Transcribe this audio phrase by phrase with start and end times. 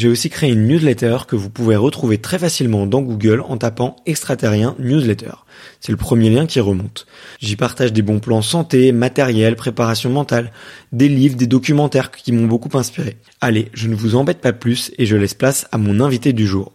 [0.00, 3.96] j'ai aussi créé une newsletter que vous pouvez retrouver très facilement dans Google en tapant
[4.06, 5.32] extraterrien newsletter.
[5.78, 7.06] C'est le premier lien qui remonte.
[7.38, 10.52] J'y partage des bons plans santé, matériel, préparation mentale,
[10.92, 13.18] des livres, des documentaires qui m'ont beaucoup inspiré.
[13.42, 16.46] Allez, je ne vous embête pas plus et je laisse place à mon invité du
[16.46, 16.72] jour.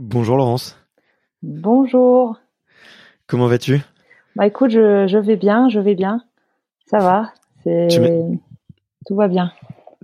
[0.00, 0.76] Bonjour Laurence.
[1.40, 2.36] Bonjour.
[3.28, 3.80] Comment vas-tu?
[4.34, 6.24] Bah écoute, je, je vais bien, je vais bien.
[6.86, 7.32] Ça va.
[7.62, 7.86] C'est
[9.06, 9.52] tout va bien.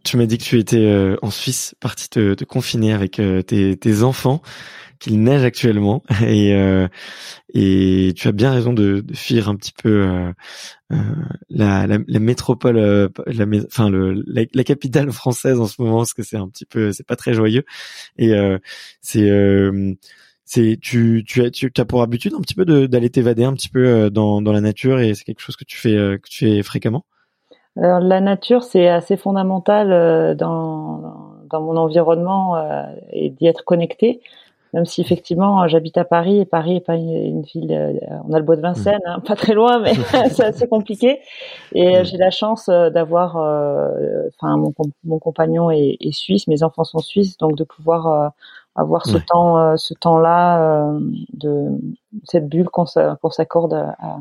[0.07, 3.43] Tu m'as dit que tu étais euh, en Suisse, parti te, te confiner avec euh,
[3.43, 4.41] tes, tes, enfants,
[5.01, 6.87] qu'il neige actuellement, et, euh,
[7.53, 10.33] et tu as bien raison de, de fuir un petit peu
[11.51, 12.77] la, la, la, métropole,
[13.27, 16.93] la, enfin le, la, capitale française en ce moment, parce que c'est un petit peu,
[16.93, 17.65] c'est pas très joyeux,
[18.17, 18.33] et
[19.01, 19.29] c'est
[20.45, 23.69] c'est tu tu as tu as pour habitude un petit peu d'aller t'évader un petit
[23.69, 25.91] peu dans dans la nature et c'est quelque chose que tu fais
[26.23, 27.05] que tu fais fréquemment?
[27.77, 33.65] Alors, la nature, c'est assez fondamental euh, dans, dans mon environnement euh, et d'y être
[33.65, 34.21] connecté.
[34.73, 37.93] Même si effectivement j'habite à Paris et Paris est pas une, ville, euh,
[38.29, 39.95] on a le bois de Vincennes, hein, pas très loin, mais
[40.31, 41.21] c'est assez compliqué.
[41.73, 46.99] Et j'ai la chance d'avoir, enfin mon, mon, compagnon est, est, suisse, mes enfants sont
[46.99, 48.33] suisses, donc de pouvoir
[48.75, 50.91] avoir ce temps, ce temps-là
[51.33, 51.81] de
[52.25, 52.85] cette bulle qu'on
[53.31, 54.19] s'accorde à, à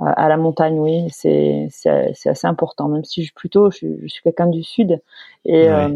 [0.00, 2.88] la montagne, oui, c'est c'est assez important.
[2.88, 5.00] Même si je plutôt, je, je suis quelqu'un du sud
[5.44, 5.88] et euh,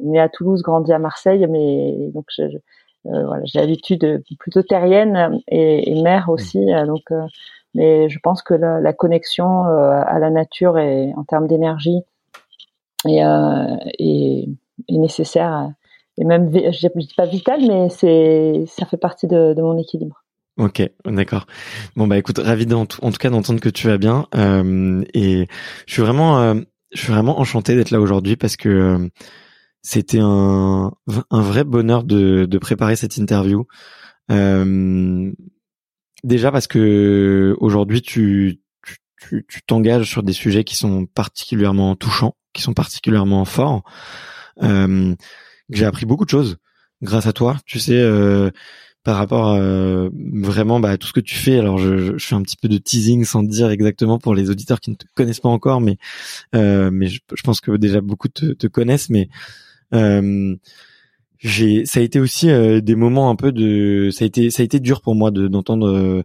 [0.00, 2.42] né à Toulouse, grandi à Marseille, mais donc je,
[3.06, 6.72] euh, voilà, j'ai l'habitude plutôt terrienne et, et mère aussi.
[6.72, 7.26] Euh, donc, euh,
[7.74, 12.02] mais je pense que la, la connexion à la nature et en termes d'énergie
[13.06, 14.48] est, est,
[14.88, 15.70] est, nécessaire
[16.16, 20.23] et même, je dis pas vital, mais c'est ça fait partie de, de mon équilibre.
[20.56, 21.46] Ok, d'accord.
[21.96, 25.48] Bon bah écoute, ravi en tout cas d'entendre que tu vas bien euh, et
[25.86, 26.54] je suis vraiment, euh,
[26.92, 29.08] je suis vraiment enchanté d'être là aujourd'hui parce que euh,
[29.82, 30.92] c'était un,
[31.32, 33.66] vrai bonheur de, préparer cette interview.
[34.30, 35.32] Euh,
[36.22, 38.60] déjà parce que aujourd'hui tu
[39.66, 43.82] t'engages sur des sujets qui sont particulièrement touchants, qui sont particulièrement forts.
[44.62, 46.58] J'ai appris beaucoup de choses
[47.02, 47.56] grâce à toi.
[47.66, 48.00] Tu sais
[49.04, 51.58] par rapport euh, vraiment bah, à tout ce que tu fais.
[51.58, 54.90] Alors je, fais un petit peu de teasing sans dire exactement pour les auditeurs qui
[54.90, 55.98] ne te connaissent pas encore, mais
[56.54, 59.10] euh, mais je, pense que déjà beaucoup te, connaissent.
[59.10, 59.28] Mais
[59.92, 60.56] euh,
[61.38, 64.62] j'ai ça a été aussi euh, des moments un peu de ça a été ça
[64.62, 66.24] a été dur pour moi de d'entendre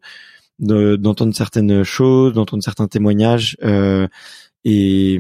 [0.60, 3.58] d'entendre certaines choses, d'entendre certains témoignages
[4.66, 5.20] et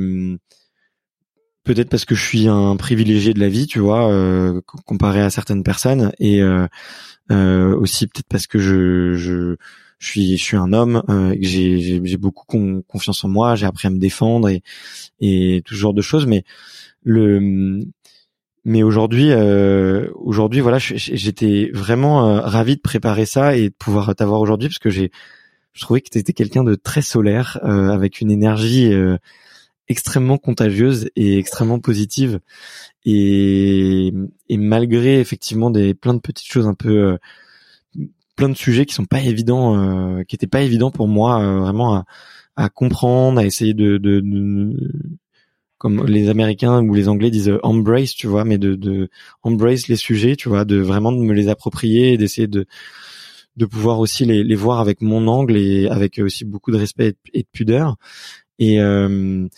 [1.63, 4.11] peut-être parce que je suis un privilégié de la vie, tu vois,
[4.85, 6.41] comparé à certaines personnes, et
[7.30, 9.56] aussi peut-être parce que je, je
[10.00, 13.88] je suis je suis un homme, euh, j'ai j'ai beaucoup confiance en moi, j'ai appris
[13.88, 14.64] à me défendre et
[15.20, 16.26] et tout ce genre de choses.
[16.26, 16.44] Mais
[17.04, 17.81] le
[18.66, 24.16] mais aujourd'hui euh, aujourd'hui voilà, j'étais vraiment euh, ravi de préparer ça et de pouvoir
[24.16, 25.12] t'avoir aujourd'hui parce que j'ai
[25.74, 28.92] je trouvais que tu étais quelqu'un de très solaire euh, avec une énergie
[29.89, 32.39] extrêmement contagieuse et extrêmement positive
[33.06, 34.13] et,
[34.47, 37.18] et malgré effectivement des plein de petites choses un peu
[38.39, 41.59] plein de sujets qui sont pas évidents, euh, qui étaient pas évidents pour moi euh,
[41.59, 42.06] vraiment à,
[42.56, 45.12] à, comprendre, à essayer de, de, de,
[45.77, 49.09] comme les Américains ou les Anglais disent embrace, tu vois, mais de, de
[49.44, 52.65] embrace les sujets, tu vois, de vraiment de me les approprier et d'essayer de
[53.57, 57.15] de pouvoir aussi les, les voir avec mon angle et avec aussi beaucoup de respect
[57.33, 57.97] et de pudeur.
[58.57, 59.50] Et euh,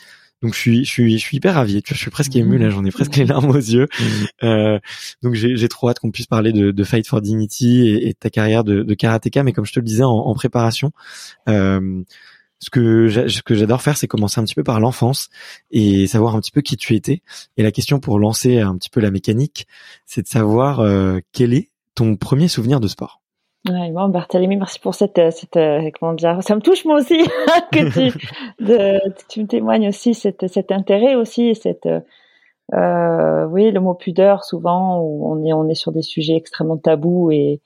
[0.41, 1.81] donc je suis, je suis, je suis hyper ravi.
[1.83, 3.87] Tu vois, je suis presque ému là, j'en ai presque les larmes aux yeux.
[3.99, 4.03] Mmh.
[4.43, 4.79] Euh,
[5.21, 8.17] donc j'ai trop hâte qu'on puisse parler de, de, Fight for Dignity et, et de
[8.19, 9.43] ta carrière de, de, karatéka.
[9.43, 10.91] Mais comme je te le disais en, en préparation,
[11.47, 12.03] euh,
[12.59, 15.29] ce que ce que j'adore faire, c'est commencer un petit peu par l'enfance
[15.71, 17.21] et savoir un petit peu qui tu étais.
[17.57, 19.67] Et la question pour lancer un petit peu la mécanique,
[20.05, 23.20] c'est de savoir euh, quel est ton premier souvenir de sport?
[23.69, 26.95] Ouais, bon, Barthélemy, merci pour cette, euh, cette euh, comment dire, ça me touche moi
[26.95, 27.19] aussi
[27.71, 28.17] que tu,
[28.59, 28.99] de,
[29.29, 31.87] tu me témoignes aussi cet, cet intérêt aussi, cette,
[32.73, 36.77] euh, oui, le mot pudeur souvent où on est on est sur des sujets extrêmement
[36.77, 37.61] tabous et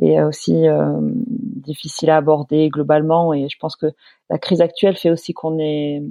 [0.00, 3.34] et aussi euh, difficiles à aborder globalement.
[3.34, 3.86] Et je pense que
[4.30, 6.02] la crise actuelle fait aussi qu'on est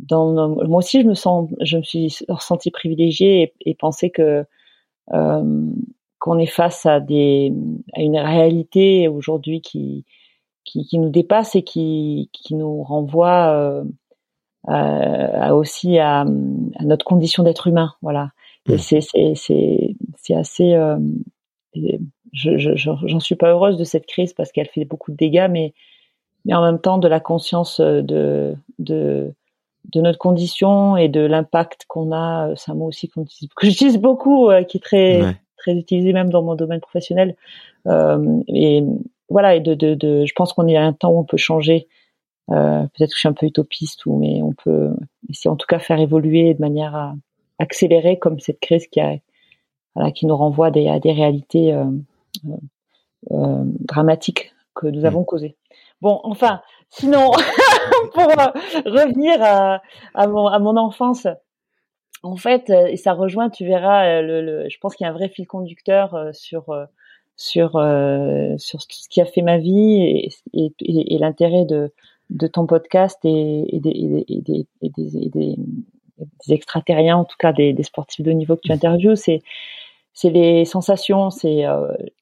[0.00, 4.44] dans moi aussi je me sens je me suis ressentie privilégiée et, et penser que
[5.14, 5.72] euh,
[6.18, 7.52] qu'on est face à des
[7.94, 10.04] à une réalité aujourd'hui qui,
[10.64, 13.84] qui, qui nous dépasse et qui qui nous renvoie euh,
[14.66, 18.32] à, aussi à, à, notre condition d'être humain voilà
[18.68, 18.78] et mmh.
[18.78, 20.98] c'est c'est c'est c'est assez euh,
[22.32, 25.72] je j'en suis pas heureuse de cette crise parce qu'elle fait beaucoup de dégâts mais
[26.44, 29.34] mais en même temps de la conscience de de
[29.92, 33.98] de notre condition et de l'impact qu'on a, c'est un mot aussi qu'on que j'utilise
[34.00, 35.36] beaucoup, euh, qui est très
[35.68, 37.36] très utilisé même dans mon domaine professionnel.
[37.86, 38.82] Euh, et
[39.28, 41.36] voilà, et de, de, de je pense qu'on est à un temps où on peut
[41.36, 41.88] changer.
[42.50, 44.90] Euh, Peut-être que je suis un peu utopiste, ou mais on peut
[45.28, 47.14] essayer en tout cas faire évoluer de manière à
[47.58, 49.16] accélérer comme cette crise qui a,
[49.94, 51.74] voilà, qui nous renvoie des, à des réalités
[53.30, 55.56] euh, dramatiques que nous avons causées.
[56.00, 57.32] Bon, enfin, sinon,
[58.14, 58.46] pour euh,
[58.86, 59.82] revenir à,
[60.14, 61.26] à, mon, à mon enfance,
[62.22, 65.10] en fait, euh, et ça rejoint, tu verras, euh, le, je pense qu'il y a
[65.10, 66.74] un vrai fil conducteur euh, sur
[67.36, 67.72] sur
[68.58, 71.92] sur ce qui a fait ma vie et, et, et, l'intérêt de
[72.30, 75.56] de ton podcast et, et des, des, des, des,
[76.50, 79.40] extraterriens, en tout cas des, des sportifs de niveau que tu interviews, c'est
[80.14, 81.64] c'est les sensations, c'est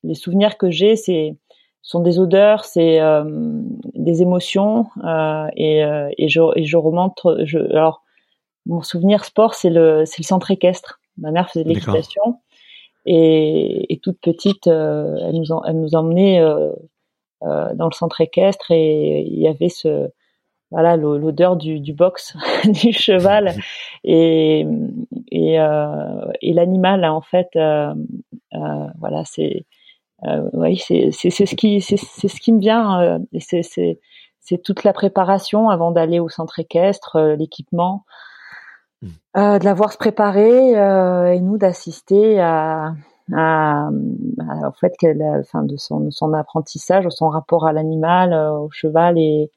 [0.04, 1.34] les souvenirs que j'ai, c'est
[1.80, 3.00] sont des odeurs, c'est
[3.94, 4.86] des émotions
[5.56, 5.80] et,
[6.18, 7.26] et je et je remonte.
[7.44, 8.02] Je, alors
[8.66, 11.00] mon souvenir sport, c'est le, c'est le centre équestre.
[11.18, 12.40] Ma mère faisait de l'équitation
[13.06, 16.72] et, et, toute petite, euh, elle nous, elle nous emmenait euh,
[17.44, 20.10] euh, dans le centre équestre et il y avait ce,
[20.70, 23.54] voilà, l'odeur du, du box du cheval
[24.04, 24.66] et
[25.30, 27.94] et, euh, et l'animal en fait, euh,
[28.54, 29.64] euh, voilà, c'est
[30.54, 34.00] oui, c'est c'est ce qui c'est c'est ce qui me vient et c'est c'est
[34.40, 38.04] c'est toute la préparation avant d'aller au centre équestre, l'équipement.
[39.36, 42.94] Euh, de la voir se préparer euh, et nous d'assister à,
[43.34, 48.70] à, à, fait qu'elle, enfin de son, son apprentissage, son rapport à l'animal, euh, au
[48.70, 49.50] cheval et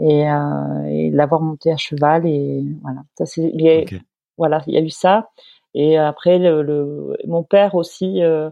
[0.00, 3.02] et, euh, et l'avoir monté à cheval et voilà.
[3.16, 3.52] Ça c'est
[4.38, 5.30] voilà, il y a eu ça
[5.74, 8.22] et après le, le mon père aussi.
[8.22, 8.50] Euh,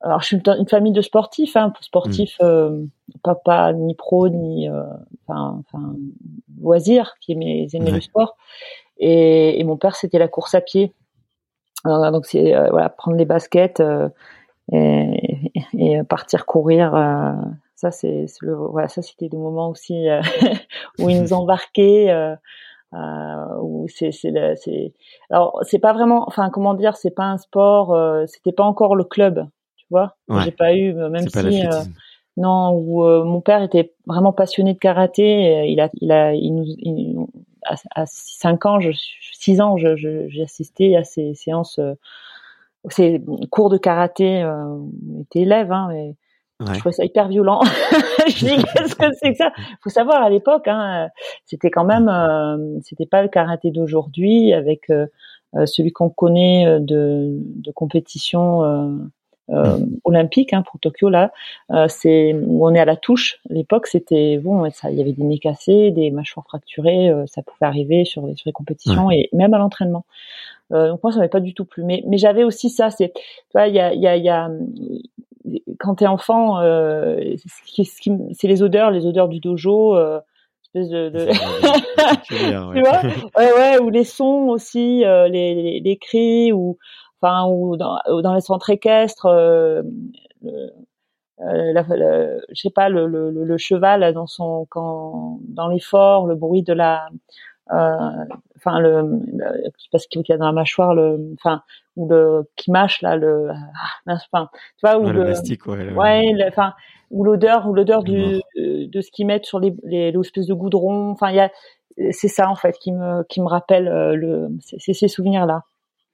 [0.00, 2.86] alors je suis une, famille de sportifs, hein, sportifs, mmh.
[3.22, 5.94] papa ni pro ni enfin, enfin
[6.60, 8.36] loisir qui aimait, aimait le sport
[8.98, 10.92] et, et mon père, c'était la course à pied.
[11.84, 14.08] Alors, donc c'est euh, voilà, prendre les baskets euh,
[14.72, 16.94] et, et, partir courir.
[16.94, 17.32] Euh,
[17.74, 20.06] ça c'est le voilà, ça c'était des moments aussi
[20.98, 22.12] où ils nous embarquaient.
[22.92, 24.92] où c'est c'est
[25.30, 29.04] alors c'est pas vraiment enfin comment dire c'est pas un sport c'était pas encore le
[29.04, 31.62] club tu vois j'ai pas eu même si
[32.36, 36.64] non où mon père était vraiment passionné de karaté il a il a il nous
[36.66, 37.26] il,
[37.94, 38.90] à, 5 ans, je,
[39.32, 41.94] 6 ans, j'ai je, assisté à ces séances, euh,
[42.88, 44.42] ces cours de karaté.
[44.42, 44.78] Euh,
[45.18, 46.16] j'étais élève, hein, et
[46.60, 47.60] je trouvais ça hyper violent.
[48.28, 49.52] je dis qu'est-ce que c'est que ça?
[49.82, 51.08] Faut savoir à l'époque, hein,
[51.44, 55.06] c'était quand même, euh, c'était pas le karaté d'aujourd'hui avec euh,
[55.66, 58.62] celui qu'on connaît de, de compétition
[59.50, 61.32] euh, olympique hein, pour Tokyo là.
[61.88, 63.40] c'est où on est à la touche.
[63.48, 67.66] L'époque, c'était bon, ça, il y avait des nez cassés, des mâchoires fracturées, ça pouvait
[67.66, 70.04] arriver sur les, sur les compétitions et même à l'entraînement.
[70.70, 71.84] donc moi, ça m'avait pas du tout plu.
[71.84, 72.90] Mais, mais j'avais aussi ça.
[72.90, 73.22] C'est, tu
[73.54, 74.50] vois, il y a, il y a, y a
[75.78, 77.34] quand t'es enfant, euh,
[78.34, 80.20] c'est les odeurs, les odeurs du dojo, euh,
[80.62, 81.28] espèce de, de...
[82.24, 82.34] tu
[82.80, 83.00] vois,
[83.36, 86.78] ouais, ouais, ou les sons aussi, euh, les, les, les, cris, ou
[87.20, 89.82] enfin, ou dans, dans les centres équestres, euh,
[90.42, 90.70] le,
[91.40, 91.84] euh, la,
[92.50, 96.72] je sais pas, le, le, le, cheval dans son, quand, dans l'effort, le bruit de
[96.72, 97.08] la,
[97.72, 98.24] euh,
[98.56, 99.44] enfin le, le,
[99.76, 101.62] je sais pas ce qu'il y a dans la mâchoire, le, enfin
[101.96, 104.48] ou le qui mâche là, le, ah, enfin,
[104.78, 106.74] tu vois, ou ouais, le, plastique, ouais, ouais, enfin
[107.10, 111.10] ou l'odeur ou l'odeur du de ce qu'ils mettent sur les les l'espèce de goudron,
[111.10, 111.50] enfin il y a
[112.10, 115.64] c'est ça en fait qui me qui me rappelle euh, le c'est ces souvenirs là.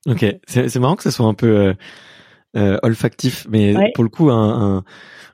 [0.07, 1.75] Ok, c'est marrant que ça soit un peu euh,
[2.57, 3.91] euh, olfactif, mais ouais.
[3.95, 4.85] pour le coup un, un,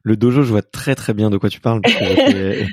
[0.03, 1.81] le dojo je vois très très bien de quoi tu parles.
[1.83, 2.67] Parce que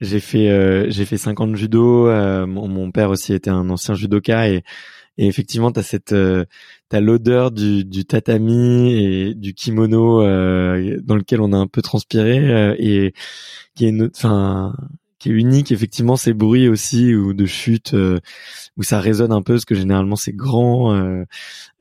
[0.00, 3.94] j'ai fait euh, j'ai fait 50 judo euh, mon, mon, père aussi était un ancien
[3.94, 4.62] judoka et,
[5.18, 6.44] et effectivement t'as cette euh,
[6.88, 11.82] t'as l'odeur du, du tatami et du kimono euh, dans lequel on a un peu
[11.82, 13.14] transpiré euh, et
[13.74, 14.74] qui est enfin
[15.22, 18.18] qui est unique effectivement ces bruits aussi ou de chute euh,
[18.76, 21.24] où ça résonne un peu parce que généralement c'est grand euh,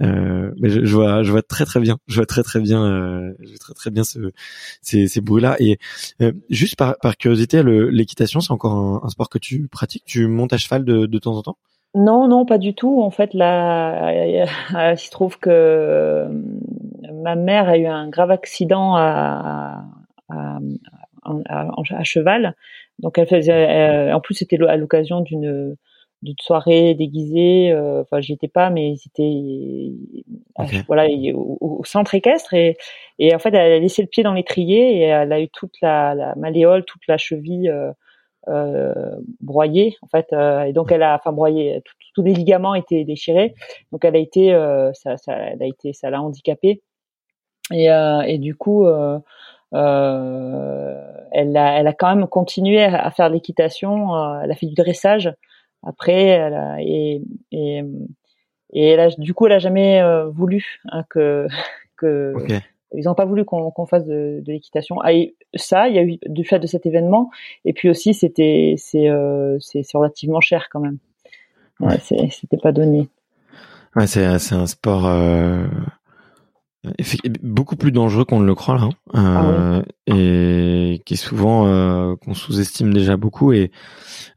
[0.03, 1.97] euh, mais je, je, vois je vois très très bien.
[2.05, 4.19] Je vois très très bien euh, je vois très très bien ce,
[4.83, 5.79] ces, ces bruits là et
[6.21, 10.03] euh, juste par, par curiosité l'équitation c'est encore un, un, sport que tu pratiques?
[10.05, 11.57] Tu montes à cheval de, de temps en temps?
[11.95, 13.01] Non, non, pas du tout.
[13.01, 14.13] En fait, là,
[14.93, 16.25] il se trouve que
[17.11, 19.83] ma mère a eu un grave accident à,
[20.29, 22.55] à cheval
[23.01, 25.75] donc elle faisait, en plus c'était à l'occasion d'une
[26.21, 27.71] d'une soirée déguisée.
[27.71, 29.91] Euh, enfin, j'y étais pas, mais c'était
[30.55, 30.81] okay.
[30.87, 32.77] voilà au, au, centre équestre et
[33.19, 35.73] et en fait elle a laissé le pied dans l'étrier et elle a eu toute
[35.81, 37.91] la, la malléole, toute la cheville euh,
[38.47, 38.93] euh,
[39.39, 41.83] broyée en fait euh, et donc elle a enfin broyé
[42.15, 43.53] tous les ligaments étaient déchirés
[43.91, 46.81] donc elle a été euh, ça, ça elle a été ça l'a handicapée
[47.71, 49.19] et et du coup euh,
[49.73, 54.15] elle, a, elle a quand même continué à, faire de l'équitation.
[54.15, 55.33] Euh, elle a fait du dressage
[55.83, 57.83] après, elle a, et, et,
[58.73, 61.47] et elle a, du coup, elle a jamais euh, voulu hein, que
[61.97, 62.59] que okay.
[62.93, 64.97] ils n'ont pas voulu qu'on qu fasse de, de l'équitation.
[65.03, 65.11] Ah,
[65.55, 67.31] ça, il y a eu du fait de cet événement,
[67.65, 69.57] et puis aussi c'était c'est euh,
[69.93, 70.97] relativement cher quand même.
[71.79, 72.29] Ouais, ouais.
[72.29, 73.09] C'était pas donné.
[73.95, 75.07] Ouais, c'est c'est un sport.
[75.07, 75.65] Euh
[77.43, 80.17] beaucoup plus dangereux qu'on ne le croit là, hein, euh, ah ouais.
[80.17, 83.53] et qui est souvent euh, qu'on sous-estime déjà beaucoup.
[83.53, 83.71] Et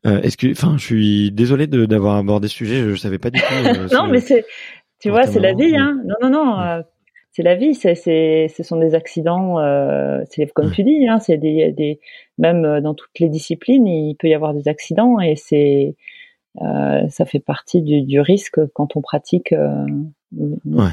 [0.07, 3.31] euh, est-ce que, enfin, je suis désolé d'avoir abordé ce sujet, je, je savais pas
[3.31, 3.55] du tout.
[3.67, 4.45] Euh, non, mais c'est,
[5.01, 5.99] tu vois, c'est la vie, hein.
[6.05, 6.83] Non, non, non.
[7.33, 9.57] C'est la vie, c'est, c'est, ce sont des accidents,
[10.31, 11.99] c'est comme tu dis, hein, c'est des, des,
[12.39, 15.97] même dans toutes les disciplines, il peut y avoir des accidents et c'est,
[16.61, 19.53] ça fait partie du, du, risque quand on pratique.
[20.33, 20.91] ouais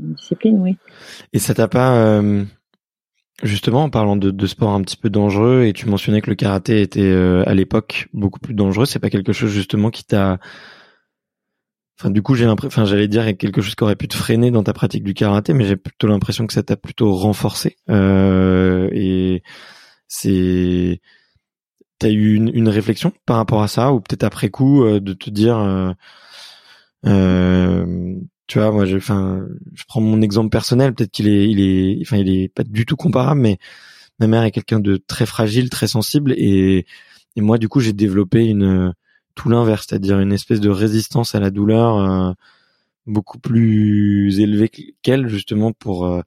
[0.00, 0.76] discipline, oui.
[1.32, 2.44] Et ça t'a pas, euh,
[3.42, 6.82] justement, en parlant de, sport un petit peu dangereux, et tu mentionnais que le karaté
[6.82, 10.38] était euh, à l'époque beaucoup plus dangereux, c'est pas quelque chose justement qui t'a,
[11.98, 14.50] enfin du coup j'ai l'impression, enfin j'allais dire quelque chose qui aurait pu te freiner
[14.50, 17.76] dans ta pratique du karaté, mais j'ai plutôt l'impression que ça t'a plutôt renforcé.
[17.88, 19.42] Euh, et
[20.08, 21.00] c'est,
[21.98, 25.94] t'as eu une, réflexion par rapport à ça, ou peut-être après coup de te dire
[28.50, 31.98] tu vois moi je enfin je prends mon exemple personnel peut-être qu'il est il est
[32.02, 33.58] enfin il est pas du tout comparable mais
[34.18, 36.84] ma mère est quelqu'un de très fragile très sensible et
[37.36, 38.92] et moi du coup j'ai développé une
[39.36, 42.32] tout l'inverse c'est-à-dire une espèce de résistance à la douleur euh,
[43.06, 44.68] beaucoup plus élevée
[45.00, 46.22] qu'elle justement pour euh,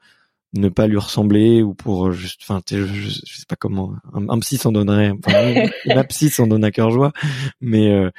[0.54, 4.30] ne pas lui ressembler ou pour juste enfin je, je, je, sais pas comment un,
[4.30, 5.12] un psy s'en donnerait.
[5.12, 7.12] Enfin ma psy s'en donne à cœur joie.
[7.60, 8.12] Mais euh,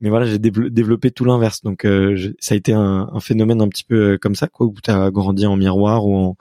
[0.00, 1.62] mais voilà j'ai développé tout l'inverse.
[1.62, 4.48] Donc euh, je, ça a été un, un, phénomène un petit peu euh, comme ça
[4.48, 6.36] quoi où tu as grandi en miroir ou en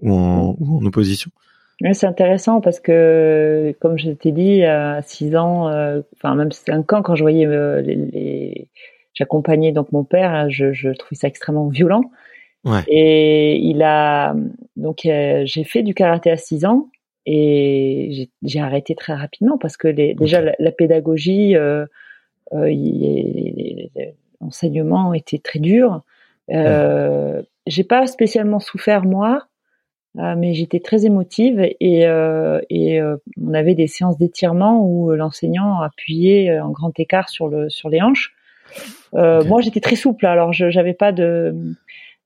[0.00, 1.30] ou en, ou en opposition.
[1.80, 6.52] Oui, c'est intéressant parce que, comme je t'ai dit, à 6 ans, euh, enfin même
[6.52, 7.46] 5 ans, quand je voyais
[7.82, 8.68] les, les...
[9.12, 12.02] j'accompagnais donc mon père, je, je trouvais ça extrêmement violent.
[12.64, 12.82] Ouais.
[12.88, 14.34] Et il a
[14.76, 16.88] donc euh, j'ai fait du karaté à 6 ans
[17.26, 21.86] et j'ai arrêté très rapidement parce que les, déjà la, la, pédagogie, euh,
[22.52, 22.70] euh,
[24.40, 26.02] l'enseignement était très dur.
[26.50, 27.44] Euh, ouais.
[27.66, 29.46] J'ai pas spécialement souffert moi,
[30.18, 33.00] euh, mais j'étais très émotive et, euh, et
[33.40, 38.02] on avait des séances d'étirement où l'enseignant appuyait en grand écart sur le sur les
[38.02, 38.34] hanches.
[39.12, 39.48] Okay.
[39.48, 41.54] Moi j'étais très souple alors je j'avais pas de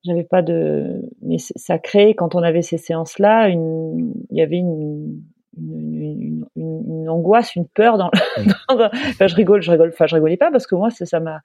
[0.09, 4.57] j'avais pas de, mais ça crée quand on avait ces séances-là, une, il y avait
[4.57, 5.23] une,
[5.57, 8.11] une, une, angoisse, une peur dans.
[8.37, 8.53] Mm.
[8.69, 11.41] enfin, je rigole, je rigole, enfin, je rigolais pas parce que moi, ça m'a,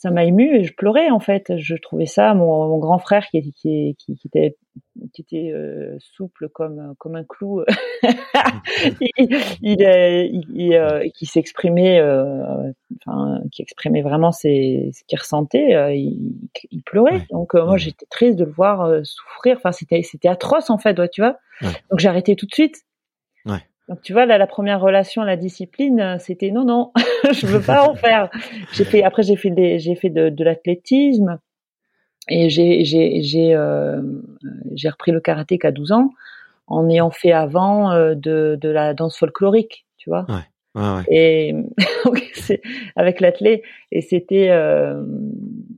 [0.00, 1.58] ça m'a ému et je pleurais en fait.
[1.58, 4.56] Je trouvais ça mon, mon grand frère qui, qui, qui, qui était
[5.12, 7.62] qui était euh, souple comme comme un clou,
[9.00, 9.28] il,
[9.60, 12.72] il, il, euh, qui s'exprimait, euh,
[13.04, 15.94] enfin qui exprimait vraiment ses, ce qu'il ressentait.
[15.98, 17.26] il, pleurait.
[17.30, 19.58] Donc moi j'étais triste de le voir souffrir.
[19.58, 21.36] Enfin c'était c'était atroce en fait, ouais, tu vois.
[21.90, 22.86] Donc j'ai arrêté tout de suite.
[23.90, 26.92] Donc tu vois là, la première relation, la discipline, c'était non non,
[27.32, 28.30] je veux pas en faire.
[28.72, 31.40] J'ai fait après j'ai fait des, j'ai fait de, de l'athlétisme
[32.28, 34.00] et j'ai j'ai j'ai euh,
[34.76, 36.12] j'ai repris le karaté qu'à 12 ans
[36.68, 40.24] en ayant fait avant euh, de de la danse folklorique, tu vois.
[40.28, 40.80] Ouais.
[40.80, 41.04] Ouais, ouais.
[41.08, 41.54] Et
[42.34, 42.62] c'est
[42.94, 45.04] avec l'athlète et c'était euh,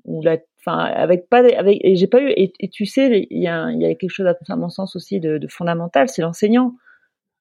[0.04, 3.48] ou la enfin avec pas avec et j'ai pas eu et, tu sais il y
[3.48, 6.74] a il y a quelque chose à mon sens aussi de, de fondamental c'est l'enseignant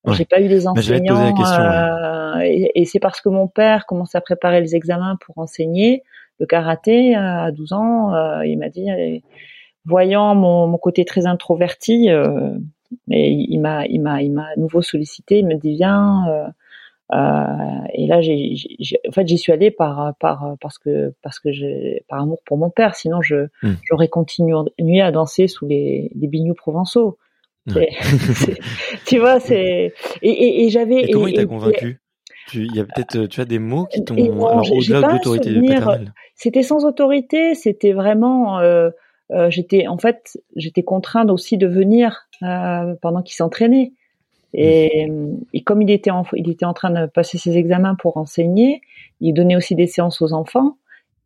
[0.09, 1.33] j'ai pas eu des enseignants.
[1.37, 6.03] euh, et, et c'est parce que mon père commençait à préparer les examens pour enseigner
[6.39, 8.13] le karaté à 12 ans.
[8.13, 8.87] Euh, il m'a dit,
[9.85, 12.57] voyant mon, mon, côté très introverti, euh,
[13.09, 15.39] et il m'a, il m'a, il m'a à nouveau sollicité.
[15.39, 16.27] Il me dit viens.
[16.29, 16.47] Euh,
[17.13, 18.55] euh, et là, j'ai,
[19.07, 22.57] en fait, j'y suis allée par, par, parce que, parce que j'ai, par amour pour
[22.57, 22.95] mon père.
[22.95, 23.73] Sinon, je, hmm.
[23.83, 27.17] j'aurais continué à danser sous les, les bignoux provençaux.
[29.05, 31.03] Tu vois, c'est et, et, et j'avais.
[31.03, 31.99] Et comment il t'a convaincu?
[32.53, 36.13] Il y a peut-être, tu as des mots qui t'ont au-delà de l'autorité paternelle.
[36.35, 38.59] C'était sans autorité, c'était vraiment.
[38.59, 38.89] Euh,
[39.31, 43.93] euh, j'étais en fait, j'étais contrainte aussi de venir euh, pendant qu'il s'entraînait.
[44.53, 45.37] Et, mmh.
[45.53, 48.81] et, comme il était en, il était en train de passer ses examens pour enseigner,
[49.21, 50.77] il donnait aussi des séances aux enfants.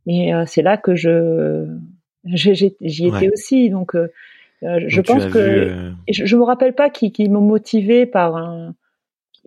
[0.06, 1.66] Et euh, c'est là que je
[2.26, 3.72] j'y étais aussi.
[3.72, 3.96] Donc
[4.64, 8.36] euh, je pense que euh, je, je me rappelle pas qui, qui m'ont motivé par
[8.38, 8.74] un,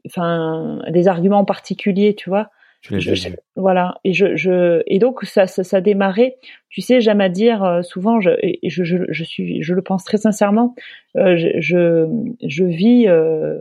[0.06, 2.50] enfin des arguments particuliers, tu vois.
[2.82, 3.96] Je, voilà.
[4.04, 6.36] Et je, je et donc ça, ça, ça démarrait.
[6.68, 9.82] Tu sais j'aime à dire euh, souvent je et je, je, je suis je le
[9.82, 10.74] pense très sincèrement
[11.16, 12.06] euh, je,
[12.40, 13.58] je, vis euh,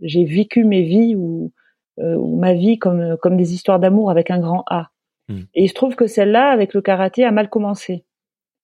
[0.00, 1.52] j'ai vécu mes vies ou,
[1.98, 4.90] ou ma vie comme comme des histoires d'amour avec un grand A.
[5.28, 5.42] Hmm.
[5.54, 8.04] et il se trouve que celle-là avec le karaté a mal commencé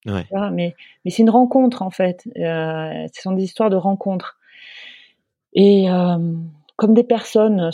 [0.06, 0.24] Ouais.
[0.52, 2.26] mais mais c'est une rencontre en fait.
[2.38, 4.38] Euh, ce sont des histoires de rencontres.
[5.52, 6.16] Et euh,
[6.76, 7.70] comme des personnes,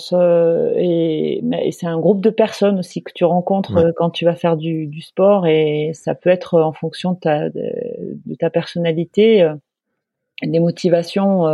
[0.76, 4.34] et, et c'est un groupe de personnes aussi que tu rencontres euh, quand tu vas
[4.34, 9.42] faire du, du, sport et ça peut être en fonction de ta, de, ta personnalité,
[9.42, 9.54] euh,
[10.42, 11.44] des motivations.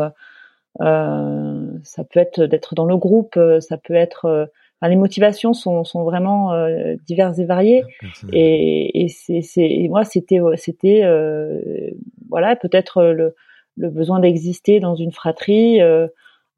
[0.78, 4.48] Ça peut être d'être dans le groupe, ça peut être
[4.88, 7.84] les motivations sont, sont vraiment euh, diverses et variées.
[8.32, 11.90] Et, et c'est, moi, c'était, c'était, euh,
[12.28, 13.34] voilà, peut-être le,
[13.76, 16.08] le besoin d'exister dans une fratrie, euh,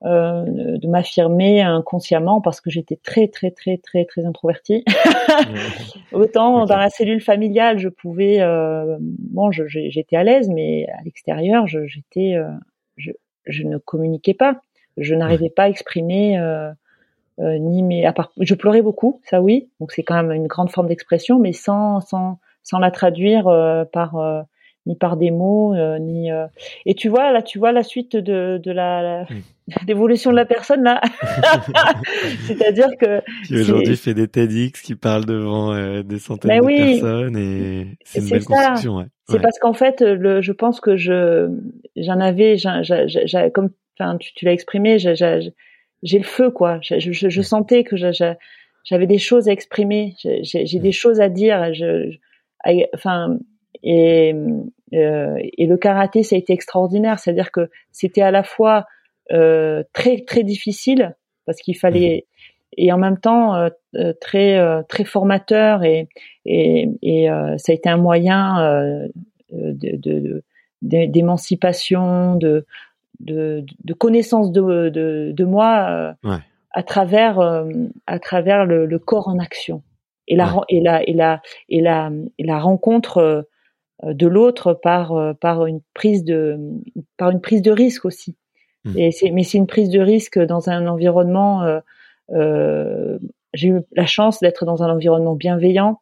[0.04, 0.44] euh
[0.78, 4.84] de m'affirmer inconsciemment parce que j'étais très, très, très, très, très introvertie.
[6.12, 11.66] Autant dans la cellule familiale, je pouvais, euh, bon, j'étais à l'aise, mais à l'extérieur,
[11.66, 12.36] j'étais,
[12.96, 13.12] je,
[13.46, 14.60] je ne communiquais pas.
[14.96, 16.38] Je n'arrivais pas à exprimer.
[17.40, 20.32] Euh, euh, ni mais à part, je pleurais beaucoup, ça oui, donc c'est quand même
[20.32, 24.42] une grande forme d'expression, mais sans sans sans la traduire euh, par euh,
[24.86, 26.28] ni par des mots ni
[26.84, 29.26] et tu vois là tu vois la suite de de la,
[29.88, 31.00] l'évolution de la personne là.
[32.46, 37.36] C'est-à-dire que qui aujourd'hui fait des TEDx qui parlent devant des centaines ben de personnes
[37.38, 39.06] et c'est une belle construction ouais.
[39.30, 41.48] c'est parce qu'en fait le je pense que je
[41.96, 45.14] j'en avais j'ai comme enfin tu, tu l'as exprimé j'ai
[46.04, 46.78] j'ai le feu quoi.
[46.82, 51.74] Je, je, je sentais que j'avais des choses à exprimer, j'ai des choses à dire.
[51.74, 52.14] Je,
[52.94, 53.38] enfin
[53.82, 54.34] et
[54.94, 58.86] euh, et le karaté ça a été extraordinaire, c'est-à-dire que c'était à la fois
[59.32, 62.26] euh, très très difficile parce qu'il fallait
[62.76, 66.08] et en même temps euh, euh très euh, très formateur et
[66.44, 69.08] et, et euh, ça a été un moyen
[69.50, 70.42] de
[70.82, 72.66] d'émancipation de,
[73.20, 76.36] de, de connaissance de, de, de moi euh,
[76.70, 77.64] à travers euh,
[78.06, 79.82] à travers le, le, corps en action
[80.28, 85.14] et la et la et la et la et la rencontre euh, de l'autre par
[85.40, 86.58] par une prise de
[87.16, 88.36] par une prise de risque aussi.
[88.84, 88.98] Mmh.
[88.98, 91.80] et c'est mais c'est une prise de risque dans un environnement
[92.32, 93.18] euh,
[93.52, 96.00] j'ai eu la chance d'être dans un environnement bienveillant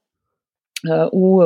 [0.87, 1.43] euh, où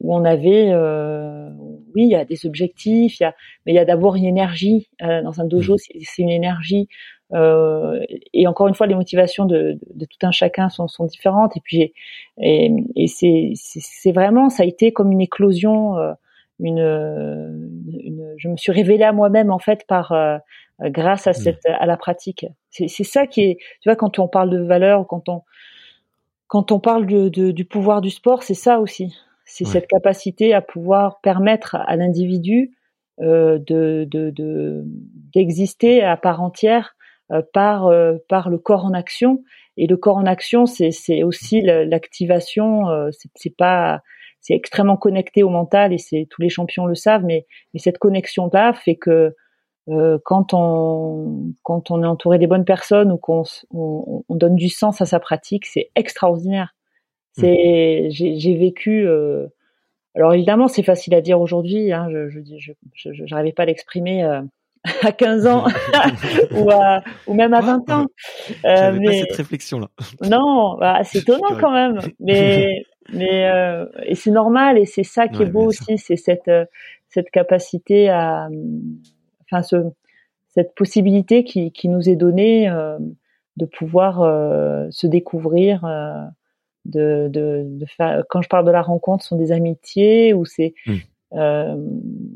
[0.00, 1.50] où on avait, euh,
[1.94, 3.34] oui, il y a des objectifs, il y a,
[3.66, 6.02] mais il y a d'abord une énergie euh, dans un dojo, mmh.
[6.02, 6.88] c'est une énergie.
[7.34, 8.00] Euh,
[8.32, 11.56] et encore une fois, les motivations de, de, tout un chacun sont, sont différentes.
[11.56, 11.92] Et puis,
[12.40, 15.96] et, et c'est vraiment, ça a été comme une éclosion.
[15.98, 16.12] Euh,
[16.60, 20.12] une, une, je me suis révélée à moi-même en fait par
[20.80, 21.34] grâce à mmh.
[21.34, 22.46] cette à la pratique.
[22.70, 25.42] C'est ça qui est, tu vois, quand on parle de valeur, quand on
[26.48, 29.14] quand on parle de, de, du pouvoir du sport, c'est ça aussi.
[29.50, 32.76] C'est cette capacité à pouvoir permettre à l'individu
[33.20, 34.06] euh, de
[35.32, 36.94] d'exister à part entière
[37.30, 39.42] euh, par euh, par le corps en action.
[39.76, 42.88] Et le corps en action, c'est c'est aussi l'activation.
[42.88, 44.00] Euh, c'est pas
[44.40, 47.24] c'est extrêmement connecté au mental et c'est tous les champions le savent.
[47.24, 49.34] Mais mais cette connexion là fait que
[50.24, 54.68] quand on quand on est entouré des bonnes personnes ou qu'on on, on, donne du
[54.68, 56.74] sens à sa pratique, c'est extraordinaire.
[57.38, 58.10] C'est mmh.
[58.10, 59.06] j'ai vécu.
[59.06, 59.46] Euh,
[60.14, 61.92] alors évidemment, c'est facile à dire aujourd'hui.
[61.92, 64.42] Hein, je je je j'arrivais pas à l'exprimer euh,
[65.02, 65.66] à 15 ans
[66.52, 68.06] ou à, ou même à 20 ans.
[68.64, 69.88] Euh, mais pas cette réflexion là.
[70.28, 72.00] Non, bah, c'est étonnant quand même.
[72.20, 76.50] Mais mais euh, et c'est normal et c'est ça qui est beau aussi, c'est cette
[77.08, 78.48] cette capacité à
[79.50, 79.76] enfin ce,
[80.58, 82.98] cette possibilité qui, qui nous est donnée euh,
[83.56, 86.24] de pouvoir euh, se découvrir, euh,
[86.84, 88.22] de, de, de, faire.
[88.28, 90.96] Quand je parle de la rencontre, ce sont des amitiés ou c'est mmh.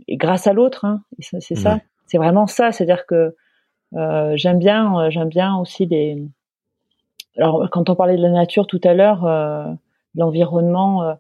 [0.08, 0.84] et grâce à l'autre.
[0.84, 1.80] Hein, c'est ça.
[2.06, 2.72] C'est vraiment ça.
[2.72, 3.34] C'est-à-dire que
[4.34, 6.22] j'aime bien, j'aime bien aussi les.
[7.38, 9.78] Alors, quand on parlait de la nature tout à l'heure,
[10.14, 11.16] l'environnement,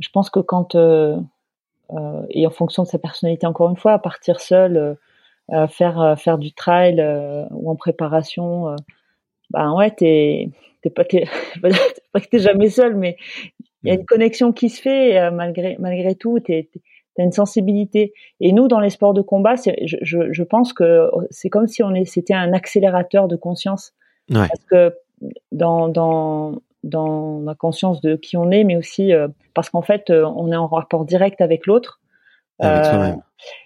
[0.00, 4.96] je pense que quand et en fonction de sa personnalité, encore une fois, partir seul
[5.52, 8.74] euh, faire euh, faire du trail euh, ou en préparation,
[9.50, 10.48] ben ouais, t'es
[10.82, 11.28] t'es pas t'es
[12.14, 13.16] pas que t'es jamais seul, mais
[13.82, 16.40] il y a une connexion qui se fait malgré malgré tout.
[16.40, 16.70] T'es
[17.16, 18.12] T'as une sensibilité.
[18.40, 19.70] Et nous, dans les sports de combat, je,
[20.02, 23.92] je, je, pense que c'est comme si on est, c'était un accélérateur de conscience.
[24.30, 24.48] Ouais.
[24.48, 24.96] Parce que
[25.52, 29.12] dans, dans, dans la conscience de qui on est, mais aussi
[29.54, 32.00] parce qu'en fait, on est en rapport direct avec l'autre.
[32.62, 33.12] Euh,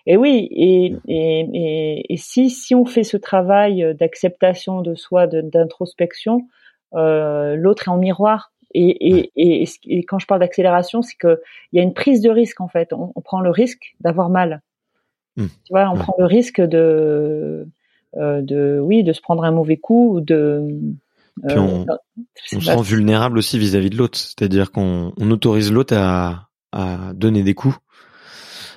[0.07, 6.37] et oui, et, et, et, si, si on fait ce travail d'acceptation de soi, d'introspection,
[6.37, 6.58] euh,
[6.93, 8.53] l'autre est en miroir.
[8.75, 11.41] Et, et, et, quand je parle d'accélération, c'est que
[11.73, 12.93] il y a une prise de risque en fait.
[12.93, 14.63] On, prend le risque d'avoir mal.
[15.37, 15.47] Hmm.
[15.65, 17.67] Tu vois, on prend le risque de,
[18.17, 20.69] euh, de, oui, de se prendre un mauvais coup ou de.
[21.47, 21.85] Puis euh,
[22.53, 27.13] on se rend vulnérable aussi vis-à-vis de l'autre, c'est-à-dire qu'on on autorise l'autre à, à
[27.15, 27.79] donner des coups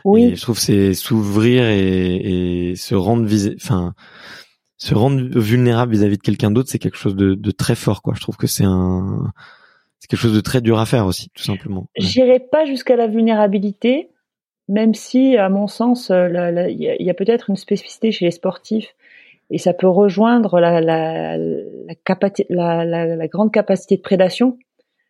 [0.04, 0.24] oui.
[0.26, 3.94] Et je trouve c'est s'ouvrir et, se rendre enfin
[4.82, 8.16] se rendre vulnérable vis-à-vis de quelqu'un d'autre, c'est quelque chose de, de, très fort quoi.
[8.16, 9.32] Je trouve que c'est un
[10.00, 11.86] c'est quelque chose de très dur à faire aussi, tout simplement.
[11.96, 14.10] J'irai pas jusqu'à la vulnérabilité,
[14.68, 16.28] même si à mon sens euh,
[16.70, 18.96] il y a, peut-être une spécificité chez les sportifs
[19.52, 24.58] et ça peut rejoindre la, la, la, capacité, la, la, grande capacité de prédation.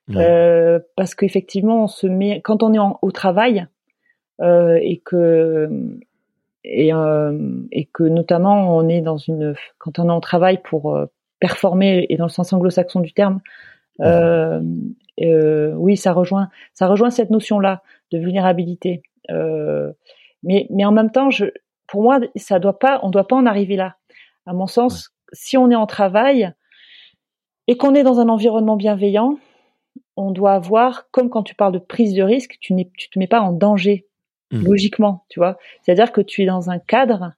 [0.10, 3.68] Euh, parce qu'effectivement, on se met quand on est en, au travail,
[4.42, 5.70] euh, et que
[6.64, 7.38] et, euh,
[7.72, 11.06] et que notamment on est dans une quand on est en travail pour euh,
[11.40, 13.42] performer et dans le sens anglo-saxon du terme
[14.02, 14.62] euh,
[15.22, 19.04] euh, oui ça rejoint ça rejoint cette notion là de vulnérabilité.
[19.30, 19.92] Euh,
[20.44, 21.46] mais mais en même temps je
[21.88, 23.98] pour moi ça doit pas on doit pas en arriver là.
[24.46, 26.52] À mon sens si on est en travail
[27.68, 29.38] et qu'on est dans un environnement bienveillant
[30.16, 33.20] on doit avoir comme quand tu parles de prise de risque tu n'es tu te
[33.20, 34.08] mets pas en danger
[34.52, 34.64] Mmh.
[34.64, 35.58] logiquement, tu vois.
[35.82, 37.34] C'est-à-dire que tu es dans un cadre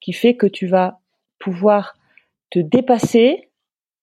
[0.00, 1.00] qui fait que tu vas
[1.38, 1.96] pouvoir
[2.50, 3.48] te dépasser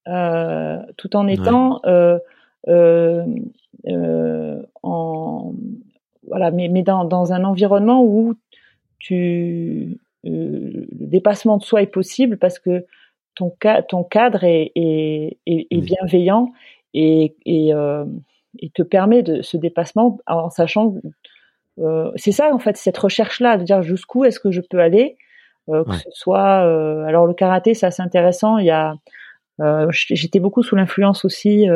[0.08, 2.18] euh, tout en étant euh,
[2.68, 3.24] euh,
[3.88, 5.54] euh, en
[6.28, 8.36] voilà, mais, mais dans, dans un environnement où
[9.00, 12.86] tu euh, le dépassement de soi est possible parce que
[13.36, 13.54] ton,
[13.88, 16.52] ton cadre est, est, est, est bienveillant
[16.94, 18.06] et, et, euh,
[18.60, 20.96] et, te permet de ce dépassement en sachant
[21.80, 24.80] euh, c'est ça en fait cette recherche là de dire jusqu'où est-ce que je peux
[24.80, 25.18] aller
[25.70, 28.96] euh, que ce soit euh, alors le karaté c'est assez intéressant il y a
[29.92, 31.68] j'étais beaucoup sous l'influence aussi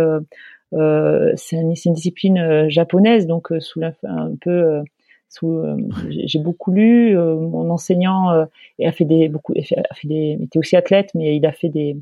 [0.71, 4.81] c'est une, une, discipline japonaise donc sous un peu
[5.27, 5.63] sous
[6.07, 11.09] j'ai beaucoup lu mon enseignant a fait des beaucoup a fait des était aussi athlète
[11.13, 11.97] mais il a fait des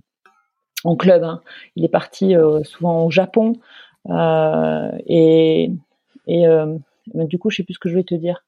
[0.84, 1.42] en club hein.
[1.76, 3.54] il est parti souvent au Japon
[4.08, 5.72] et
[6.28, 6.46] et
[7.14, 8.46] mais du coup, je sais plus ce que je vais te dire.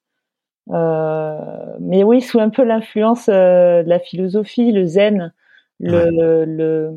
[0.71, 5.33] Euh, mais oui, sous un peu l'influence euh, de la philosophie, le zen,
[5.79, 6.93] le, le,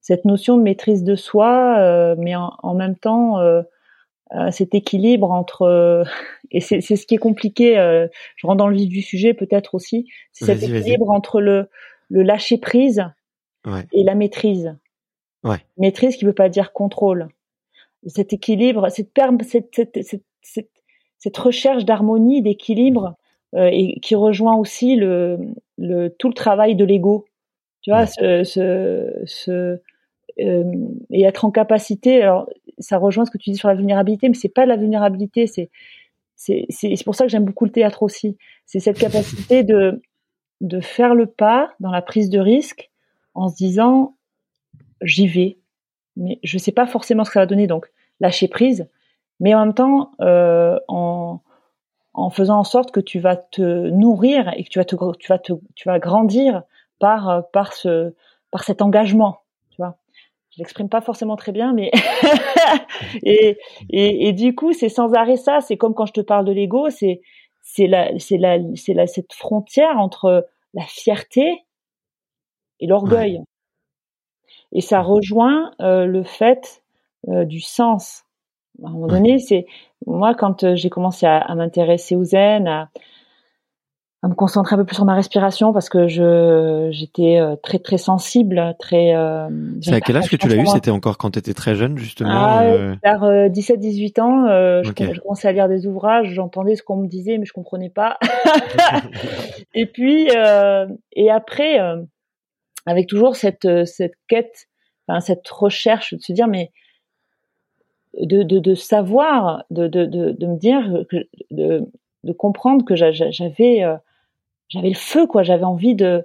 [0.00, 3.38] cette notion de maîtrise de soi, euh, mais en, en, même temps
[4.50, 6.04] cet équilibre entre
[6.50, 7.74] et c'est ce qui est compliqué.
[8.36, 10.08] je rentre dans le vif du sujet peut-être aussi.
[10.32, 11.68] C'est cet équilibre entre le,
[12.08, 13.04] le lâcher prise
[13.66, 13.86] ouais.
[13.92, 14.74] et la maîtrise.
[15.44, 15.58] Ouais.
[15.76, 17.28] Maîtrise qui veut pas dire contrôle
[18.06, 19.10] cet équilibre, cette,
[19.72, 20.70] cette, cette, cette
[21.22, 23.14] cette recherche d'harmonie, d'équilibre,
[23.54, 25.38] euh, et qui rejoint aussi le,
[25.78, 27.26] le tout le travail de l'ego.
[27.80, 29.78] Tu vois, ce, ce, ce
[30.40, 30.72] euh,
[31.10, 32.22] et être en capacité.
[32.22, 35.46] Alors, ça rejoint ce que tu dis sur la vulnérabilité, mais c'est pas la vulnérabilité,
[35.46, 35.70] c'est
[36.34, 38.36] c'est c'est pour ça que j'aime beaucoup le théâtre aussi.
[38.66, 40.02] C'est cette capacité de
[40.60, 42.90] de faire le pas dans la prise de risque
[43.34, 44.16] en se disant
[45.02, 45.58] j'y vais,
[46.16, 48.88] mais je sais pas forcément ce que ça va donner, donc lâcher prise,
[49.40, 51.40] mais en même temps euh, en
[52.14, 55.28] en faisant en sorte que tu vas te nourrir et que tu vas te tu
[55.28, 56.62] vas te tu vas grandir
[56.98, 58.14] par par ce
[58.50, 59.38] par cet engagement,
[59.70, 59.96] tu vois.
[60.50, 61.90] Je l'exprime pas forcément très bien, mais
[63.22, 65.60] et, et, et du coup c'est sans arrêt ça.
[65.62, 67.22] C'est comme quand je te parle de l'ego, c'est
[67.62, 71.64] c'est la c'est la c'est la cette frontière entre la fierté
[72.80, 73.40] et l'orgueil.
[74.72, 76.82] Et ça rejoint euh, le fait
[77.28, 78.24] euh, du sens.
[78.82, 79.66] À un moment donné, c'est
[80.06, 82.88] moi quand euh, j'ai commencé à, à m'intéresser aux zen, à,
[84.24, 87.80] à me concentrer un peu plus sur ma respiration parce que je j'étais euh, très
[87.80, 89.16] très sensible, très.
[89.16, 89.48] Euh,
[89.80, 90.66] c'est à quel âge que tu l'as eu?
[90.66, 92.30] C'était encore quand tu étais très jeune justement.
[92.32, 92.94] Ah, euh...
[93.02, 97.36] Vers 17-18 ans, euh, je, commençais à lire des ouvrages, j'entendais ce qu'on me disait
[97.38, 98.18] mais je comprenais pas.
[99.74, 100.28] et puis
[101.12, 101.80] et après,
[102.86, 104.68] avec toujours cette cette quête,
[105.06, 106.72] enfin, cette recherche de se dire mais
[108.20, 111.16] de, de, de savoir, de, de, de, de me dire, que,
[111.50, 111.90] de,
[112.24, 113.84] de comprendre que j'avais
[114.68, 115.42] j'avais le feu quoi.
[115.42, 116.24] J'avais envie de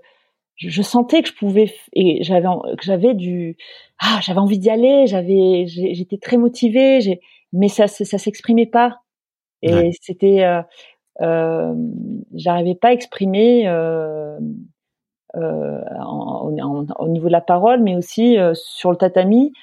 [0.56, 3.58] je, sentais que je pouvais et j'avais que j'avais du
[4.00, 7.22] ah j'avais envie d'y aller j'avais j'étais très motivée j'ai
[7.54, 9.00] mais ça ça s'exprimait pas.
[9.64, 10.62] Et c'était euh,
[11.22, 11.74] euh,
[12.36, 14.38] j'arrivais pas à exprimer euh,
[15.38, 19.54] euh, au niveau de la parole mais aussi euh, sur le tatami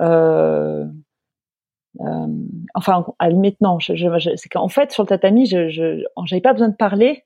[0.00, 0.84] euh,
[2.74, 5.68] enfin à la limite non je, je, c'est qu'en fait sur le tatami je
[6.24, 7.24] j'avais pas besoin de parler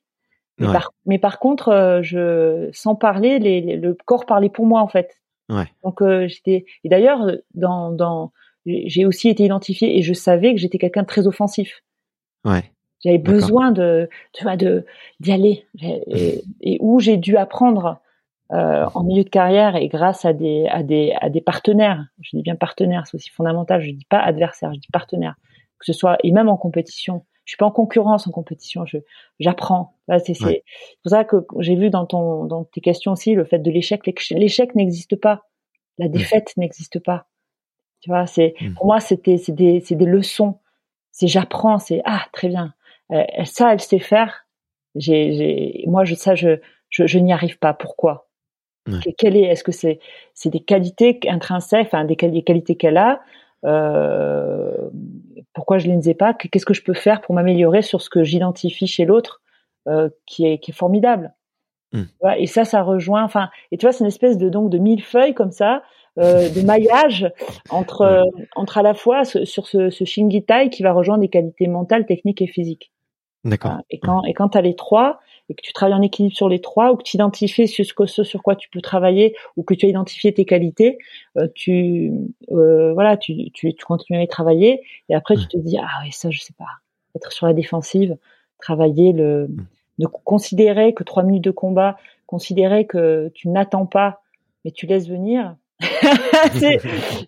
[0.58, 4.88] mais, par, mais par contre, je, sans parler, les, le corps parlait pour moi en
[4.88, 5.20] fait.
[5.48, 5.66] Ouais.
[5.84, 6.64] Donc euh, j'étais.
[6.84, 8.32] Et d'ailleurs, dans, dans,
[8.64, 11.82] j'ai aussi été identifiée et je savais que j'étais quelqu'un de très offensif.
[12.44, 12.72] Ouais.
[13.06, 14.84] J'avais besoin de, tu vois, de
[15.20, 18.00] d'y aller et, et où j'ai dû apprendre
[18.52, 22.04] euh, en milieu de carrière et grâce à des à des à des partenaires.
[22.20, 23.80] Je dis bien partenaires, c'est aussi fondamental.
[23.80, 25.36] Je dis pas adversaire, je dis partenaire.
[25.78, 28.98] Que ce soit et même en compétition je suis pas en concurrence en compétition, je
[29.38, 29.94] j'apprends.
[30.24, 30.64] C'est c'est
[31.04, 34.02] pour ça que j'ai vu dans ton dans tes questions aussi le fait de l'échec.
[34.32, 35.44] L'échec n'existe pas,
[35.96, 37.28] la défaite n'existe pas.
[38.00, 38.74] Tu vois, c'est mmh.
[38.74, 40.58] pour moi c'était c'est des c'est des leçons.
[41.12, 42.74] C'est j'apprends, c'est ah très bien.
[43.12, 44.46] Euh, ça elle sait faire.
[44.94, 47.74] J'ai j'ai moi je ça je je, je n'y arrive pas.
[47.74, 48.28] Pourquoi
[49.18, 50.00] Quelle est est-ce que c'est
[50.34, 53.20] c'est des qualités intrinsèques, enfin des qualités qu'elle a
[53.64, 54.90] euh,
[55.54, 58.22] pourquoi je les ai pas Qu'est-ce que je peux faire pour m'améliorer sur ce que
[58.22, 59.42] j'identifie chez l'autre
[59.88, 61.34] euh, qui est qui est formidable
[61.92, 62.02] mmh.
[62.38, 63.24] Et ça, ça rejoint.
[63.24, 65.82] Enfin, et tu vois, c'est une espèce de donc de mille feuilles comme ça,
[66.18, 67.30] euh, de maillage
[67.70, 72.06] entre entre à la fois sur ce, ce shingitai qui va rejoindre des qualités mentales,
[72.06, 72.92] techniques et physiques.
[73.46, 73.78] D'accord.
[73.90, 76.48] Et quand et quand tu as les trois et que tu travailles en équilibre sur
[76.48, 79.72] les trois ou que tu identifies ce, ce sur quoi tu peux travailler ou que
[79.72, 80.98] tu as identifié tes qualités,
[81.38, 82.12] euh, tu
[82.50, 86.02] euh, voilà, tu, tu, tu continues à y travailler et après tu te dis ah
[86.02, 86.64] ouais ça je sais pas,
[87.14, 88.16] être sur la défensive,
[88.58, 89.48] travailler le
[89.98, 94.22] de considérer que trois minutes de combat, considérer que tu n'attends pas
[94.64, 95.54] mais tu laisses venir.
[96.54, 96.80] c'est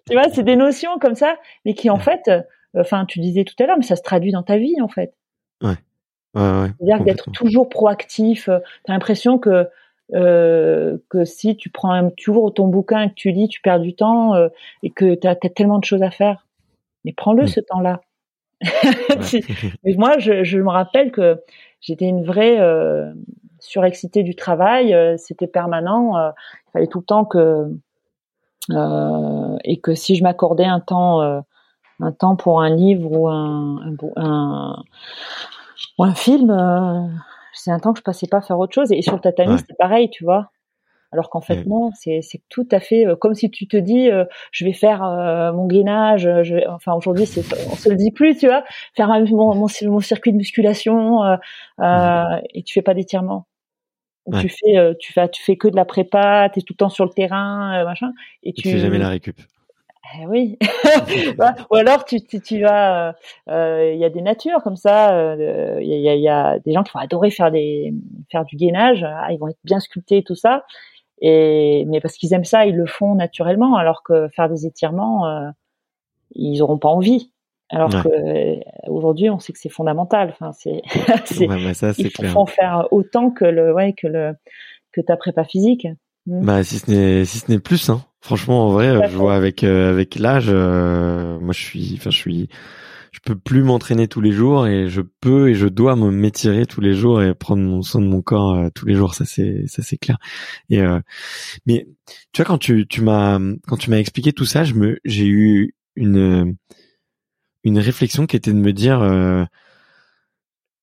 [0.08, 2.42] tu vois, c'est des notions comme ça mais qui en fait euh,
[2.74, 5.14] enfin tu disais tout à l'heure mais ça se traduit dans ta vie en fait.
[5.62, 5.74] Ouais.
[6.34, 8.48] C'est-à-dire d'être toujours proactif.
[8.48, 9.68] Euh, tu as l'impression que
[10.14, 13.80] euh, que si tu prends un, toujours ton bouquin et que tu lis, tu perds
[13.80, 14.48] du temps euh,
[14.82, 16.46] et que tu as, tellement de choses à faire.
[17.04, 18.00] Mais prends-le ce temps-là.
[19.84, 21.42] mais moi, je, je, me rappelle que
[21.82, 23.12] j'étais une vraie euh,
[23.58, 24.96] surexcitée du travail.
[25.18, 26.16] C'était permanent.
[26.16, 27.70] il fallait tout le temps que
[29.64, 31.42] et que si je m'accordais un temps
[32.00, 34.84] un temps pour un livre ou un, un, un
[35.98, 37.06] ou un film, euh,
[37.52, 38.92] c'est un temps que je passais pas à faire autre chose.
[38.92, 40.50] Et sur le tatami, c'est pareil, tu vois.
[41.10, 44.26] Alors qu'en fait, non, c'est tout à fait euh, comme si tu te dis, euh,
[44.52, 45.00] je vais faire
[45.54, 46.28] mon gainage.
[46.42, 48.62] Je vais, enfin, aujourd'hui, c'est on se le dit plus, tu vois.
[48.94, 51.22] Faire mon, mon, mon circuit de musculation
[51.80, 53.46] et tu fais pas d'étirement.
[54.40, 57.06] Tu fais, tu fais, tu fais que de la prépa, t'es tout le temps sur
[57.06, 58.12] le terrain, machin.
[58.42, 59.40] Et, tu, fais jamais la récup.
[60.16, 60.58] Eh oui.
[61.70, 63.14] Ou alors tu, tu, tu vas,
[63.46, 65.34] il euh, y a des natures comme ça.
[65.36, 67.92] Il euh, y, a, y, a, des gens qui vont adorer faire des
[68.30, 69.04] faire du gainage.
[69.04, 70.64] Ah, ils vont être bien sculptés tout ça.
[71.20, 73.76] Et mais parce qu'ils aiment ça, ils le font naturellement.
[73.76, 75.50] Alors que faire des étirements, euh,
[76.34, 77.32] ils auront pas envie.
[77.70, 80.30] Alors que aujourd'hui, on sait que c'est fondamental.
[80.30, 80.80] Enfin, c'est,
[81.98, 84.32] il faut en faire autant que le, ouais, que le,
[84.92, 85.86] que ta prépa physique.
[86.24, 86.46] Hmm.
[86.46, 88.00] Bah si ce n'est si ce n'est plus hein.
[88.20, 92.16] Franchement en vrai je vois avec euh, avec l'âge euh, moi je suis enfin je
[92.16, 92.48] suis
[93.12, 96.66] je peux plus m'entraîner tous les jours et je peux et je dois me m'étirer
[96.66, 99.24] tous les jours et prendre mon soin de mon corps euh, tous les jours ça
[99.24, 100.18] c'est ça c'est clair.
[100.68, 100.80] Et
[101.66, 101.86] mais
[102.32, 105.26] tu vois quand tu tu m'as quand tu m'as expliqué tout ça, je me j'ai
[105.26, 106.56] eu une
[107.64, 109.00] une réflexion qui était de me dire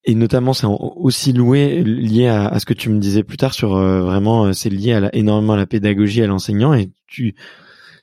[0.06, 3.54] et notamment c'est aussi loué lié à, à, ce que tu me disais plus tard
[3.54, 6.74] sur euh, vraiment euh, c'est lié à la, énormément à la pédagogie à l'enseignant.
[6.74, 7.36] Et tu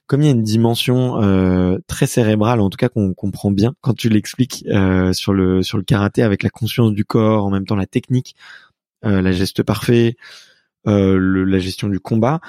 [0.07, 3.75] comme il y a une dimension euh, très cérébrale en tout cas qu'on comprend bien
[3.81, 7.51] quand tu l'expliques euh, sur le sur le karaté avec la conscience du corps en
[7.51, 8.35] même temps la technique
[9.05, 10.15] la geste parfait
[10.85, 12.41] le, la gestion du combat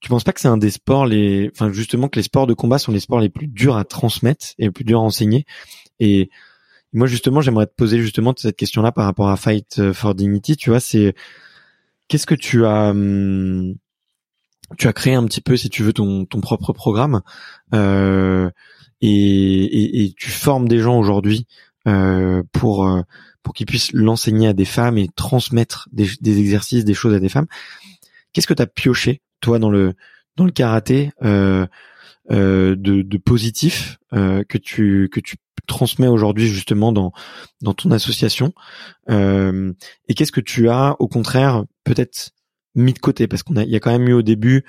[0.00, 2.54] tu penses pas que c'est un des sports les enfin justement que les sports de
[2.54, 5.44] combat sont les sports les plus durs à transmettre et les plus durs à enseigner?
[6.00, 6.30] Et
[6.92, 10.56] moi justement, j'aimerais te poser justement cette question-là par rapport à Fight euh, for Dignity.
[10.56, 11.14] Tu vois, c'est
[12.08, 13.74] qu'est-ce que tu as hum,
[14.78, 17.22] tu as créé un petit peu, si tu veux, ton, ton propre programme
[17.74, 18.50] euh,
[19.00, 21.46] et, et, tu formes des gens aujourd'hui
[21.88, 23.00] euh, pour euh,
[23.42, 27.20] pour qu'ils puissent l'enseigner à des femmes et transmettre des, des exercices, des choses à
[27.20, 27.46] des femmes.
[28.32, 29.94] Qu'est-ce que tu as pioché toi dans le
[30.36, 31.66] dans le karaté euh,
[32.30, 37.12] euh, de, de positif euh, que tu que tu transmets aujourd'hui justement dans
[37.60, 38.52] dans ton association.
[39.08, 39.72] Euh,
[40.08, 42.30] et qu'est-ce que tu as au contraire peut-être
[42.74, 43.26] mis de côté?
[43.26, 44.64] Parce qu'on a il y a quand même eu au début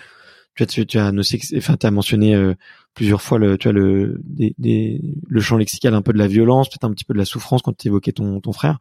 [0.56, 1.12] tu as tu, as
[1.58, 2.54] enfin tu as mentionné euh,
[2.94, 6.84] plusieurs fois le tu as le le champ lexical un peu de la violence peut-être
[6.84, 8.80] un petit peu de la souffrance quand tu évoquais ton ton frère.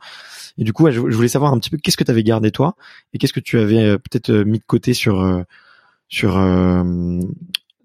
[0.58, 2.74] Et du coup je, voulais savoir un petit peu qu'est-ce que tu avais gardé toi
[3.12, 5.44] et qu'est-ce que tu avais euh, peut-être mis de côté sur
[6.08, 6.36] sur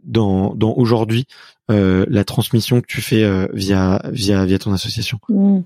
[0.05, 1.25] dans, dans aujourd'hui
[1.71, 5.61] euh, la transmission que tu fais euh, via via via ton association hmm.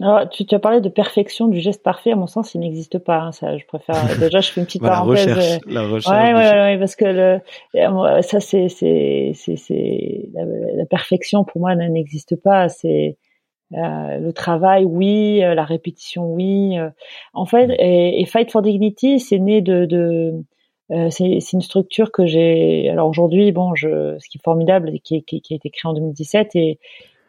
[0.00, 2.12] Alors, tu, tu, as parlé de perfection du geste parfait.
[2.12, 3.20] À mon sens, il n'existe pas.
[3.20, 3.94] Hein, ça, je préfère.
[4.18, 5.26] Déjà, je fais une petite parenthèse.
[5.26, 6.06] La recherche, la recherche.
[6.06, 7.40] Ouais, ouais, ouais, parce que le,
[7.76, 10.44] euh, ça, c'est, c'est, c'est, c'est la,
[10.76, 12.68] la, perfection pour moi n'existe pas.
[12.68, 13.16] C'est
[13.74, 16.74] euh, le travail, oui, la répétition, oui.
[17.34, 17.76] En fait, mm.
[17.78, 20.32] et, et Fight for Dignity, c'est né de, de
[20.90, 22.88] euh, c'est une structure que j'ai.
[22.90, 25.94] Alors aujourd'hui, bon, je, ce qui est formidable, qui, qui, qui a été créé en
[25.94, 26.78] 2017 et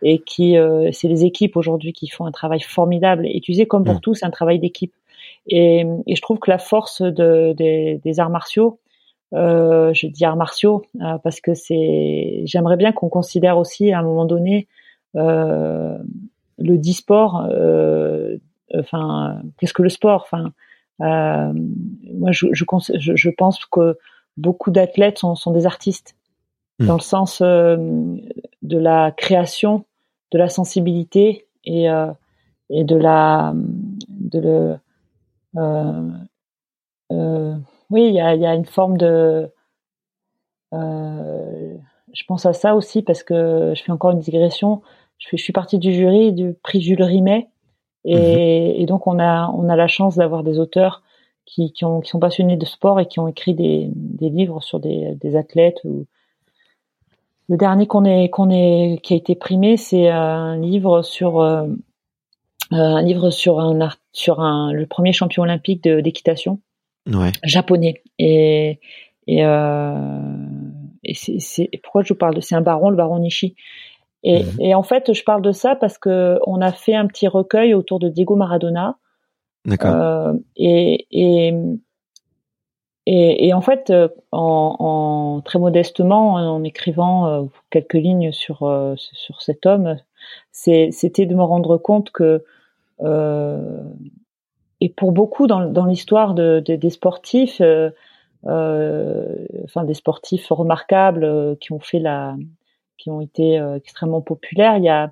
[0.05, 3.25] et qui, euh, c'est les équipes aujourd'hui qui font un travail formidable.
[3.25, 4.01] Et tu sais, comme pour mmh.
[4.01, 4.93] tout, c'est un travail d'équipe.
[5.47, 8.79] Et, et, je trouve que la force de, des, des arts martiaux,
[9.33, 10.83] euh, je dis arts martiaux
[11.23, 12.41] parce que c'est.
[12.43, 14.67] J'aimerais bien qu'on considère aussi à un moment donné
[15.15, 15.97] le
[16.77, 17.47] disport.
[18.75, 20.51] Enfin, qu'est-ce que le sport Enfin
[20.99, 22.65] moi, je, je,
[23.15, 23.97] je, pense que
[24.37, 26.15] beaucoup d'athlètes sont, sont, des artistes,
[26.79, 26.87] hmm.
[26.87, 27.77] dans le sens euh,
[28.61, 29.85] de la création,
[30.31, 32.11] de la sensibilité et, euh,
[32.69, 33.53] et de la
[34.07, 34.77] de le
[37.89, 39.51] oui, il y a, y a, une forme de
[42.13, 44.81] je pense à ça aussi parce que je fais encore une digression.
[45.17, 47.49] Je, fais, je suis partie du jury du prix Jules Rimet
[48.05, 48.81] et, mhm.
[48.81, 51.03] et, donc on a on a la chance d'avoir des auteurs
[51.45, 54.61] qui, qui, ont, qui sont passionnés de sport et qui ont écrit des, des livres
[54.61, 55.79] sur des, des athlètes.
[55.83, 56.05] Ou...
[57.49, 61.67] Le dernier qu'on est qu'on est qui a été primé, c'est un livre sur euh,
[62.71, 66.59] un livre sur un sur un le premier champion olympique d'équitation
[67.07, 67.31] ouais.
[67.43, 68.79] japonais et
[69.25, 70.47] et, euh,
[71.03, 73.55] et c'est pourquoi je vous parle de c'est un baron le baron Nishi
[74.23, 74.61] et, mhm.
[74.61, 77.73] et, en fait, je parle de ça parce que on a fait un petit recueil
[77.73, 78.97] autour de Diego Maradona.
[79.65, 79.95] D'accord.
[79.95, 81.53] Euh, et, et,
[83.05, 88.59] et, et, en fait, euh, en, en, très modestement, en écrivant euh, quelques lignes sur
[88.95, 89.97] sur cet homme,
[90.51, 92.43] c'était de me rendre compte que
[94.79, 97.61] et pour beaucoup dans, dans l'histoire de, de, des sportifs,
[98.45, 102.35] enfin des sportifs remarquables qui ont fait la
[103.03, 104.77] qui ont été euh, extrêmement populaires.
[104.77, 105.11] Il y a,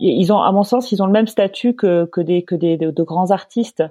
[0.00, 2.76] ils ont, à mon sens, ils ont le même statut que, que des que des
[2.76, 3.82] de, grands artistes.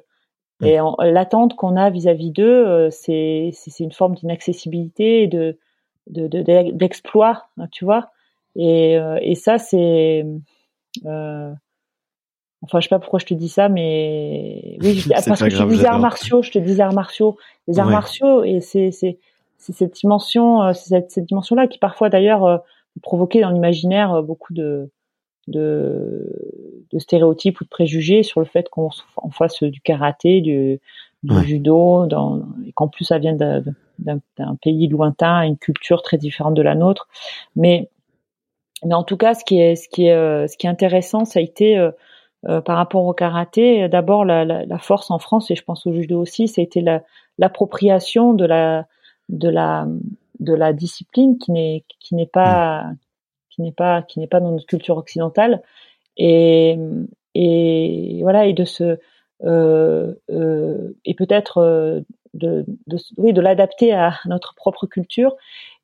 [0.61, 0.65] Mm.
[0.65, 0.79] Et
[1.11, 5.57] l'attente qu'on a vis-à-vis d'eux, euh, c'est c'est une forme d'inaccessibilité et de
[6.07, 8.11] d'exploit, de, hein, tu vois.
[8.55, 10.25] Et, euh, et ça, c'est
[11.05, 11.53] euh,
[12.63, 15.67] Enfin, je sais pas pourquoi je te dis ça, mais oui, parce que je te
[15.67, 19.19] disais arts martiaux, je te disais arts martiaux, les arts martiaux, et c'est c'est
[19.57, 22.63] c'est cette dimension, c'est cette, cette dimension-là qui parfois d'ailleurs
[23.01, 24.91] provoquer dans l'imaginaire euh, beaucoup de,
[25.47, 28.89] de, de, stéréotypes ou de préjugés sur le fait qu'on
[29.31, 30.79] fasse du karaté, du,
[31.23, 36.53] du judo, dans, et qu'en plus ça vient d'un pays lointain, une culture très différente
[36.53, 37.07] de la nôtre.
[37.55, 37.89] Mais
[38.85, 41.39] mais en tout cas, ce qui est, ce qui est, ce qui est intéressant, ça
[41.39, 41.83] a été
[42.43, 43.89] par rapport au karaté.
[43.89, 46.63] D'abord, la, la, la, force en France, et je pense au judo aussi, ça a
[46.63, 46.85] été
[47.39, 48.85] l'appropriation de la,
[49.29, 49.87] de la,
[50.39, 52.85] de la discipline qui n'est, qui n'est pas,
[53.49, 55.61] qui n'est pas, qui n'est pas dans notre culture occidentale.
[56.17, 56.77] Et,
[57.35, 58.97] et voilà, et de se,
[59.43, 62.01] euh, euh, et peut-être euh,
[62.33, 65.35] de, de, oui, de l'adapter à notre propre culture.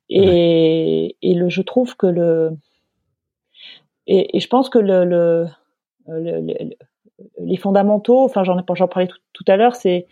[0.08, 2.50] Et, et le, je trouve que le,
[4.06, 5.46] et, et je pense que le, le,
[7.38, 10.06] les fondamentaux, enfin j'en ai j'en parlais tout, tout à l'heure, c'est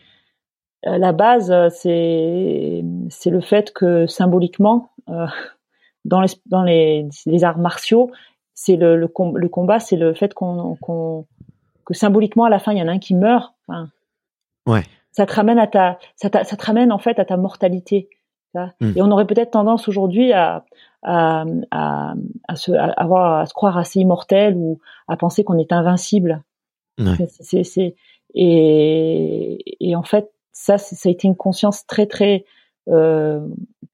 [0.84, 5.26] la base, c'est c'est le fait que symboliquement, euh,
[6.04, 8.10] dans les dans les, les arts martiaux,
[8.54, 11.26] c'est le, le, le, combat, c'est le fait qu'on qu'on
[11.84, 13.54] que symboliquement à la fin il y en a un qui meurt.
[13.68, 13.88] Enfin,
[14.66, 14.82] ouais.
[15.12, 18.08] Ça te ramène à ta, ça, ça te ramène en fait à ta mortalité.
[18.54, 18.92] Hmm.
[18.96, 20.64] Et on aurait peut-être tendance aujourd'hui à,
[21.02, 22.14] à, à,
[22.48, 24.78] à, se, à, avoir, à se croire assez immortel ou
[25.08, 26.42] à penser qu'on est invincible.
[26.98, 27.26] Ouais.
[27.40, 27.94] C'est, c'est,
[28.34, 32.44] et, et en fait, ça, ça a été une conscience très, très,
[32.88, 33.40] euh,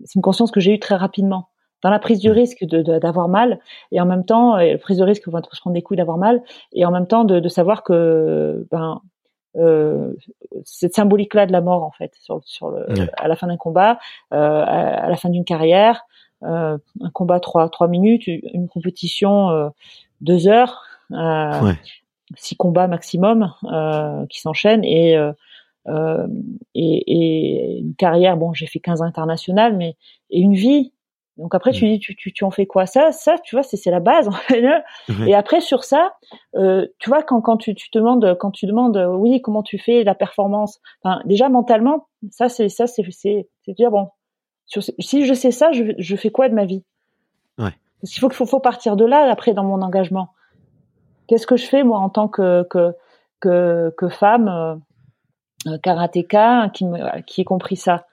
[0.05, 1.49] c'est une conscience que j'ai eue très rapidement.
[1.83, 3.61] Dans la prise du risque de, d'avoir mal
[3.93, 6.19] et en même temps la prise de risque on va se prendre des coups d'avoir
[6.19, 6.43] mal
[6.73, 9.01] et en même temps de, de savoir que ben
[9.57, 10.13] euh,
[10.65, 12.85] cette symbolique là de la mort en fait sur, sur le,
[13.17, 13.99] à la fin d'un combat
[14.35, 16.03] euh, à, à, la fin d'une carrière
[16.43, 19.69] euh, un combat trois trois minutes une compétition euh,
[20.21, 20.83] deux heures
[21.13, 21.79] euh, ouais.
[22.37, 25.17] six combats maximum euh, qui s'enchaînent et
[25.87, 25.93] et,
[26.75, 29.97] et, une carrière bon j'ai fait 15 internationales mais
[30.31, 30.93] et une vie
[31.39, 31.89] donc après, tu mm.
[31.89, 32.85] dis, tu, tu, tu en fais quoi?
[32.87, 34.29] Ça, ça, tu vois, c'est la base.
[35.27, 36.15] Et après, sur ça,
[36.57, 39.63] euh, tu vois, quand, quand tu, tu te demandes, quand tu demandes, euh, oui, comment
[39.63, 40.81] tu fais la performance?
[41.03, 44.09] Enfin, déjà mentalement, ça, c'est ça, c'est c'est dire bon,
[44.67, 46.85] sur, si je sais ça, je, je fais quoi de ma vie?
[47.57, 47.73] Ouais.
[48.01, 50.31] Parce qu'il faut, faut faut partir de là après dans mon engagement.
[51.29, 52.95] Qu'est-ce que je fais moi en tant que que
[53.41, 54.75] que, que femme euh,
[55.83, 56.87] karatéka qui
[57.27, 58.07] qui ait compris ça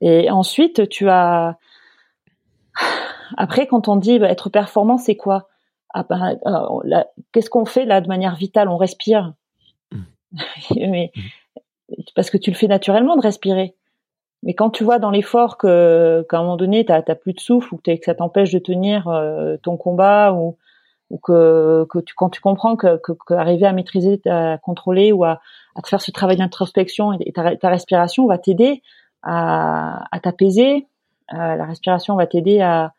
[0.00, 1.58] Et ensuite, tu as
[3.36, 5.48] après, quand on dit bah, être performant, c'est quoi?
[5.92, 8.68] Ah, bah, Qu'est-ce qu'on fait là de manière vitale?
[8.68, 9.34] On respire.
[9.92, 10.00] Mmh.
[10.76, 11.92] Mais, mmh.
[12.14, 13.74] parce que tu le fais naturellement de respirer.
[14.42, 17.40] Mais quand tu vois dans l'effort que qu'à un moment donné, tu n'as plus de
[17.40, 20.58] souffle ou que, ça t'empêche de tenir euh, ton combat ou,
[21.08, 25.12] ou que, que tu, quand tu comprends que, que, que arriver à maîtriser, à contrôler
[25.12, 25.40] ou à,
[25.74, 28.82] à faire ce travail d'introspection et, ta, respiration va t'aider
[29.22, 30.86] à, t'apaiser,
[31.32, 32.92] euh, la respiration va t'aider à,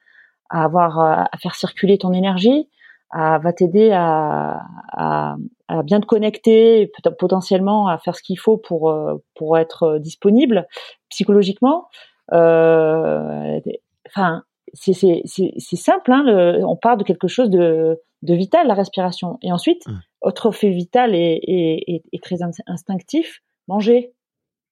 [0.50, 2.70] avoir euh, à faire circuler ton énergie,
[3.12, 4.62] à, va t'aider à,
[4.92, 5.36] à,
[5.68, 10.68] à, bien te connecter, potentiellement à faire ce qu'il faut pour euh, pour être disponible
[11.10, 11.88] psychologiquement.
[12.34, 13.60] Euh,
[14.08, 16.12] enfin, c'est c'est c'est simple.
[16.12, 19.38] Hein, on part de quelque chose de de vital, la respiration.
[19.42, 19.86] Et ensuite,
[20.26, 24.12] autre fait vital et, et, et, et très instinctif, manger.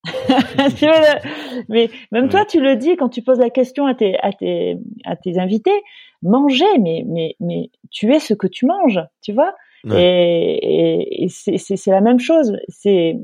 [1.69, 4.77] mais même toi, tu le dis quand tu poses la question à tes, à tes,
[5.05, 5.81] à tes invités,
[6.21, 9.53] manger, mais, mais, mais tu es ce que tu manges, tu vois?
[9.91, 12.57] Et, et, c'est la même chose.
[12.69, 13.17] C'est,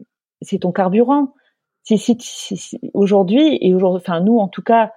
[0.61, 1.33] ton carburant.
[1.83, 4.91] Si, si, si, aujourd'hui et aujourd'hui, enfin nous en tout cas,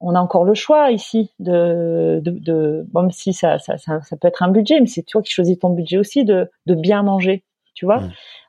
[0.00, 4.00] on a encore le choix ici de, de, de bon, même si ça, ça, ça,
[4.02, 6.74] ça peut être un budget, mais c'est toi qui choisis ton budget aussi de, de
[6.74, 7.44] bien manger
[7.80, 8.02] tu vois.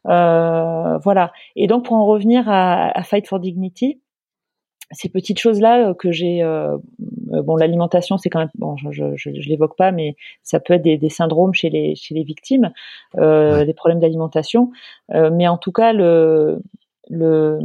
[0.07, 1.31] Euh, voilà.
[1.55, 4.01] Et donc pour en revenir à, à Fight for Dignity,
[4.91, 9.15] ces petites choses-là euh, que j'ai, euh, bon, l'alimentation, c'est quand même, bon, je, je,
[9.15, 12.23] je, je l'évoque pas, mais ça peut être des, des, syndromes chez les chez les
[12.23, 12.71] victimes,
[13.17, 14.71] euh, des problèmes d'alimentation.
[15.13, 16.61] Euh, mais en tout cas, le
[17.09, 17.59] le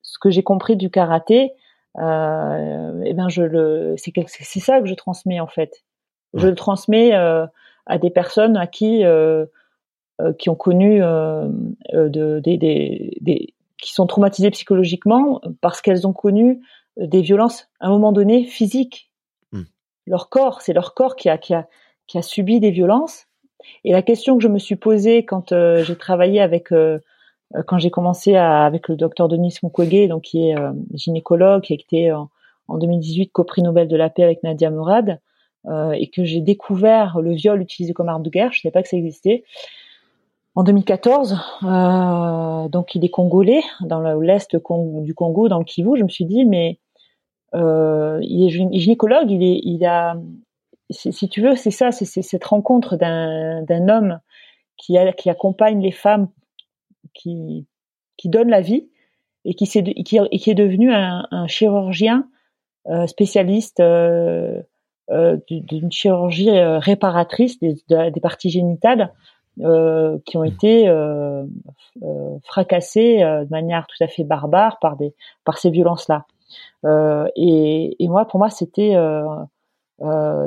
[0.00, 1.52] ce que j'ai compris du karaté,
[1.98, 5.84] euh, eh ben je le, c'est c'est ça que je transmets en fait.
[6.34, 9.04] Je le transmets à des personnes à qui
[10.20, 11.48] euh, qui ont connu euh,
[11.94, 16.60] euh, de, des, des, des, qui sont traumatisées psychologiquement parce qu'elles ont connu
[16.96, 19.10] des violences à un moment donné physiques.
[19.52, 19.62] Hmm.
[20.06, 21.68] Leur corps, c'est leur corps qui a, qui a,
[22.06, 23.26] qui a subi des violences.
[23.84, 26.98] Et la question que je me suis posée quand euh, j'ai travaillé avec, euh,
[27.66, 31.72] quand j'ai commencé à, avec le docteur Denis Mukwege, donc qui est euh, gynécologue, qui
[31.72, 32.30] a été en,
[32.68, 35.20] en 2018 co-prix Nobel de la paix avec Nadia Mourad,
[35.92, 38.82] et que j'ai découvert le viol utilisé comme arme de guerre, je ne savais pas
[38.82, 39.44] que ça existait
[40.56, 45.96] en 2014, euh, donc il est congolais, dans l'est du Congo, dans le Kivu.
[45.96, 46.78] Je me suis dit, mais
[47.54, 50.16] euh, il est gynécologue, il, est, il a,
[50.90, 54.18] si tu veux, c'est ça, c'est cette rencontre d'un homme
[54.76, 56.28] qui, qui accompagne les femmes,
[57.14, 57.66] qui,
[58.16, 58.88] qui donne la vie
[59.44, 62.28] et qui, est, qui, qui est devenu un, un chirurgien
[62.88, 64.62] euh, spécialiste euh,
[65.48, 69.12] d'une chirurgie réparatrice des, des parties génitales
[69.62, 71.44] euh, qui ont été euh,
[72.02, 75.12] euh, fracassés de manière tout à fait barbare par des
[75.44, 76.24] par ces violences-là.
[77.36, 78.94] Et, et, moi, pour moi, c'était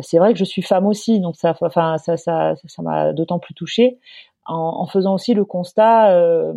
[0.02, 3.40] c'est vrai que je suis femme aussi, donc ça, enfin, ça, ça, ça m'a d'autant
[3.40, 4.00] plus touchée
[4.46, 6.54] en, en, faisant aussi le constat euh,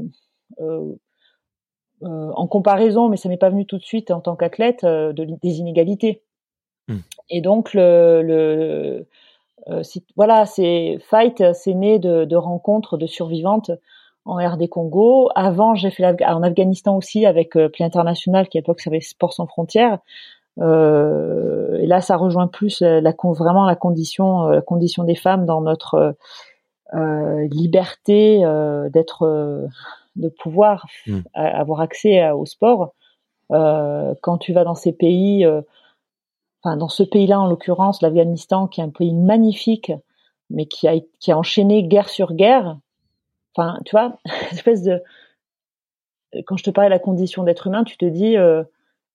[0.61, 0.95] euh,
[2.01, 5.59] en comparaison, mais ça m'est pas venu tout de suite en tant qu'athlète, de, des
[5.59, 6.23] inégalités.
[6.89, 6.97] Mmh.
[7.31, 9.07] Et donc le, le
[9.69, 9.83] euh,
[10.15, 13.71] voilà, c'est Fight, c'est né de, de, rencontres de survivantes
[14.25, 15.31] en RD Congo.
[15.35, 19.33] Avant, j'ai fait en Afghanistan aussi avec euh, Pli International, qui à l'époque s'appelait Sport
[19.33, 19.99] sans frontières.
[20.59, 25.47] Euh, et là, ça rejoint plus la, vraiment la condition, euh, la condition des femmes
[25.47, 26.13] dans notre euh,
[26.93, 28.41] liberté
[28.93, 29.69] d'être,
[30.17, 31.21] de pouvoir mmh.
[31.35, 32.95] avoir accès au sport.
[33.49, 35.47] quand tu vas dans ces pays
[36.75, 39.93] dans ce pays-là en l'occurrence, l'Afghanistan, qui est un pays magnifique,
[40.51, 42.79] mais qui a, qui a enchaîné guerre sur guerre.
[43.55, 44.19] Enfin, tu vois,
[44.51, 45.01] espèce de
[46.47, 48.65] quand je te parle de la condition d'être humain, tu te dis euh,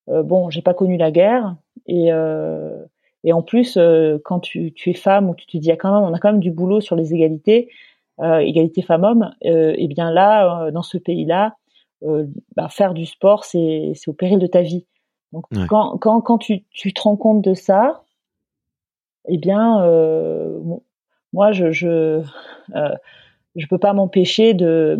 [0.09, 1.55] euh, bon, j'ai pas connu la guerre
[1.87, 2.83] et euh,
[3.23, 5.93] et en plus euh, quand tu, tu es femme ou tu te dis ah, quand
[5.93, 7.69] même on a quand même du boulot sur les égalités,
[8.19, 11.55] euh, égalité femmes-hommes, et bien là dans ce pays-là,
[12.55, 14.85] bah, faire du sport c'est au péril de ta vie.
[15.31, 18.03] Donc quand, quand, quand tu, tu te rends compte de ça,
[19.27, 20.59] eh bien, euh,
[21.31, 22.21] moi, je je,
[22.75, 22.95] euh,
[23.55, 24.99] je peux pas m'empêcher de,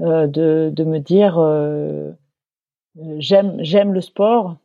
[0.00, 2.10] euh, de, de me dire euh,
[3.18, 4.56] j'aime j'aime le sport,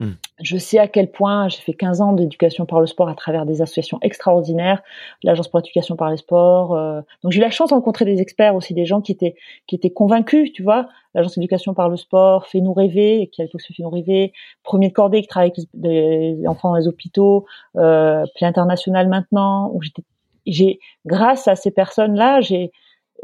[0.00, 0.12] Hmm.
[0.42, 3.44] Je sais à quel point j'ai fait 15 ans d'éducation par le sport à travers
[3.46, 4.82] des associations extraordinaires,
[5.22, 6.74] l'agence pour l'éducation par le sport.
[6.74, 9.34] Euh, donc j'ai eu la chance de rencontrer des experts aussi, des gens qui étaient
[9.66, 10.88] qui étaient convaincus, tu vois.
[11.14, 14.32] L'agence d'éducation par le sport fait nous rêver, qui a tout fait nous rêver.
[14.62, 19.70] Premier de cordée qui travaille avec les enfants dans les hôpitaux, euh, puis international maintenant.
[19.74, 19.80] Où
[20.46, 22.70] j'ai grâce à ces personnes-là, j'ai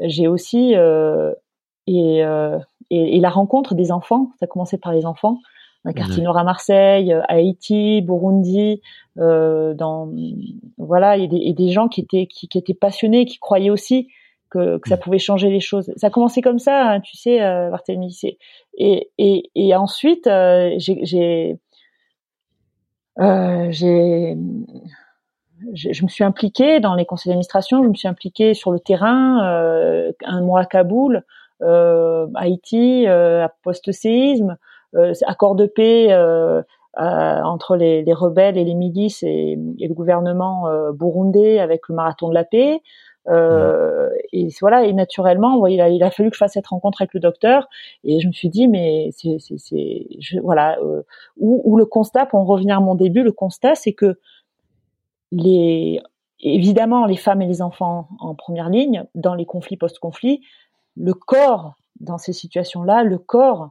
[0.00, 1.32] j'ai aussi euh,
[1.88, 2.58] euh,
[2.90, 4.32] et, et la rencontre des enfants.
[4.38, 5.38] Ça a commencé par les enfants
[5.92, 8.80] quartier nord à Marseille, à euh, Haïti, Burundi,
[9.18, 10.10] euh, dans
[10.78, 14.08] voilà, et des, et des gens qui étaient qui, qui, étaient passionnés, qui croyaient aussi
[14.50, 15.00] que, que ça mm.
[15.00, 15.92] pouvait changer les choses.
[15.96, 18.16] Ça a commencé comme ça, hein, tu sais, euh, Barthélemy.
[18.78, 21.58] Et, et, et ensuite, euh, j'ai j'ai
[23.18, 24.34] euh, je
[26.02, 30.12] me suis impliquée dans les conseils d'administration, je me suis impliquée sur le terrain, euh,
[30.24, 31.24] un mois à Kaboul,
[31.62, 34.54] euh, Haïti, euh, post-séisme, euh,
[35.26, 36.62] accord de paix euh,
[36.96, 41.94] entre les, les, rebelles et les milices et, et le gouvernement euh, burundais avec le
[41.94, 42.80] marathon de la paix.
[43.28, 47.02] Euh, et voilà, et naturellement, il, a, il a fallu que je fasse cette rencontre
[47.02, 47.68] avec le docteur,
[48.04, 50.06] et je me suis dit, mais c'est, c'est,
[50.42, 51.02] voilà, euh,
[51.36, 54.18] où, le constat, pour en revenir à mon début, le constat, c'est que
[55.32, 56.00] les,
[56.40, 60.40] évidemment, les femmes et les enfants en première ligne dans les conflits post-conflits,
[60.96, 63.66] le corps dans ces situations-là, le corps euh,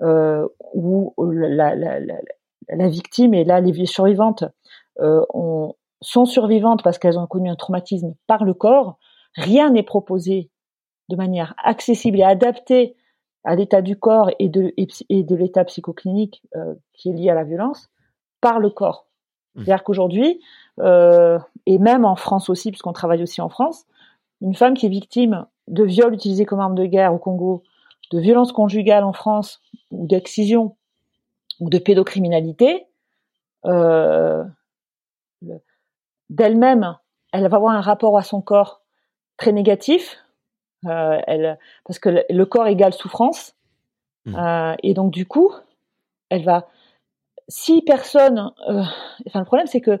[0.00, 2.16] où la, la, la,
[2.68, 4.44] la, victime et là les survivantes
[5.00, 8.98] euh, ont, sont survivantes parce qu'elles ont connu un traumatisme par le corps,
[9.34, 10.50] rien n'est proposé
[11.08, 12.96] de manière accessible et adaptée
[13.44, 17.34] à l'état du corps et de, et de l'état psychoclinique euh, qui est lié à
[17.34, 17.90] la violence
[18.40, 19.06] par le corps.
[19.54, 19.64] Mmh.
[19.64, 20.40] C'est-à-dire qu'aujourd'hui,
[20.80, 23.86] euh, et même en France aussi, puisqu'on travaille aussi en France,
[24.40, 27.62] une femme qui est victime de viol utilisé comme arme de guerre au Congo
[28.10, 30.76] de violence conjugale en France ou d'excision
[31.60, 32.86] ou de pédocriminalité,
[33.64, 34.44] euh,
[36.30, 36.96] d'elle-même,
[37.32, 38.82] elle va avoir un rapport à son corps
[39.36, 40.18] très négatif,
[40.86, 43.54] euh, elle, parce que le, corps égale souffrance,
[44.26, 44.34] mmh.
[44.36, 45.52] euh, et donc du coup,
[46.30, 46.68] elle va,
[47.48, 48.82] si personne, euh,
[49.26, 50.00] enfin le problème c'est que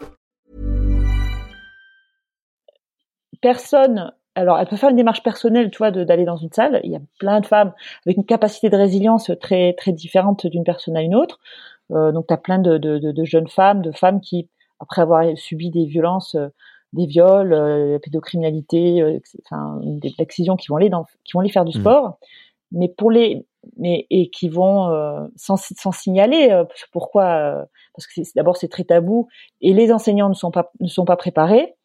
[3.41, 6.79] Personne alors, elle peut faire une démarche personnelle, tu vois, d'aller dans une salle.
[6.85, 7.73] Il y a plein de femmes
[8.05, 11.39] avec une capacité de résilience très très différente d'une personne à une autre.
[11.91, 14.47] Euh, donc, tu as plein de, de, de, jeunes femmes, de femmes qui,
[14.79, 16.47] après avoir subi des violences, euh,
[16.93, 21.41] des viols, euh, la pédocriminalité, euh, enfin, des l'excision, qui vont aller dans, qui vont
[21.41, 21.81] aller faire du mmh.
[21.81, 22.17] sport.
[22.71, 23.45] Mais pour les
[23.77, 27.65] mais et qui vont euh, sans, sans signaler euh, pourquoi euh,
[27.95, 29.27] parce que d'abord c'est très tabou
[29.61, 31.75] et les enseignants ne sont pas ne sont pas préparés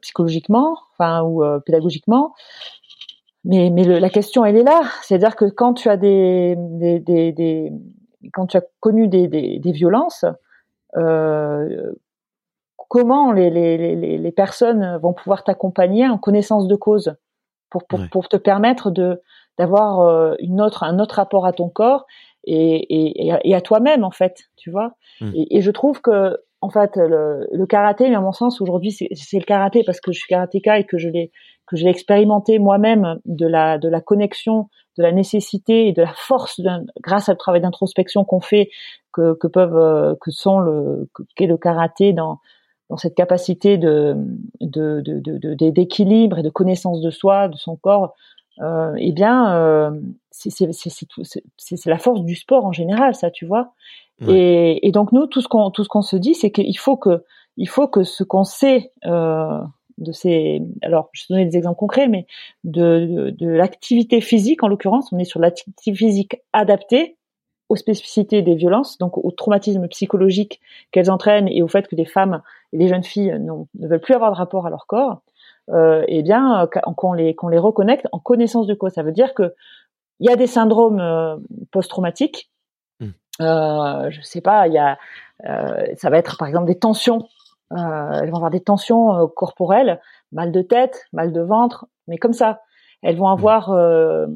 [0.00, 2.34] psychologiquement enfin ou pédagogiquement.
[3.44, 4.82] Mais mais le, la question elle est là.
[5.02, 7.72] C'est-à-dire que quand tu as des des, des, des
[8.32, 10.24] quand tu as connu des, des, violences
[12.92, 17.16] comment les, les, les, les personnes vont pouvoir t'accompagner en connaissance de cause
[17.70, 19.22] pour, pour, pour te permettre de
[19.58, 22.04] d'avoir euh, une autre un autre rapport à ton corps
[22.44, 24.92] et, et, et à toi-même en fait tu vois.
[25.22, 25.30] Mmh.
[25.34, 28.90] et, et, je trouve que en fait le, le karaté mais à mon sens aujourd'hui
[28.92, 31.30] c'est le karaté parce que je suis karatéka et que je l'ai
[31.66, 36.12] que je expérimenté moi-même de la de la connexion de la nécessité et de la
[36.14, 36.60] force
[37.02, 38.70] grâce le travail d'introspection qu'on fait
[39.12, 42.38] que, que peuvent euh, que sont le qu'est le karaté dans
[42.88, 44.14] dans cette capacité de
[44.60, 48.14] d'équilibre de, de, et de connaissance de soi, de son corps,
[48.60, 49.90] euh, eh bien, euh,
[50.30, 53.72] c'est la force du sport en général, ça, tu vois.
[54.28, 56.96] Et, et, donc nous, tout ce qu'on tout ce qu'on se dit, c'est qu'il faut
[56.96, 57.24] que
[57.56, 59.60] il faut que ce qu'on sait euh,
[59.98, 62.26] de ces, alors je vais donner des exemples concrets, mais
[62.64, 67.16] de, de, de l'activité physique, en l'occurrence, on est sur l'activité physique adaptée
[67.68, 70.60] aux spécificités des violences, donc au traumatisme psychologique
[70.90, 72.42] qu'elles entraînent et au fait que les femmes
[72.72, 75.22] et les jeunes filles ne veulent plus avoir de rapport à leur corps,
[75.70, 78.92] euh, eh bien qu'on les qu'on les reconnecte en connaissance de cause.
[78.92, 79.54] Ça veut dire que
[80.20, 81.36] il y a des syndromes euh,
[81.70, 82.50] post-traumatiques.
[83.40, 83.44] Mmh.
[83.44, 84.98] Euh, je sais pas, il y a
[85.48, 87.28] euh, ça va être par exemple des tensions.
[87.72, 92.18] Euh, elles vont avoir des tensions euh, corporelles, mal de tête, mal de ventre, mais
[92.18, 92.60] comme ça.
[93.02, 93.38] Elles vont mmh.
[93.38, 94.26] avoir, euh,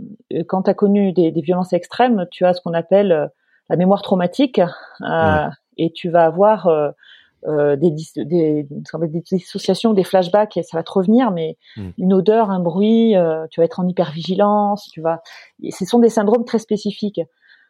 [0.48, 3.26] quand tu as connu des, des, violences extrêmes, tu as ce qu'on appelle euh,
[3.68, 4.60] la mémoire traumatique,
[5.02, 10.82] euh, et tu vas avoir euh, des, des, des dissociations, des flashbacks, et ça va
[10.82, 11.88] te revenir, mais mmh.
[11.98, 13.14] une odeur, un bruit,
[13.50, 15.22] tu vas être en hypervigilance, tu vas.
[15.62, 17.20] Et ce sont des syndromes très spécifiques.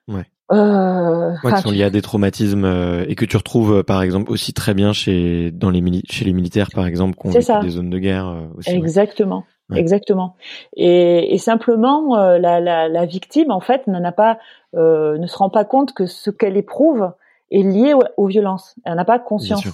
[0.08, 0.24] Ouais.
[0.52, 2.66] Euh, ouais, qui sont liés à des traumatismes
[3.08, 6.68] et que tu retrouves par exemple aussi très bien chez dans les chez les militaires
[6.72, 8.70] par exemple qui ont des zones de guerre aussi.
[8.70, 9.44] Exactement.
[9.74, 10.36] Exactement.
[10.76, 14.38] Et, et simplement, euh, la, la, la, victime, en fait, n'en a pas,
[14.74, 17.10] euh, ne se rend pas compte que ce qu'elle éprouve
[17.50, 18.76] est lié aux, violences.
[18.84, 19.66] Elle n'a pas conscience.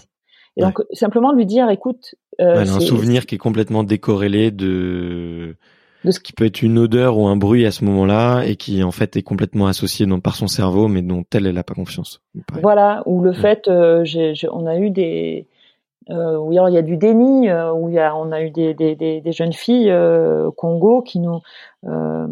[0.56, 5.56] Et donc, simplement lui dire, écoute, euh, un souvenir qui est complètement décorrélé de
[6.04, 8.82] de ce qui peut être une odeur ou un bruit à ce moment-là et qui
[8.82, 12.20] en fait est complètement associé par son cerveau, mais dont elle, elle n'a pas confiance.
[12.60, 13.02] Voilà.
[13.06, 14.04] Ou le fait, euh,
[14.52, 15.46] on a eu des
[16.10, 18.50] euh, où il y a du déni, euh, où il y a, on a eu
[18.50, 21.40] des, des, des, des jeunes filles euh, Congo qui nous,
[21.86, 22.26] euh,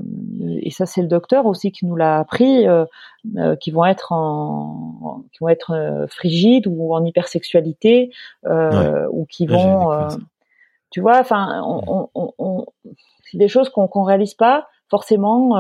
[0.60, 2.66] et ça c'est le docteur aussi qui nous l'a appris,
[3.60, 8.10] qui vont être en, qui vont être frigides ou en hypersexualité,
[8.44, 10.08] ou qui vont,
[10.90, 12.66] tu vois, enfin, on, on, on,
[13.30, 15.50] c'est des choses qu'on qu'on réalise pas forcément,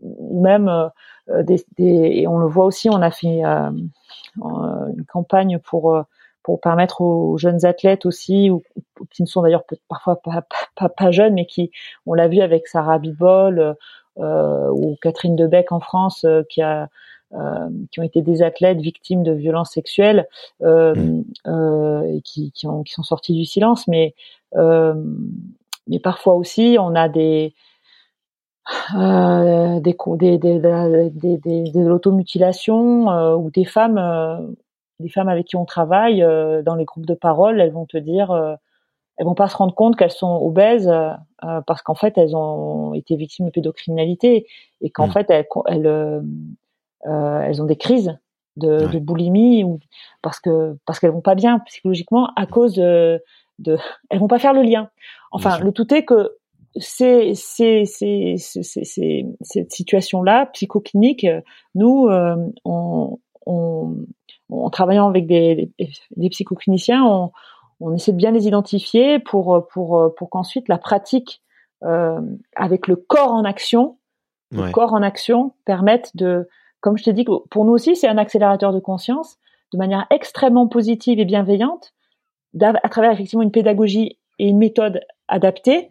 [0.00, 0.90] ou même
[1.28, 6.04] des, des, et on le voit aussi, on a fait une campagne pour
[6.48, 8.62] pour permettre aux jeunes athlètes aussi, ou,
[9.10, 10.42] qui ne sont d'ailleurs parfois pas,
[10.76, 11.70] pas, pas, jeunes, mais qui,
[12.06, 13.76] on l'a vu avec Sarah Bibol
[14.18, 16.88] euh, ou Catherine Debec en France, euh, qui a
[17.34, 20.26] euh, qui ont été des athlètes victimes de violences sexuelles
[20.62, 21.24] euh, mmh.
[21.48, 24.14] euh, et qui, qui, ont, qui sont sortis du silence, mais
[24.56, 24.94] euh,
[25.88, 27.54] mais parfois aussi on a des
[28.96, 30.60] euh, des, des, des,
[31.10, 33.98] des, des, des automutilations euh, ou des femmes
[35.00, 37.96] des femmes avec qui on travaille euh, dans les groupes de parole, elles vont te
[37.96, 38.54] dire, euh,
[39.16, 42.94] elles vont pas se rendre compte qu'elles sont obèses euh, parce qu'en fait elles ont
[42.94, 44.46] été victimes de pédocriminalité
[44.80, 45.12] et qu'en mmh.
[45.12, 46.22] fait elles, elles,
[47.04, 48.18] elles ont des crises
[48.56, 49.78] de, de, boulimie ou
[50.20, 53.22] parce que parce qu'elles vont pas bien psychologiquement à cause de,
[53.58, 53.78] de
[54.10, 54.90] elles vont pas faire le lien.
[55.32, 56.36] Enfin, le tout est que
[56.76, 57.86] c'est cette
[59.72, 61.26] situation là psychoclinique
[61.74, 62.08] nous
[62.64, 63.96] on, on
[64.50, 65.70] en travaillant avec des,
[66.16, 67.32] des, psychocliniciens, on,
[67.80, 71.42] on, essaie de bien les identifier pour pour pour qu'ensuite la pratique
[71.84, 72.20] euh,
[72.56, 73.98] avec le corps en action,
[74.50, 76.48] le corps en action permette de,
[76.80, 79.38] comme je te dis, pour nous aussi c'est un accélérateur de conscience,
[79.72, 81.92] de manière extrêmement positive et bienveillante,
[82.62, 85.90] à travers effectivement une pédagogie et une méthode adaptée,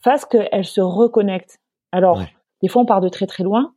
[0.00, 1.58] fasse qu'elle se reconnecte.
[1.92, 2.20] Alors,
[2.62, 3.72] des fois on part de très très loin,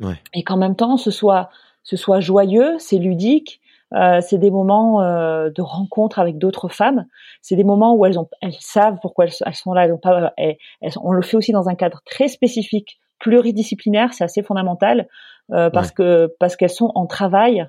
[0.00, 0.20] ouais.
[0.32, 1.50] et qu'en même temps ce soit
[1.82, 3.60] ce soit joyeux, c'est ludique,
[3.94, 7.06] euh, c'est des moments euh, de rencontre avec d'autres femmes.
[7.42, 9.84] C'est des moments où elles ont, elles savent pourquoi elles, sont là.
[9.84, 10.56] Elles ont pas, elles,
[11.00, 14.12] on le fait aussi dans un cadre très spécifique, pluridisciplinaire.
[14.12, 15.08] C'est assez fondamental
[15.52, 17.68] euh, parce que parce qu'elles sont en travail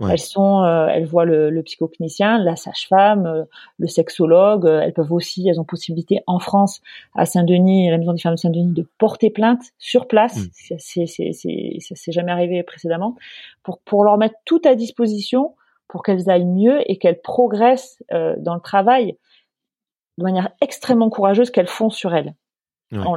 [0.00, 3.44] Elles sont, euh, elles voient le, le psychoclinicien, la sage-femme, euh,
[3.78, 4.66] le sexologue.
[4.66, 6.80] Euh, elles peuvent aussi, elles ont possibilité en France,
[7.14, 10.36] à Saint-Denis, à la maison des femmes de Saint-Denis, de porter plainte sur place.
[10.36, 10.76] Mmh.
[10.78, 13.14] C'est, c'est, c'est, ça s'est jamais arrivé précédemment,
[13.62, 15.54] pour pour leur mettre tout à disposition
[15.86, 19.16] pour qu'elles aillent mieux et qu'elles progressent dans le travail
[20.18, 22.34] de manière extrêmement courageuse qu'elles font sur elles,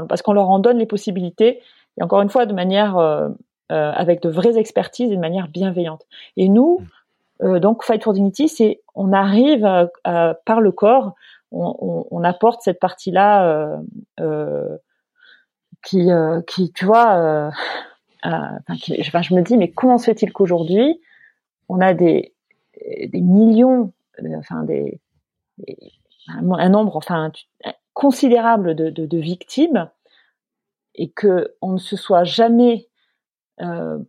[0.08, 1.62] parce qu'on leur en donne les possibilités.
[1.98, 3.32] Et encore une fois, de manière
[3.72, 6.06] euh, avec de vraies expertises et de manière bienveillante.
[6.38, 6.82] Et nous,
[7.42, 7.46] mm.
[7.46, 11.16] euh, donc Fight for Dignity, c'est on arrive par le corps,
[11.52, 13.82] on, on, on, apporte cette partie-là
[14.20, 14.78] euh,
[15.84, 16.10] qui,
[16.46, 17.52] qui, tu vois,
[18.24, 18.58] enfin,
[19.00, 21.02] enfin, je me dis, mais comment se fait-il qu'aujourd'hui,
[21.68, 22.36] on a des,
[23.08, 23.94] des millions,
[24.38, 25.00] enfin des,
[26.30, 27.32] un nombre, enfin
[27.94, 29.90] considérable de, de, de victimes,
[30.94, 32.88] et que on ne se soit jamais
[33.62, 34.00] euh,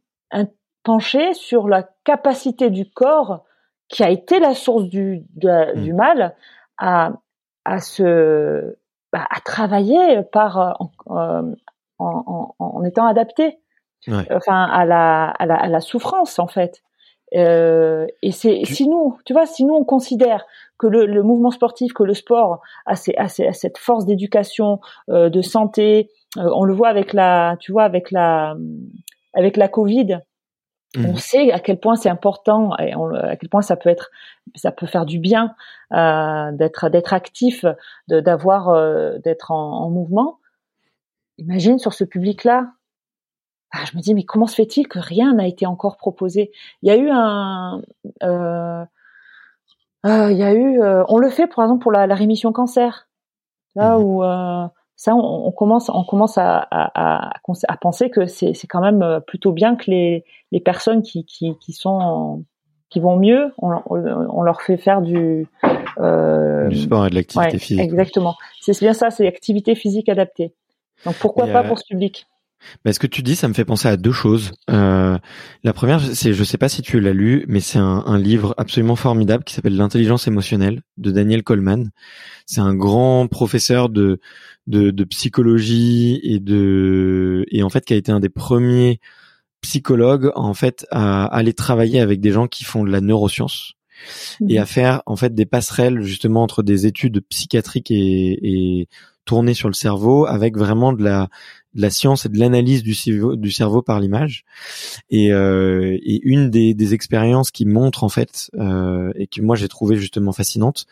[0.82, 3.44] penché sur la capacité du corps
[3.88, 5.80] qui a été la source du, mmh.
[5.80, 6.34] du mal
[6.78, 7.12] à,
[7.64, 8.76] à se
[9.12, 10.58] bah, à travailler par
[11.10, 11.42] euh,
[11.98, 13.58] en, en, en, étant adapté.
[14.30, 16.82] Enfin à la, à la, à la souffrance en fait.
[17.34, 20.46] Euh, et c'est si nous tu vois si nous on considère
[20.78, 24.06] que le, le mouvement sportif que le sport a, ces, a, ces, a cette force
[24.06, 24.78] d'éducation
[25.10, 28.54] euh, de santé euh, on le voit avec la tu vois avec la
[29.36, 30.20] avec la Covid,
[30.96, 31.16] on mhm.
[31.16, 34.10] sait à quel point c'est important et à quel point ça peut être,
[34.54, 35.54] ça peut faire du bien
[35.92, 37.64] euh, d'être d'être actif,
[38.08, 40.38] d'avoir euh, d'être en, mouvement.
[41.38, 42.72] Imagine sur ce public-là.
[43.72, 46.50] Ah, je me dis mais comment se fait-il que rien n'a été encore proposé?
[46.82, 47.82] Il y a eu un,
[48.22, 48.84] euh,
[50.06, 52.52] euh il y a eu, euh, on le fait par exemple pour la, la rémission
[52.52, 53.08] cancer,
[53.74, 54.04] là mhm.
[54.04, 54.22] où
[54.96, 59.52] ça, on, commence, on commence à, à, à, penser que c'est quand même euh, plutôt
[59.52, 62.44] bien que les, les personnes qui, qui, qui sont
[62.88, 65.48] qui vont mieux, on, on, leur fait faire du
[65.98, 67.84] euh, du sport et de l'activité physique.
[67.84, 68.36] Exactement.
[68.60, 70.54] C'est bien ça, c'est l'activité physique adaptée.
[71.04, 72.26] Donc pourquoi pas pour ce public?
[72.84, 74.52] Bah, ce que tu dis, ça me fait penser à deux choses.
[74.70, 75.18] Euh,
[75.62, 78.54] la première, c'est, je sais pas si tu l'as lu, mais c'est un, un, livre
[78.58, 81.90] absolument formidable qui s'appelle L'intelligence émotionnelle de Daniel Coleman.
[82.46, 84.20] C'est un grand professeur de,
[84.66, 89.00] de, de psychologie et de et en fait qui a été un des premiers
[89.60, 93.74] psychologues en fait à aller travailler avec des gens qui font de la neuroscience
[94.48, 94.66] et à mhm.
[94.66, 98.88] faire en fait des passerelles justement entre des études psychiatriques et, et
[99.24, 101.28] tournées sur le cerveau avec vraiment de la
[101.76, 104.44] de la science et de l'analyse du cerveau, par l'image.
[105.10, 109.54] Et, euh, et, une des, des, expériences qui montre en fait euh, et que moi
[109.56, 110.86] j'ai trouvé justement fascinante,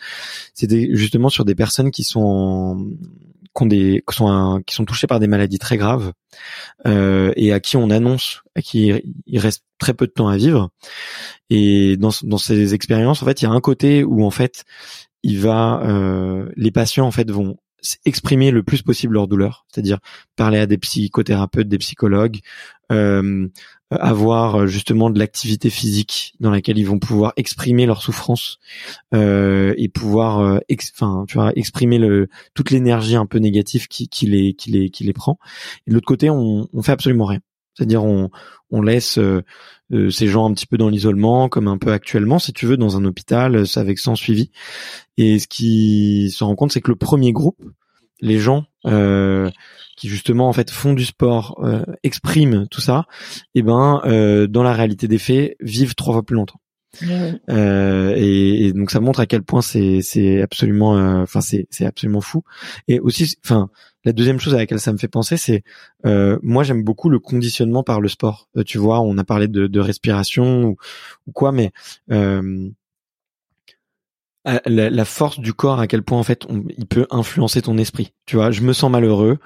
[0.52, 2.90] c'était justement sur des personnes qui sont
[3.56, 6.12] qui, ont des, qui sont qui sont touchés par des maladies très graves
[6.86, 8.92] euh, et à qui on annonce à qui
[9.26, 10.70] il reste très peu de temps à vivre.
[11.50, 14.64] Et dans, dans ces expériences, en fait, il y a un côté où en fait
[15.22, 17.56] il va, euh, les patients en fait vont
[18.04, 19.98] exprimer le plus possible leur douleur, c'est-à-dire
[20.36, 22.40] parler à des psychothérapeutes, des psychologues,
[22.92, 23.48] euh,
[23.90, 28.58] avoir euh, justement de l'activité physique dans laquelle ils vont pouvoir exprimer leur souffrance
[29.14, 32.00] euh, et pouvoir, euh, tu vois, exprimer
[32.54, 35.38] toute l'énergie un peu négative qui, qui les, qui les, qui les prend.
[35.86, 37.40] Et de l'autre côté, on, on fait absolument rien.
[37.74, 38.30] C'est-à-dire on,
[38.82, 39.42] laisse euh,
[40.10, 42.96] ces gens un petit peu dans l'isolement, comme un peu actuellement, si tu veux, dans
[42.96, 44.50] un hôpital, avec sans suivi.
[45.16, 47.62] Et ce qui se rend compte, c'est que le premier groupe,
[48.20, 49.50] les gens euh,
[49.96, 53.06] qui justement en fait font du sport, euh, expriment tout ça,
[53.54, 56.60] et eh ben euh, dans la réalité des faits vivent trois fois plus longtemps.
[57.48, 61.66] Euh, et, et, donc ça montre à quel point c'est c'est absolument euh, enfin c'est
[61.70, 62.42] c'est absolument fou.
[62.88, 63.70] Et aussi enfin
[64.04, 65.62] la deuxième chose à laquelle ça me fait penser c'est
[66.06, 68.48] euh, moi j'aime beaucoup le conditionnement par le sport.
[68.66, 70.76] Tu vois on a parlé de, de respiration ou,
[71.26, 71.72] ou, quoi mais
[74.66, 78.12] la, la, force du corps à quel point en fait il peut influencer ton esprit.
[78.26, 79.38] Tu vois je me sens malheureux.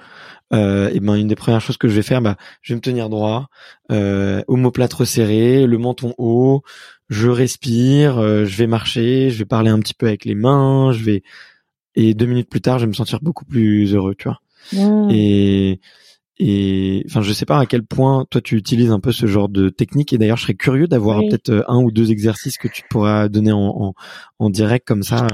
[0.51, 2.81] Euh, et ben une des premières choses que je vais faire bah je vais me
[2.81, 3.49] tenir droit.
[3.91, 6.63] Euh, omoplate resserré le menton haut
[7.09, 10.91] je respire euh, je vais marcher je vais parler un petit peu avec les mains
[10.91, 11.23] je vais
[11.95, 14.39] et deux minutes plus tard je vais me sentir beaucoup plus heureux tu vois
[14.73, 15.09] mmh.
[15.11, 15.79] et
[16.41, 19.49] et enfin, je sais pas à quel point toi tu utilises un peu ce genre
[19.49, 20.13] de technique.
[20.13, 23.27] Et d'ailleurs, je serais curieux d'avoir peut-être euh, un ou deux exercices que tu pourras
[23.27, 23.93] donner en, en,
[24.39, 25.27] en direct comme ça,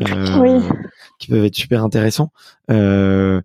[0.00, 0.60] euh,
[1.18, 2.30] qui peuvent être super intéressants.
[2.70, 3.42] Euh,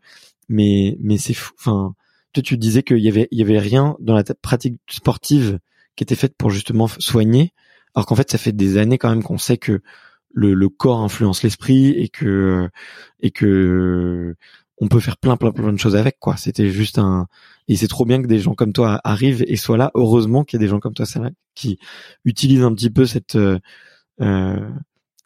[0.48, 1.54] mais mais c'est fou.
[1.58, 1.96] Enfin,
[2.34, 5.58] toi tu disais qu'il y avait il y avait rien dans la pratique sportive
[5.96, 7.52] qui était faite pour justement soigner,
[7.96, 9.82] alors qu'en fait ça fait des années quand même qu'on sait que
[10.34, 12.70] le, le corps influence l'esprit et que
[13.20, 14.36] et que
[14.78, 16.38] on peut faire plein plein plein de choses avec quoi.
[16.38, 17.28] C'était juste un
[17.68, 19.92] et c'est trop bien que des gens comme toi arrivent et soient là.
[19.94, 21.06] Heureusement qu'il y a des gens comme toi
[21.56, 21.80] qui
[22.26, 23.60] utilisent un petit peu cette euh,
[24.22, 24.70] euh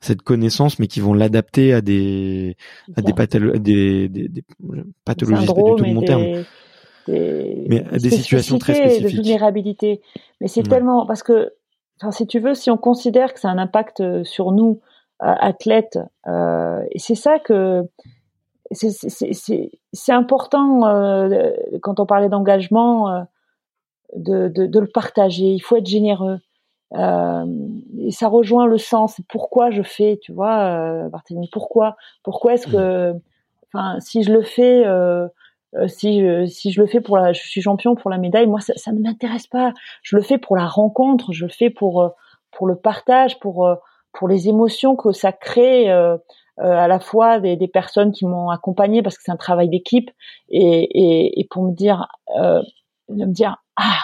[0.06, 2.56] cette connaissance, mais qui vont l'adapter à des
[2.96, 3.14] à des,
[3.60, 4.44] des, des, des,
[5.04, 6.44] pathologies, c'est pas du tout mon terme.
[7.08, 9.18] mais à des situations très spécifiques.
[9.18, 10.02] De vulnérabilité.
[10.42, 11.52] Mais c'est tellement parce que,
[12.02, 14.82] enfin, si tu veux, si on considère que ça a un impact euh, sur nous,
[15.24, 17.84] euh, athlètes, euh, et c'est ça que
[18.72, 23.22] c'est important euh, quand on parlait d'engagement euh,
[24.16, 25.46] de, de, de, le partager.
[25.54, 26.40] Il faut être généreux.
[26.94, 29.22] Et ça rejoint le sens.
[29.30, 33.14] Pourquoi je fais, tu vois, Barthélemy Pourquoi Pourquoi est-ce que,
[33.68, 34.84] enfin, si je le fais,
[35.78, 38.48] euh, si je, si je le fais pour la, je suis champion pour la médaille,
[38.48, 39.74] moi ça, ça ne m'intéresse pas.
[40.02, 42.12] Je le fais pour la rencontre, je le fais pour
[42.52, 43.68] pour le partage, pour
[44.14, 45.92] pour les émotions que ça crée.
[46.62, 49.68] Euh, à la fois des, des personnes qui m'ont accompagné parce que c'est un travail
[49.68, 50.10] d'équipe
[50.48, 52.08] et, et, et, pour me dire
[52.38, 52.62] euh,
[53.10, 54.00] me dire ah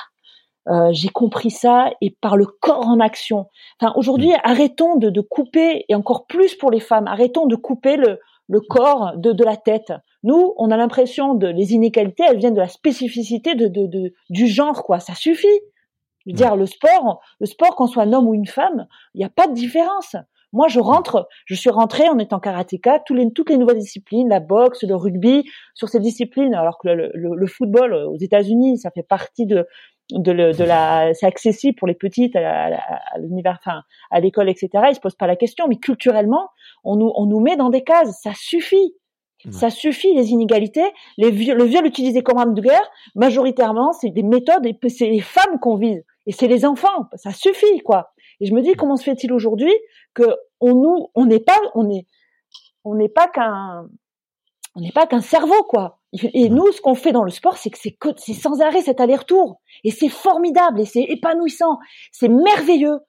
[0.68, 3.48] euh, j'ai compris ça et par le corps en action.
[3.80, 4.42] Enfin, aujourd'hui, mm.
[4.44, 8.20] arrêtons de, de, couper et encore plus pour les femmes, arrêtons de couper le,
[8.50, 9.94] le corps de, de la tête.
[10.24, 14.14] Nous, on a l'impression de les inégalités, elles viennent de la spécificité de, de, de
[14.30, 15.00] du genre, quoi.
[15.00, 15.48] Ça suffit.
[16.26, 19.20] Je veux dire, le sport, le sport, qu'on soit un homme ou une femme, il
[19.20, 20.16] n'y a pas de différence.
[20.54, 24.28] Moi, je rentre, je suis rentrée en étant karatéka, toutes les, toutes les nouvelles disciplines,
[24.28, 28.78] la boxe, le rugby, sur ces disciplines, alors que le, le, le football aux États-Unis,
[28.78, 29.66] ça fait partie de,
[30.12, 34.50] de, le, de la, c'est accessible pour les petites à, à, l'univers, enfin, à l'école,
[34.50, 34.70] etc.
[34.90, 36.50] Ils se posent pas la question, mais culturellement,
[36.84, 38.20] on nous, on nous met dans des cases.
[38.22, 38.94] Ça suffit.
[39.50, 40.86] Ça suffit, les inégalités.
[41.18, 45.22] Les le viol utilisé comme arme de guerre, majoritairement, c'est des méthodes et c'est les
[45.22, 46.04] femmes qu'on vise.
[46.28, 47.08] Et c'est les enfants.
[47.16, 48.12] Ça suffit, quoi.
[48.40, 49.74] Et je me dis, comment se fait-il aujourd'hui
[50.14, 52.06] que on nous, on n'est pas, on est,
[52.84, 53.88] on n'est pas qu'un,
[54.76, 56.00] on n'est pas qu'un cerveau, quoi.
[56.14, 59.00] Et nous, ce qu'on fait dans le sport, c'est que c'est c'est sans arrêt cet
[59.00, 59.62] aller-retour.
[59.84, 61.78] Et c'est formidable et c'est épanouissant.
[62.12, 63.00] C'est merveilleux.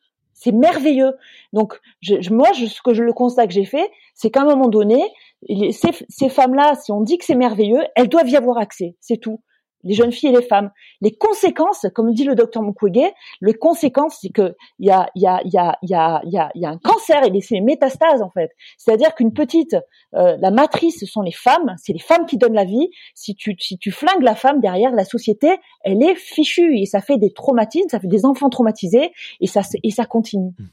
[0.43, 1.12] C'est merveilleux.
[1.53, 4.45] Donc, je, moi, je, ce que je le constat que j'ai fait, c'est qu'à un
[4.45, 5.01] moment donné,
[5.49, 8.97] ces, ces femmes-là, si on dit que c'est merveilleux, elles doivent y avoir accès.
[9.01, 9.40] C'est tout
[9.85, 10.70] les jeunes filles et les femmes.
[11.01, 15.26] Les conséquences, comme dit le docteur Mukwege, les conséquences, c'est que il y a, y,
[15.26, 18.30] a, y, a, y, a, y, a, y a un cancer et c'est métastases en
[18.30, 18.51] fait.
[18.78, 19.76] C'est-à-dire qu'une petite,
[20.14, 22.91] euh, la matrice, ce sont les femmes, c'est les femmes qui donnent la vie.
[23.14, 27.01] Si tu, si tu flingues la femme derrière, la société, elle est fichue et ça
[27.01, 30.53] fait des traumatismes, ça fait des enfants traumatisés et ça, et ça continue.
[30.59, 30.66] Hmm.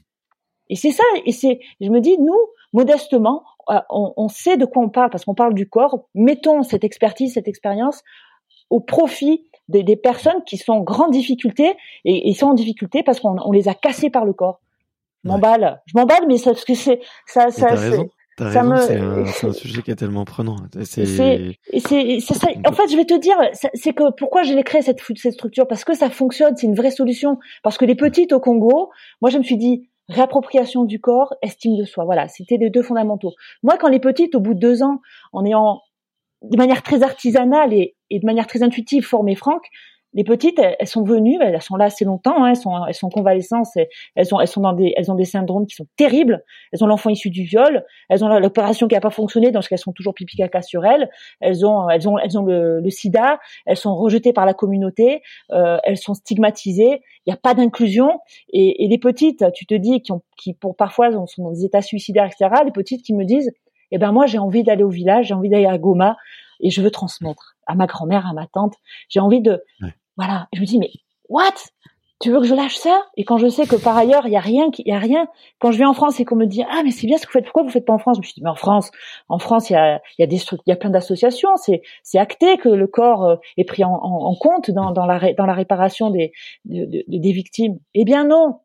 [0.68, 2.38] Et c'est ça, et c'est, je me dis, nous,
[2.72, 6.06] modestement, euh, on, on sait de quoi on parle parce qu'on parle du corps.
[6.14, 8.02] Mettons cette expertise, cette expérience
[8.70, 13.02] au profit des, des, personnes qui sont en grande difficulté et ils sont en difficulté
[13.02, 14.60] parce qu'on on les a cassés par le corps.
[15.24, 18.76] Je m'emballe, je m'emballe, mais ça, parce que c'est ça, ça, ça me...
[18.76, 20.56] c'est un, un, sujet qui est tellement prenant.
[20.84, 22.48] C'est, c'est, ça.
[22.66, 23.36] En fait, je vais te dire,
[23.74, 25.68] c'est que pourquoi j'ai créé cette, cette structure?
[25.68, 27.38] Parce que ça fonctionne, c'est une vraie solution.
[27.62, 28.90] Parce que les petites au Congo,
[29.20, 32.04] moi, je me suis dit réappropriation du corps, estime de soi.
[32.04, 33.32] Voilà, c'était les deux fondamentaux.
[33.62, 35.00] Moi, quand les petites, au bout de deux ans,
[35.32, 35.80] en ayant
[36.42, 39.62] de manière très artisanale et, de manière très intuitive formée Franck.
[40.12, 43.10] Les petites, elles, sont venues, elles sont là assez longtemps, hein, elles sont elles sont
[43.10, 43.68] convalescentes,
[44.16, 46.42] elles ont elles sont dans des elles ont des syndromes qui sont terribles.
[46.72, 49.78] Elles ont l'enfant issu du viol, elles ont l'opération qui n'a pas fonctionné, donc elles
[49.78, 51.08] sont toujours pipi caca sur elles.
[51.40, 55.22] Elles ont elles ont elles ont le, SIDA, elles sont rejetées par la communauté,
[55.52, 57.02] euh, elles sont stigmatisées.
[57.26, 58.18] Il n'y a pas d'inclusion
[58.52, 61.64] et, et, les petites, tu te dis qui ont qui pour parfois sont dans des
[61.64, 62.62] états suicidaires, etc.
[62.64, 63.52] Les petites qui me disent
[63.90, 66.16] eh ben moi j'ai envie d'aller au village, j'ai envie d'aller à Goma
[66.60, 68.74] et je veux transmettre à ma grand-mère, à ma tante.
[69.08, 69.62] J'ai envie de,
[70.16, 70.48] voilà.
[70.52, 70.90] Je me dis mais
[71.28, 71.54] what?
[72.22, 73.02] Tu veux que je lâche ça?
[73.16, 75.26] Et quand je sais que par ailleurs il y a rien, il y a rien.
[75.58, 77.28] Quand je vais en France et qu'on me dit ah mais c'est bien ce que
[77.28, 78.16] vous faites, pourquoi vous faites pas en France?
[78.18, 78.90] Je me suis dit mais en France,
[79.30, 81.80] en France il y a, il y a des il y a plein d'associations, c'est
[82.02, 85.46] c'est acté que le corps euh, est pris en, en, compte dans, dans la dans
[85.46, 86.32] la réparation des
[86.66, 87.78] des victimes.
[87.94, 88.60] Eh bien non.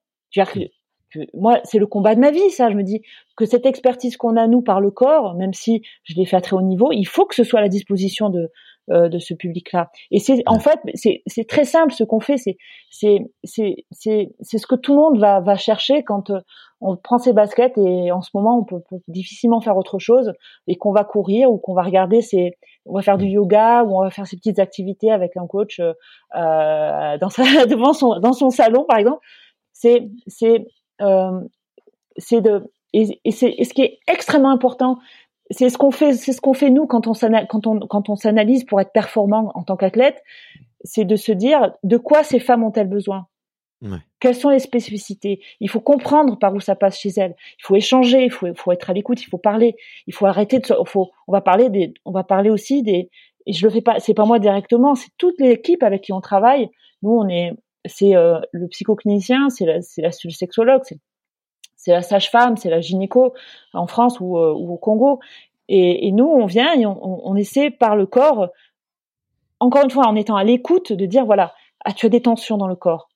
[1.34, 2.70] Moi, c'est le combat de ma vie, ça.
[2.70, 3.02] Je me dis
[3.36, 6.42] que cette expertise qu'on a nous par le corps, même si je l'ai fait à
[6.42, 8.52] très haut niveau, il faut que ce soit à la disposition de
[8.92, 9.90] euh, de ce public-là.
[10.12, 12.56] Et c'est en fait c'est c'est très simple ce qu'on fait, c'est
[12.92, 16.40] c'est c'est c'est c'est ce que tout le monde va va chercher quand euh,
[16.82, 20.34] on prend ses baskets et en ce moment on peut, difficilement faire autre chose
[20.68, 23.98] et qu'on va courir ou qu'on va regarder c'est on va faire du yoga ou
[23.98, 28.34] on va faire ses petites activités avec un coach euh, dans sa devant son dans
[28.34, 29.26] son salon par exemple.
[29.74, 30.64] C'est c'est euh,
[31.00, 35.00] c'est de et, et c'est ce qui est extrêmement important,
[35.52, 37.14] c'est ce qu'on fait, c'est ce qu'on fait nous quand on
[37.50, 40.24] quand on quand on s'analyse pour être performant en tant qu'athlète,
[40.84, 43.28] c'est de se dire de quoi ces femmes ont-elles besoin?
[43.82, 43.98] Ouais.
[44.20, 45.42] quelles sont les spécificités?
[45.60, 47.36] Il faut comprendre par où ça passe chez elle.
[47.60, 49.76] Il faut échanger, il faut, faut être à l'écoute, il faut parler,
[50.08, 53.10] il faut arrêter de, faut, on va parler des, on va parler aussi des,
[53.46, 56.22] et je le fais pas, c'est pas moi directement, c'est toute l'équipe avec qui on
[56.22, 56.70] travaille.
[57.04, 57.54] Nous, on est,
[57.86, 61.00] c'est euh, le psychoclinicien, c'est la, c'est la sexologue, c'est,
[61.76, 63.34] c'est la sage-femme, c'est la gynéco
[63.74, 65.20] en France ou, euh, ou au Congo.
[65.68, 68.50] Et, et, nous, on vient et on, on, essaie par le corps,
[69.60, 72.58] encore une fois, en étant à l'écoute, de dire voilà, ah, tu as des tensions
[72.58, 73.10] dans le corps.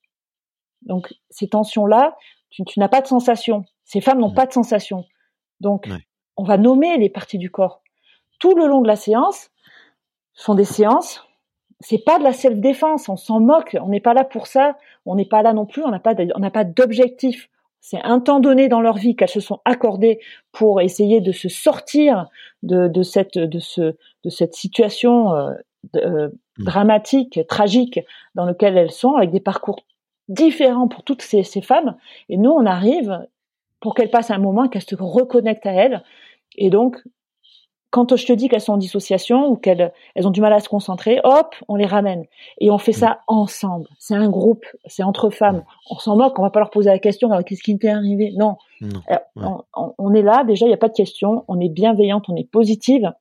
[0.81, 2.15] Donc ces tensions-là,
[2.49, 3.65] tu, tu n'as pas de sensation.
[3.83, 4.35] Ces femmes n'ont mmh.
[4.35, 5.05] pas de sensation.
[5.59, 5.87] Donc
[6.37, 7.81] on va nommer les parties du corps.
[8.39, 9.49] Tout le long de la séance,
[10.33, 11.23] ce sont des séances.
[11.81, 13.09] C'est pas de la self-défense.
[13.09, 13.77] On s'en moque.
[13.81, 14.77] On n'est pas là pour ça.
[15.05, 15.83] On n'est pas là non plus.
[15.83, 17.49] On n'a pas, on n'a pas d'objectif.
[17.81, 20.19] C'est un temps donné dans leur vie qu'elles se sont accordées
[20.51, 22.27] pour essayer de se sortir
[22.61, 25.53] de, de cette, de ce, de cette situation euh,
[25.95, 26.27] euh,
[26.57, 26.63] mmh.
[26.63, 28.01] dramatique, tragique
[28.35, 29.79] dans lequel elles sont, avec des parcours
[30.27, 31.95] différents pour toutes ces, ces femmes.
[32.27, 33.25] Et nous, on arrive
[33.79, 36.03] pour qu'elles passent un moment, qu'elles se reconnectent à elles.
[36.57, 37.01] Et donc,
[37.91, 40.59] quand je te dis qu'elles sont en dissociation ou qu'elles elles ont du mal à
[40.59, 42.25] se concentrer, hop, on les ramène.
[42.59, 43.87] Et on fait ça ensemble.
[43.97, 45.63] C'est un groupe, c'est entre femmes.
[45.89, 48.57] On s'en moque, on va pas leur poser la question, qu'est-ce qui t'est arrivé Non.
[48.81, 49.63] Euh, on,
[49.97, 51.43] on, est là, déjà, il n'y a pas de question.
[51.47, 53.11] On est bienveillante, on est positive.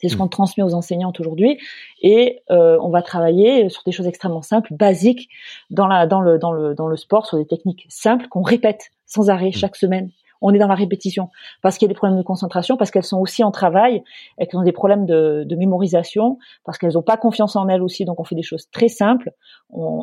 [0.00, 0.18] C'est ce mm.
[0.18, 1.58] qu'on transmet aux enseignantes aujourd'hui,
[2.02, 5.28] et euh, on va travailler sur des choses extrêmement simples, basiques
[5.70, 8.90] dans la dans le dans le dans le sport, sur des techniques simples qu'on répète
[9.06, 9.52] sans arrêt mm.
[9.52, 10.10] chaque semaine.
[10.40, 11.30] On est dans la répétition
[11.62, 14.02] parce qu'il y a des problèmes de concentration, parce qu'elles sont aussi en travail,
[14.38, 17.82] et qu'elles ont des problèmes de, de mémorisation, parce qu'elles n'ont pas confiance en elles
[17.82, 18.04] aussi.
[18.04, 19.32] Donc on fait des choses très simples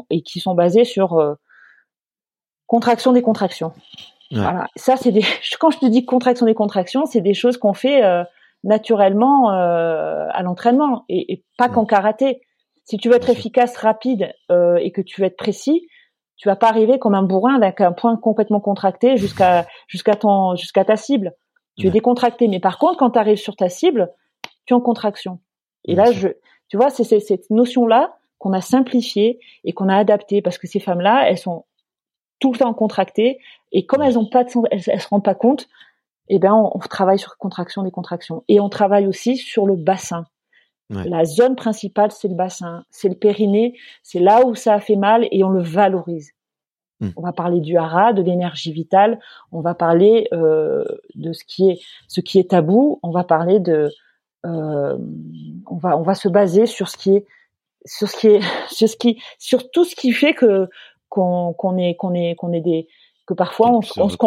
[0.09, 1.35] et qui sont basées sur euh,
[2.67, 3.73] contraction des contractions.
[4.31, 5.23] Voilà, ça c'est des.
[5.59, 8.03] Quand je te dis contraction des contractions, c'est des choses qu'on fait.
[8.03, 8.23] Euh,
[8.65, 12.41] naturellement euh, à l'entraînement et, et, pas qu'en karaté.
[12.83, 15.87] Si tu veux être efficace, rapide euh, et que tu veux être précis,
[16.37, 20.55] tu vas pas arriver comme un bourrin avec un point complètement contracté jusqu'à jusqu'à ton
[20.55, 21.33] jusqu'à ta cible.
[21.77, 24.11] Tu es décontracté, mais par contre, quand tu arrives sur ta cible,
[24.65, 25.39] tu es en contraction.
[25.83, 26.29] Et là, je,
[26.69, 30.79] tu vois, c'est cette notion-là qu'on a simplifiée et qu'on a adaptée parce que ces
[30.79, 31.65] femmes-là, elles sont
[32.39, 33.39] tout le temps contractées
[33.71, 35.67] et comme elles ont pas de, elles, elles se rendent pas compte,
[36.27, 40.25] eh ben on, travaille sur contraction des contractions et on travaille aussi sur le bassin.
[40.89, 43.73] La zone principale, c'est le bassin, c'est le périnée,
[44.03, 46.31] c'est là où ça a fait mal et on le valorise.
[46.99, 47.09] Hmm.
[47.17, 49.19] On va parler du hara, de l'énergie vitale.
[49.51, 52.99] On va parler euh, de ce qui est ce qui est tabou.
[53.03, 53.89] On va parler de
[54.45, 54.97] euh,
[55.65, 57.25] on va on va se baser sur ce qui est
[57.85, 60.69] sur ce qui est sur ce qui sur tout ce qui fait que
[61.09, 62.87] qu'on qu'on est qu'on est qu'on est des
[63.25, 64.17] que parfois on, on se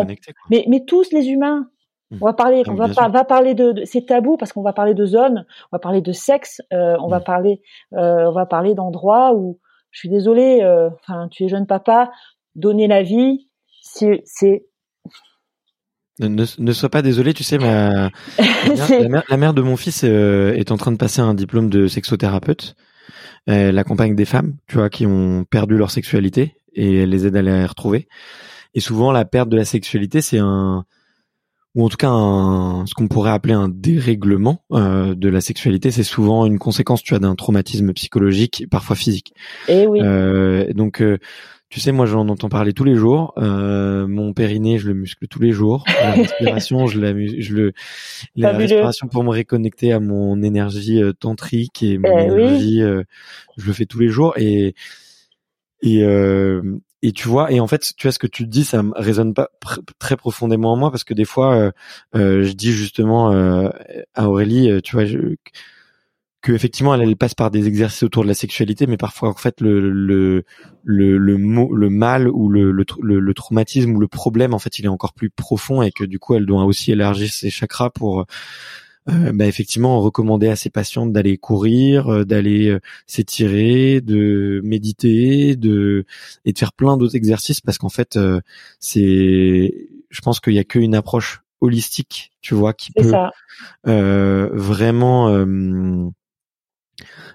[0.51, 1.71] mais mais tous les humains
[2.11, 4.95] on va parler, on va, va parler de, de c'est tabou parce qu'on va parler
[4.95, 7.61] de zones, on va parler de sexe, euh, on va parler,
[7.95, 9.59] euh, on va parler d'endroits où
[9.91, 12.11] je suis désolée, euh, enfin tu es jeune papa,
[12.55, 13.49] donner la vie,
[13.83, 14.23] c'est
[16.21, 17.91] ne, ne, sois pas désolé, tu sais, ma,
[18.39, 21.87] la, mère, la, mère, de mon fils est en train de passer un diplôme de
[21.87, 22.75] sexothérapeute.
[23.47, 27.37] Elle accompagne des femmes, tu vois, qui ont perdu leur sexualité et elle les aide
[27.37, 28.09] à la retrouver.
[28.75, 30.85] Et souvent, la perte de la sexualité, c'est un,
[31.79, 36.03] ou en tout cas ce qu'on pourrait appeler un dérèglement euh, de la sexualité, c'est
[36.03, 39.33] souvent une conséquence, tu as d'un traumatisme psychologique, parfois physique.
[39.69, 40.01] Et eh oui.
[40.03, 41.19] Euh, donc, euh,
[41.69, 43.33] tu sais, moi, j'en entends parler tous les jours.
[43.39, 45.85] Euh, mon périnée, je le muscle tous les jours.
[45.87, 47.73] La respiration, je la, je le,
[48.35, 53.67] la respiration pour me reconnecter à mon énergie euh, tantrique et mon eh énergie, je
[53.67, 54.75] le fais tous les jours et
[55.81, 56.03] et
[57.03, 59.51] et tu vois et en fait tu vois ce que tu dis ça résonne pas
[59.99, 61.71] très profondément en moi parce que des fois euh,
[62.17, 63.69] euh, je dis justement euh,
[64.15, 65.37] à Aurélie tu vois je,
[66.41, 69.35] que effectivement elle, elle, passe par des exercices autour de la sexualité mais parfois en
[69.35, 70.45] fait le le
[70.83, 72.85] le le, le mal ou le, le,
[73.21, 76.19] le traumatisme ou le problème en fait il est encore plus profond et que du
[76.19, 78.25] coup elle doit aussi élargir ses chakras pour euh,
[79.09, 86.05] bah, effectivement recommander à ses patientes d'aller courir, euh, d'aller euh, s'étirer, de méditer, de
[86.45, 88.19] et de faire plein d'autres exercices parce qu'en fait
[88.81, 93.13] c'est, je pense qu'il y a qu'une approche holistique, tu vois, qui peut
[93.85, 96.11] vraiment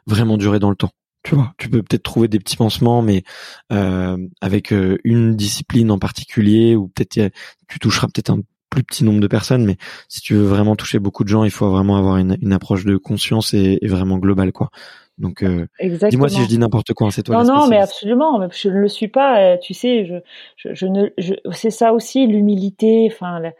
[0.06, 0.92] vraiment durer dans le temps.
[1.24, 3.24] Tu vois, tu peux peut-être trouver des petits pansements, mais
[3.70, 7.34] avec une discipline en particulier, ou peut-être
[7.68, 8.42] tu toucheras peut-être un
[8.74, 9.78] plus petit nombre de personnes, mais
[10.10, 12.86] si tu veux vraiment toucher beaucoup de gens, il faut vraiment avoir une, une approche
[12.86, 14.72] de conscience et, et, vraiment globale, quoi.
[15.20, 15.68] Donc, euh,
[16.10, 17.44] dis-moi si je dis n'importe quoi, c'est toi.
[17.44, 18.42] Non, non, mais absolument.
[18.52, 19.40] Je ne le suis pas.
[19.42, 20.16] Euh, tu sais, je,
[20.58, 23.08] je, je ne, je, c'est ça aussi l'humilité.
[23.12, 23.52] Enfin, la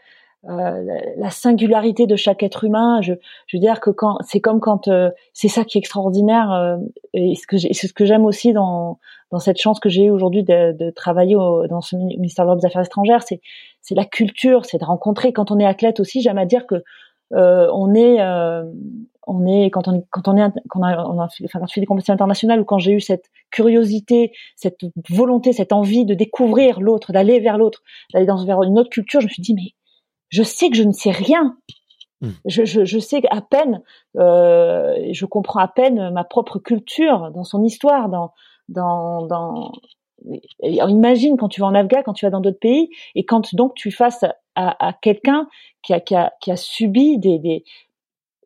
[1.30, 3.00] singularité de chaque être humain.
[3.00, 3.14] Je,
[3.46, 4.88] je veux dire que quand c'est comme quand
[5.32, 6.78] c'est ça qui est extraordinaire
[7.12, 8.98] et ce que c'est ce que j'aime aussi dans
[9.30, 12.64] dans cette chance que j'ai eu aujourd'hui de, de, travailler au, dans ce ministère des
[12.66, 13.40] Affaires étrangères, c'est
[13.82, 15.32] c'est la culture, c'est de rencontrer.
[15.32, 16.76] Quand on est athlète aussi, j'aime à dire que
[17.32, 18.62] euh, on est euh,
[19.26, 21.66] on est quand on est quand on est quand on a, on a enfin, quand
[21.76, 24.78] des compétitions internationales ou quand j'ai eu cette curiosité, cette
[25.10, 27.82] volonté, cette envie de découvrir l'autre, d'aller vers l'autre,
[28.12, 29.72] d'aller dans vers une autre culture, je me suis dit mais
[30.34, 31.56] je sais que je ne sais rien.
[32.20, 32.30] Hmm.
[32.44, 33.82] Je, je, je, sais à peine,
[34.16, 38.32] euh, je comprends à peine ma propre culture dans son histoire, dans
[38.68, 39.72] dans, dans
[40.62, 43.74] imagine quand tu vas en Afghan, quand tu vas dans d'autres pays, et quand donc
[43.74, 44.24] tu fasses
[44.56, 45.46] à, à quelqu'un
[45.82, 47.64] qui a, qui, a, qui a subi des, des,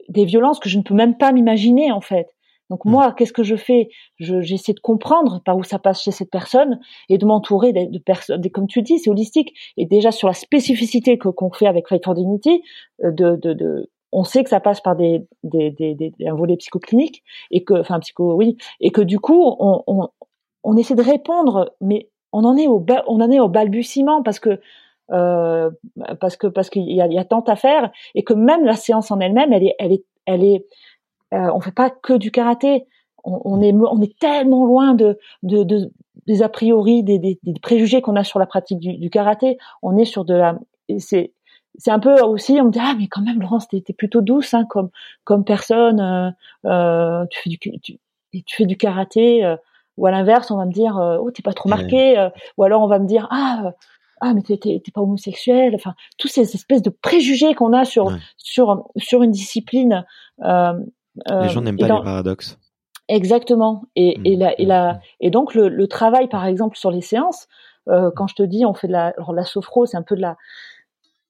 [0.08, 2.34] des violences que je ne peux même pas m'imaginer en fait.
[2.70, 2.90] Donc mm.
[2.90, 3.88] moi, qu'est-ce que je fais?
[4.18, 7.98] J'essaie de comprendre par où ça passe chez cette personne et de m'entourer de, de
[7.98, 8.42] personnes.
[8.50, 9.54] Comme tu dis, c'est holistique.
[9.76, 12.62] Et déjà sur la spécificité que qu'on fait avec Fight for Dignity,
[13.04, 16.34] euh, de, de, de, on sait que ça passe par des, des, des, des un
[16.34, 20.08] volet psychoclinique et que, enfin psycho, oui, et que du coup, on, on,
[20.64, 24.38] on essaie de répondre, mais on en est au, on en est au balbutiement parce
[24.38, 24.60] que
[25.10, 25.70] euh,
[26.20, 28.74] parce que parce qu'il y a, y a tant à faire et que même la
[28.74, 30.66] séance en elle-même, elle est, elle est, elle est,
[31.34, 32.86] euh, on fait pas que du karaté.
[33.24, 35.90] On, on, est, on est tellement loin de, de, de
[36.26, 39.58] des a priori, des, des, des préjugés qu'on a sur la pratique du, du, karaté.
[39.82, 40.58] On est sur de la,
[40.98, 41.32] c'est,
[41.78, 44.54] c'est un peu aussi, on me dit ah mais quand même Laurence, t'es, plutôt douce
[44.54, 44.90] hein, comme
[45.24, 46.00] comme personne.
[46.00, 46.30] Euh,
[46.66, 47.98] euh tu fais du tu,
[48.32, 49.44] tu fais du karaté.
[49.44, 49.56] Euh,
[49.96, 52.28] ou à l'inverse, on va me dire euh, oh t'es pas trop marqué.
[52.56, 53.72] ou alors on va me dire ah
[54.20, 58.84] ah mais t'es pas homosexuel enfin tous ces espèces de préjugés qu'on a sur sur
[58.96, 60.04] sur une discipline
[60.42, 60.74] euh, euh,
[61.30, 62.58] les gens n'aiment pas les paradoxes
[63.08, 65.00] exactement et mmh, et la, et mmh, la mmh.
[65.20, 67.48] et donc le, le, travail par exemple sur les séances
[67.88, 70.14] euh, quand je te dis on fait de la alors la sophro c'est un peu
[70.14, 70.36] de la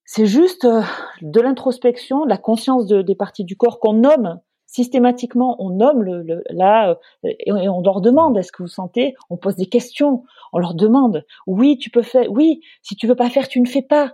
[0.04, 0.82] c'est juste euh,
[1.22, 6.02] de l'introspection de la conscience de, des parties du corps qu'on nomme systématiquement, on nomme
[6.02, 6.90] le, le là
[7.24, 10.74] euh, et on leur demande est-ce que vous sentez On pose des questions, on leur
[10.74, 14.12] demande oui, tu peux faire, oui, si tu veux pas faire, tu ne fais pas.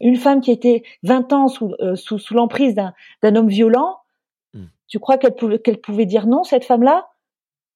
[0.00, 3.98] Une femme qui était 20 ans sous, euh, sous, sous l'emprise d'un, homme violent.
[4.88, 7.08] Tu crois qu'elle pouvait, qu'elle pouvait dire non, cette femme-là?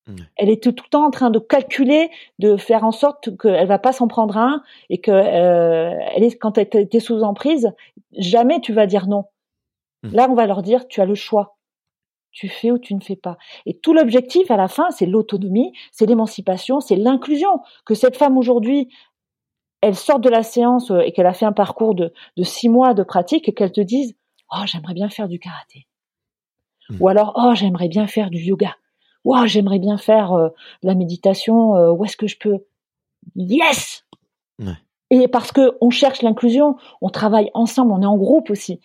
[0.07, 0.17] Hmm.
[0.37, 3.79] Elle était tout le temps en train de calculer, de faire en sorte qu'elle va
[3.79, 7.73] pas s'en prendre un et que euh, elle est, quand elle était sous emprise,
[8.17, 9.27] jamais tu vas dire non.
[10.03, 11.57] Là, on va leur dire tu as le choix
[12.33, 13.37] tu fais ou tu ne fais pas.
[13.67, 17.61] Et tout l'objectif à la fin, c'est l'autonomie, c'est l'émancipation, c'est l'inclusion.
[17.85, 18.89] Que cette femme aujourd'hui,
[19.83, 22.69] elle sorte de la séance euh, et qu'elle a fait un parcours de, de six
[22.69, 24.15] mois de pratique et qu'elle te dise,
[24.51, 25.87] oh, j'aimerais bien faire du karaté.
[26.93, 26.97] Mmh.
[27.01, 28.77] Ou alors, oh, j'aimerais bien faire du yoga.
[29.25, 30.49] Ou oh, j'aimerais bien faire euh,
[30.83, 31.77] la méditation.
[31.77, 32.59] Euh, où est-ce que je peux?
[33.37, 34.05] Yes.
[35.11, 38.81] Et parce que on cherche l'inclusion, on travaille ensemble, on est en groupe aussi.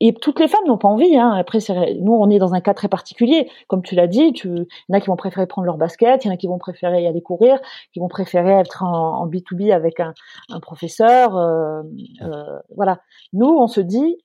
[0.00, 1.16] Et toutes les femmes n'ont pas envie.
[1.16, 1.30] Hein.
[1.30, 1.58] Après,
[2.00, 3.48] nous, on est dans un cas très particulier.
[3.68, 4.48] Comme tu l'as dit, tu...
[4.48, 6.48] il y en a qui vont préférer prendre leur basket, il y en a qui
[6.48, 7.60] vont préférer y aller courir,
[7.92, 10.12] qui vont préférer être en, B2B avec un,
[10.50, 11.36] un professeur.
[11.36, 11.82] Euh,
[12.22, 13.00] euh, voilà.
[13.32, 14.18] Nous, on se dit,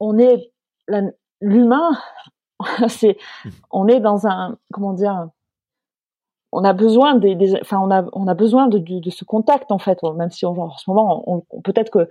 [0.00, 0.52] on est
[1.42, 1.90] l'humain.
[2.88, 3.18] c'est,
[3.70, 5.28] on est dans un, comment dire,
[6.52, 9.24] on a besoin des, des, enfin on a on a besoin de, de, de, ce
[9.24, 12.10] contact en fait même si en ce moment on, peut-être que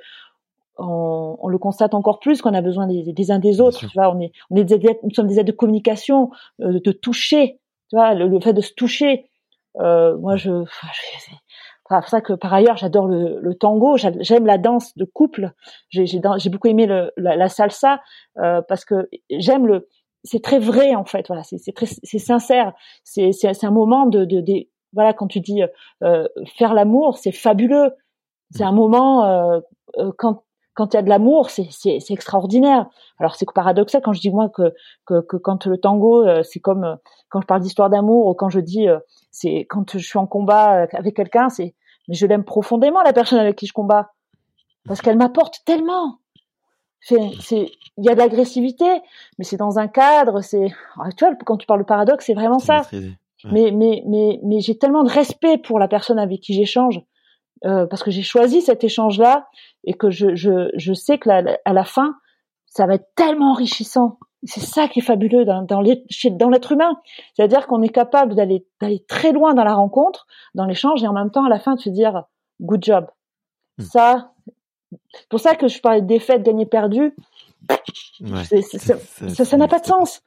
[0.77, 3.79] on, on, le constate encore plus qu'on a besoin des, des uns des autres.
[3.79, 6.91] Tu vois, on est, on est des nous sommes des aides de communication, euh, de
[6.91, 7.59] toucher.
[7.89, 9.29] Tu vois, le, fait de se toucher.
[9.79, 10.63] Euh, moi, je,
[11.99, 13.97] c'est pour ça que par ailleurs, j'adore le, le, tango.
[13.97, 15.51] J'aime la danse de couple.
[15.89, 16.19] J'ai
[16.49, 18.01] beaucoup aimé le, la, la, salsa
[18.37, 19.87] euh, parce que j'aime le.
[20.23, 21.27] C'est très vrai en fait.
[21.27, 22.73] Voilà, c'est très, c'est sincère.
[23.03, 25.63] C'est c'est un moment de, de, de, voilà quand tu dis
[26.03, 26.27] euh,
[26.57, 27.91] faire l'amour, c'est fabuleux.
[28.51, 29.59] C'est un moment euh,
[29.97, 32.87] euh quand quand il y a de l'amour, c'est, c'est, c'est extraordinaire.
[33.19, 34.73] Alors c'est paradoxal quand je dis moi que,
[35.05, 36.95] que, que quand le tango, euh, c'est comme euh,
[37.29, 38.99] quand je parle d'histoire d'amour ou quand je dis euh,
[39.31, 41.75] c'est quand je suis en combat avec quelqu'un, c'est
[42.07, 44.11] mais je l'aime profondément la personne avec qui je combats
[44.87, 46.17] parce qu'elle m'apporte tellement.
[46.99, 47.17] C'est,
[47.97, 48.85] il y a de l'agressivité,
[49.37, 50.41] mais c'est dans un cadre.
[50.41, 50.67] C'est,
[50.99, 52.83] ah, tu vois, quand tu parles de paradoxe, c'est vraiment ça.
[53.45, 57.01] Mais mais mais mais j'ai tellement de respect pour la personne avec qui j'échange
[57.65, 59.47] euh, parce que j'ai choisi cet échange-là
[59.83, 62.15] et que je, je, je sais que la, à la fin,
[62.65, 64.19] ça va être tellement enrichissant.
[64.43, 66.99] C'est ça qui est fabuleux dans, dans l'être humain.
[67.35, 71.13] C'est-à-dire qu'on est capable d'aller d'aller très loin dans la rencontre, dans l'échange, et en
[71.13, 72.23] même temps, à la fin, de se dire
[72.59, 73.07] good job.
[73.77, 73.83] Hmm.
[73.83, 74.31] Ça,
[75.13, 77.15] c'est pour ça que je parlais de défaite, gagné, perdu.
[78.21, 80.21] Ouais, ça n'a pas de sens.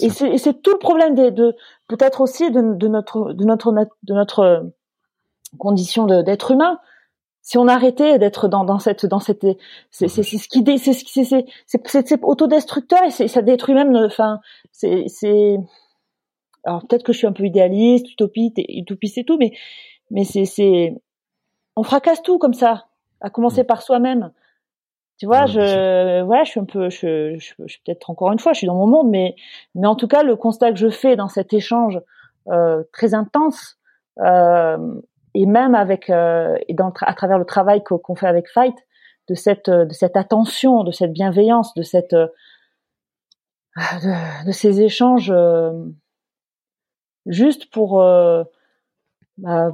[0.00, 1.56] Et c'est tout le problème de, de
[1.88, 4.72] peut-être aussi de, de, notre de notre de notre
[5.56, 6.78] condition d'être humain,
[7.48, 9.46] si on arrêtait d'être dans, dans cette dans cette
[9.90, 15.04] c'est c'est ce qui c'est c'est c'est c'est autodestructeur et ça détruit même enfin c'est
[15.06, 15.56] c'est
[16.64, 19.52] alors peut-être que je suis un peu idéaliste utopiste utopiste et tout mais
[20.10, 20.94] mais c'est c'est
[21.74, 22.84] on fracasse tout comme ça
[23.22, 24.30] à commencer par soi-même.
[25.16, 28.40] Tu vois je ouais je suis un peu je, je, je suis peut-être encore une
[28.40, 29.36] fois je suis dans mon monde mais
[29.74, 31.98] mais en tout cas le constat que je fais dans cet échange
[32.48, 33.78] euh, très intense
[34.20, 35.00] euh,
[35.38, 38.74] et même avec euh, et à travers le travail qu'on fait avec Fight,
[39.28, 42.30] de cette de cette attention, de cette bienveillance, de cette de,
[44.46, 45.70] de ces échanges euh,
[47.26, 48.42] juste pour euh,
[49.36, 49.70] bah,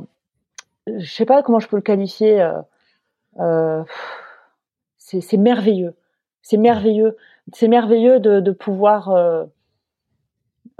[0.86, 2.61] je sais pas comment je peux le qualifier euh,
[3.41, 3.82] euh
[4.99, 5.95] c'est merveilleux.
[6.43, 7.16] C'est merveilleux.
[7.53, 9.45] C'est merveilleux de, de pouvoir euh,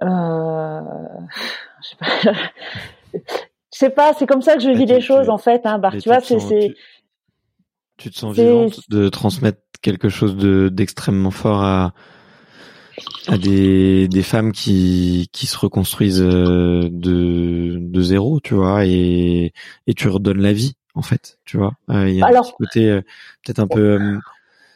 [0.03, 0.81] euh,
[1.83, 5.39] je sais pas je sais pas, c'est comme ça que je vis les choses en
[5.39, 5.63] fait.
[5.67, 6.77] Hein, tu vois, c'est tu,
[7.97, 11.93] tu, te sens vivante de transmettre quelque chose de d'extrêmement fort à
[13.27, 19.53] à des des femmes qui qui se reconstruisent euh, de de zéro, tu vois, et
[19.89, 21.73] et tu redonnes la vie en fait, tu vois.
[21.91, 23.01] Euh, il y a un côté euh,
[23.45, 24.19] peut-être un peu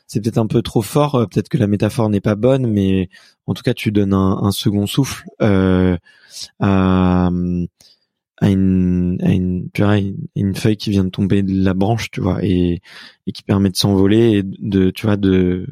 [0.09, 3.11] c'est peut-être un peu trop fort, peut-être que la métaphore n'est pas bonne, mais
[3.47, 5.97] en tout cas tu donnes un, un second souffle euh,
[6.59, 7.31] à
[8.41, 9.99] à une à une, tu vois,
[10.37, 12.81] une, feuille qui vient de tomber de la branche tu vois et
[13.27, 15.67] et qui permet de s'envoler et de tu vois de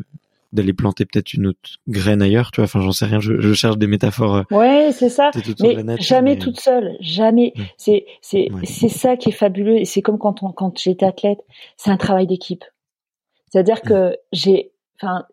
[0.52, 2.64] d'aller planter peut-être une autre graine ailleurs tu vois.
[2.64, 5.30] Enfin j'en sais rien je, je, cherche des métaphores euh, ouais c'est ça.
[5.60, 7.52] mais jamais toute seule jamais.
[7.76, 11.38] C'est c'est c'est ça qui est fabuleux et c'est comme quand on, quand j'étais athlète
[11.76, 12.64] c'est un travail d'équipe.
[13.48, 15.24] C'est à dire que j'ai enfin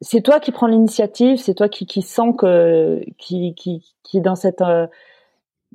[0.00, 4.22] c'est toi qui prends l'initiative c'est toi qui qui sens que qui qui qui est
[4.22, 4.86] dans cette euh,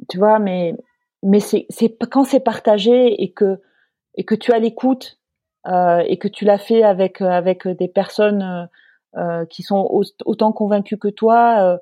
[0.08, 0.76] tu vois, mais
[1.24, 3.62] mais c'est c'est quand c'est partagé et que
[4.16, 5.20] et que tu as l'écoute
[5.68, 8.66] euh, et que tu l'as fait avec avec des personnes euh,
[9.18, 9.90] euh qui sont
[10.26, 11.78] autant convaincues que toi, euh,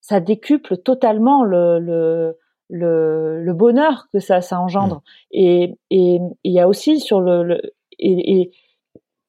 [0.00, 2.38] ça décuple totalement le, le
[2.70, 4.96] le, le bonheur que ça ça engendre.
[4.96, 5.00] Mmh.
[5.32, 7.60] Et et il y a aussi sur le, le
[7.98, 8.52] et, et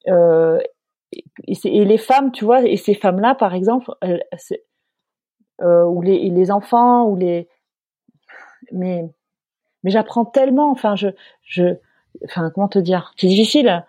[0.09, 0.59] euh,
[1.45, 4.23] et, les femmes, tu vois, et ces femmes-là, par exemple, elles,
[5.61, 7.47] euh, ou les, les enfants, ou les,
[8.71, 9.03] mais
[9.83, 10.71] mais j'apprends tellement.
[10.71, 11.09] Enfin, je
[11.43, 11.75] je
[12.25, 13.13] enfin comment te dire?
[13.17, 13.85] C'est difficile.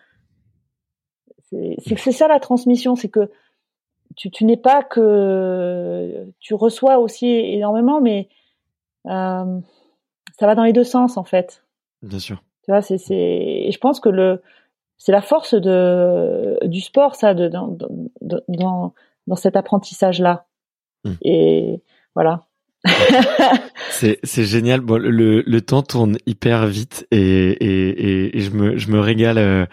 [1.51, 3.31] C'est c'est ça la transmission, c'est que
[4.17, 8.29] tu, tu n'es pas que tu reçois aussi énormément, mais
[9.07, 9.61] euh,
[10.39, 11.65] ça va dans les deux sens en fait.
[12.03, 12.43] Bien sûr.
[12.65, 14.43] Tu vois, c'est c'est je pense que le
[14.99, 17.77] c'est la force de du sport ça de dans
[18.21, 18.93] dans
[19.27, 20.47] dans, cet apprentissage là.
[21.05, 21.13] Mmh.
[21.23, 21.83] Et
[22.15, 22.47] voilà
[23.91, 24.81] c'est c'est génial.
[24.81, 29.39] Bon, le le temps tourne hyper vite et et et, je me je me régale
[29.39, 29.67] euh,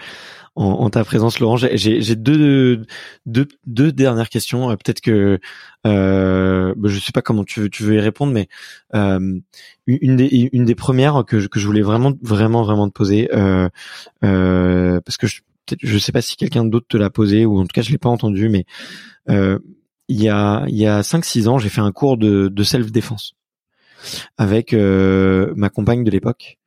[0.55, 1.57] en, en ta présence, Laurent.
[1.57, 2.83] J'ai j'ai deux
[3.25, 4.69] deux deux dernières questions.
[4.71, 5.39] Euh, peut-être que
[5.87, 8.47] euh, bah, je sais pas comment tu veux tu veux y répondre, mais
[8.95, 9.39] euh,
[9.87, 13.29] une des une des premières que je, que je voulais vraiment vraiment vraiment te poser
[13.33, 13.67] euh,
[14.23, 15.41] euh, parce que je
[15.81, 17.97] je sais pas si quelqu'un d'autre te l'a posé ou en tout cas je l'ai
[17.97, 18.65] pas entendu, mais
[20.11, 22.63] il y a il y a 5 6 ans, j'ai fait un cours de, de
[22.63, 23.33] self défense
[24.37, 26.57] avec euh, ma compagne de l'époque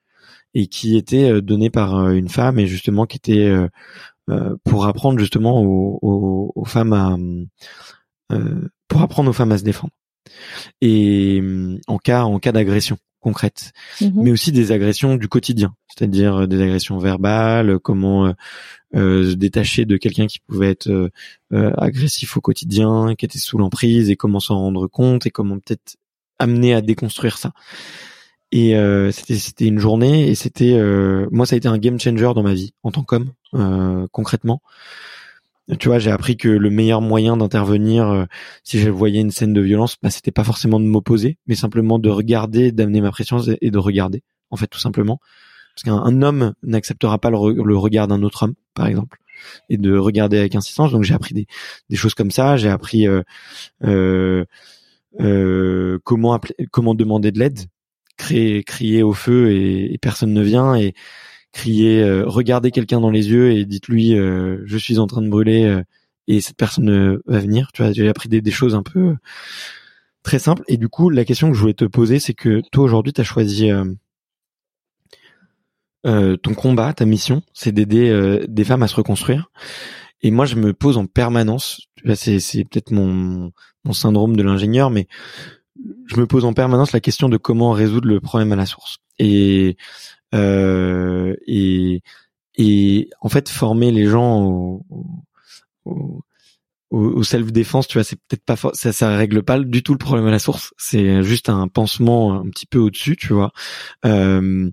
[0.54, 3.52] et qui était euh, donné par euh, une femme et justement qui était
[4.64, 7.16] pour apprendre justement aux, aux, femmes à
[8.88, 9.92] pour apprendre aux femmes à se défendre.
[10.80, 11.42] Et
[11.86, 13.72] en cas en cas d'agression concrète,
[14.02, 14.12] mhm.
[14.22, 18.34] mais aussi des agressions du quotidien, c'est-à-dire des agressions verbales, comment
[18.94, 21.08] euh, se détacher de quelqu'un qui pouvait être euh,
[21.52, 25.58] euh, agressif au quotidien, qui était sous l'emprise, et comment s'en rendre compte, et comment
[25.58, 25.96] peut-être
[26.38, 27.52] amener à déconstruire ça.
[28.52, 28.76] Et
[29.10, 30.78] c'était c'était une journée, et c'était
[31.32, 33.32] moi ça a été un game changer dans ma vie en tant qu'homme
[34.12, 34.62] concrètement
[35.78, 38.26] tu vois, j'ai appris que le meilleur moyen d'intervenir
[38.62, 41.98] si je voyais une scène de violence, bah, c'était pas forcément de m'opposer, mais simplement
[41.98, 45.20] de regarder, d'amener ma présence et de regarder, en fait, tout simplement
[45.74, 49.18] parce qu'un homme n'acceptera pas le, regard d'un autre homme, par exemple,
[49.68, 50.92] et de regarder avec insistance.
[50.92, 51.46] Donc j'ai appris des,
[51.90, 52.56] des, choses comme ça.
[52.56, 53.22] J'ai appris euh,
[53.82, 54.44] euh,
[55.20, 56.38] euh, comment
[56.70, 57.58] comment demander de l'aide,
[58.16, 60.94] crier au feu et, et, personne ne vient et
[61.54, 65.28] crier, euh, regardez quelqu'un dans les yeux et dites-lui euh, je suis en train de
[65.28, 65.82] brûler euh,
[66.26, 67.70] et cette personne va venir.
[67.72, 69.14] Tu vois, j'ai appris des, des, choses un peu
[70.22, 70.62] très simples.
[70.68, 73.20] Et du coup, la question que je voulais te poser, c'est que toi aujourd'hui, tu
[73.20, 73.70] as choisi
[76.06, 79.50] euh, ton combat, ta mission, c'est d'aider euh, des femmes à se reconstruire.
[80.20, 83.52] Et moi, je me pose en permanence, c'est, c'est peut-être mon,
[83.84, 85.06] mon syndrome de l'ingénieur, mais
[86.06, 88.98] je me pose en permanence la question de comment résoudre le problème à la source.
[89.18, 89.82] Et euh,
[90.34, 92.02] et
[92.56, 94.84] et en fait former les gens au,
[95.84, 96.22] au,
[96.90, 99.98] au self défense tu vois c'est peut-être pas ça ça règle pas du tout le
[99.98, 100.72] problème à la source.
[100.78, 103.52] C'est juste un pansement un petit peu au-dessus tu vois.
[104.04, 104.70] Euh,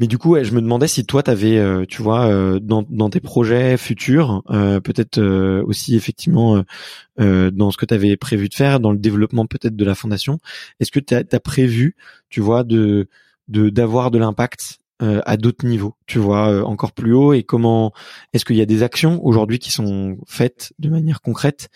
[0.00, 2.86] mais du coup, je me demandais si toi, tu avais, euh, tu vois, euh, dans,
[2.88, 5.20] dans, tes projets futurs, euh, peut-être
[5.62, 6.64] aussi effectivement
[7.18, 10.38] dans ce que tu avais prévu de faire, dans le développement peut-être de la fondation,
[10.80, 11.96] est-ce que tu as, prévu,
[12.30, 13.08] tu vois, de
[13.50, 17.90] d'avoir de, l'impact à d'autres niveaux, tu vois, encore plus haut Et comment
[18.34, 21.70] est-ce qu'il y a des actions aujourd'hui qui sont faites de manière concrète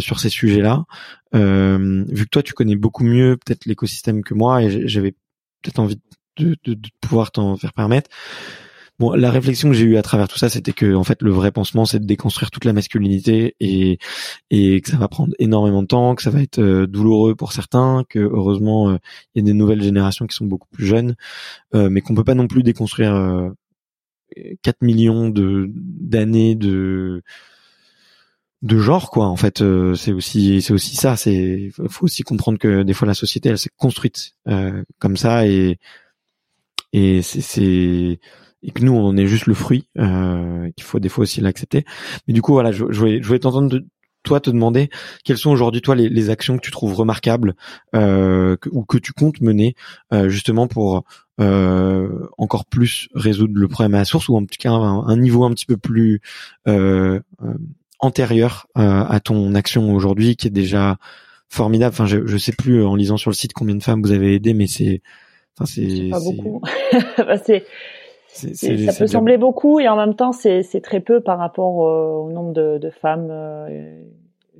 [0.00, 0.84] sur ces sujets-là?
[1.34, 5.12] Vu que toi, tu connais beaucoup mieux peut-être l'écosystème que moi, et j'avais
[5.62, 6.02] peut-être envie de
[6.36, 8.10] de, de, de pouvoir t'en faire permettre.
[8.98, 11.30] Bon, la réflexion que j'ai eue à travers tout ça, c'était que en fait le
[11.30, 13.98] vrai pansement, c'est de déconstruire toute la masculinité et
[14.50, 17.52] et que ça va prendre énormément de temps, que ça va être euh, douloureux pour
[17.52, 18.96] certains, que heureusement euh,
[19.34, 21.14] il y a des nouvelles générations qui sont beaucoup plus jeunes,
[21.74, 23.52] euh, mais qu'on peut pas non plus déconstruire
[24.62, 27.22] 4 millions de d'années de
[28.62, 29.62] de genre quoi en fait
[29.94, 33.58] c'est aussi c'est aussi ça c'est faut aussi comprendre que des fois la société elle
[33.58, 34.34] s'est construite
[34.98, 35.78] comme ça et
[36.92, 38.18] et c'est
[38.62, 41.84] et que nous on est juste le fruit euh, qu'il faut des fois aussi l'accepter
[42.26, 43.86] mais du coup voilà je, je voulais je voulais t'entendre de,
[44.26, 44.90] toi te demander
[45.24, 47.54] quelles sont aujourd'hui toi les, les, actions que tu trouves remarquables
[47.94, 49.74] euh, ou que tu comptes mener
[50.12, 51.04] euh, justement pour
[51.40, 55.16] euh, encore plus résoudre le problème à la source ou en tout cas un, un
[55.16, 56.20] niveau un petit peu plus
[56.68, 57.54] euh, euh
[57.98, 60.98] antérieur euh, à ton action aujourd'hui qui est déjà
[61.48, 64.12] formidable enfin je, je sais plus en lisant sur le site combien de femmes vous
[64.12, 65.00] avez aidé mais c'est
[65.64, 66.60] c'est pas beaucoup.
[68.36, 72.52] Ça peut sembler beaucoup et en même temps c'est très peu par rapport au, nombre
[72.52, 74.02] de, de femmes euh,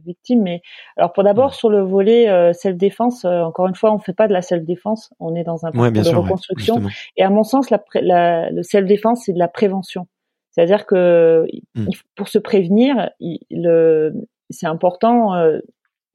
[0.04, 0.42] victimes.
[0.42, 0.62] Mais
[0.96, 4.12] alors pour d'abord sur le volet euh, self défense, euh, encore une fois on fait
[4.12, 6.82] pas de la self défense, on est dans un parcours de reconstruction.
[7.16, 10.06] et à mon sens la, la, le self défense c'est de la prévention.
[10.50, 11.86] C'est-à-dire que mmh.
[12.14, 13.10] pour se prévenir,
[13.50, 14.12] le
[14.48, 15.34] c'est important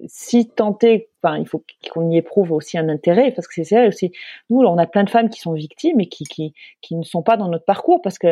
[0.08, 3.88] si tenter, enfin, il faut qu'on y éprouve aussi un intérêt, parce que c'est ça
[3.88, 4.12] aussi.
[4.50, 7.24] Nous, on a plein de femmes qui sont victimes et qui qui, qui ne sont
[7.24, 8.28] pas dans notre parcours parce que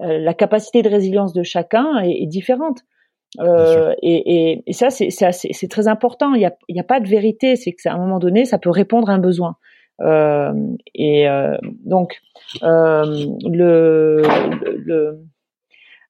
[0.00, 2.80] euh, la capacité de résilience de chacun est, est différente.
[3.40, 6.34] Euh, et, et, et, ça, c'est c'est très important.
[6.34, 7.56] Il n'y a, y a pas de vérité.
[7.56, 9.56] C'est que à un moment donné, ça peut répondre à un besoin.
[10.00, 10.52] Euh,
[10.94, 12.20] et euh, donc,
[12.62, 13.04] euh,
[13.44, 14.22] le,
[14.84, 15.20] le,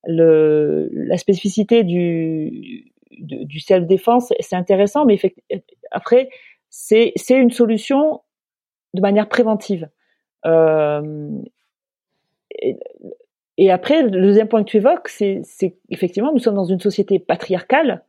[0.05, 5.19] le, la spécificité du du self-défense, c'est intéressant, mais
[5.91, 6.29] après,
[6.69, 8.21] c'est une solution
[8.93, 9.89] de manière préventive.
[10.45, 11.29] Euh,
[13.57, 15.41] et, après, le deuxième point que tu évoques, c'est
[15.89, 18.03] effectivement, nous sommes dans une société patriarcale,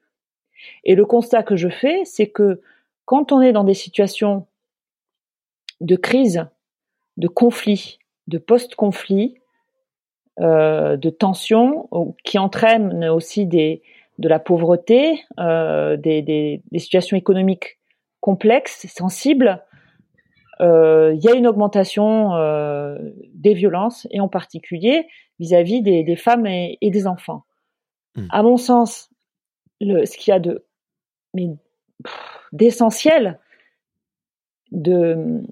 [0.84, 2.60] et le constat que je fais, c'est que
[3.04, 4.46] quand on est dans des situations
[5.80, 6.46] de crise,
[7.16, 9.38] de conflit, de post-conflit,
[10.40, 11.88] euh, de tension,
[12.24, 13.82] qui entraînent aussi des,
[14.18, 17.78] de la pauvreté, euh, des, des, des, situations économiques
[18.20, 19.62] complexes, sensibles,
[20.60, 22.96] euh, il y a une augmentation euh,
[23.34, 25.06] des violences et en particulier
[25.38, 27.44] vis-à-vis des, des, femmes et, et des enfants.
[28.16, 28.26] Mmh.
[28.30, 29.10] À mon sens,
[29.80, 30.64] le, ce qu'il y a de
[32.52, 33.38] d'essentiel
[34.72, 35.42] de,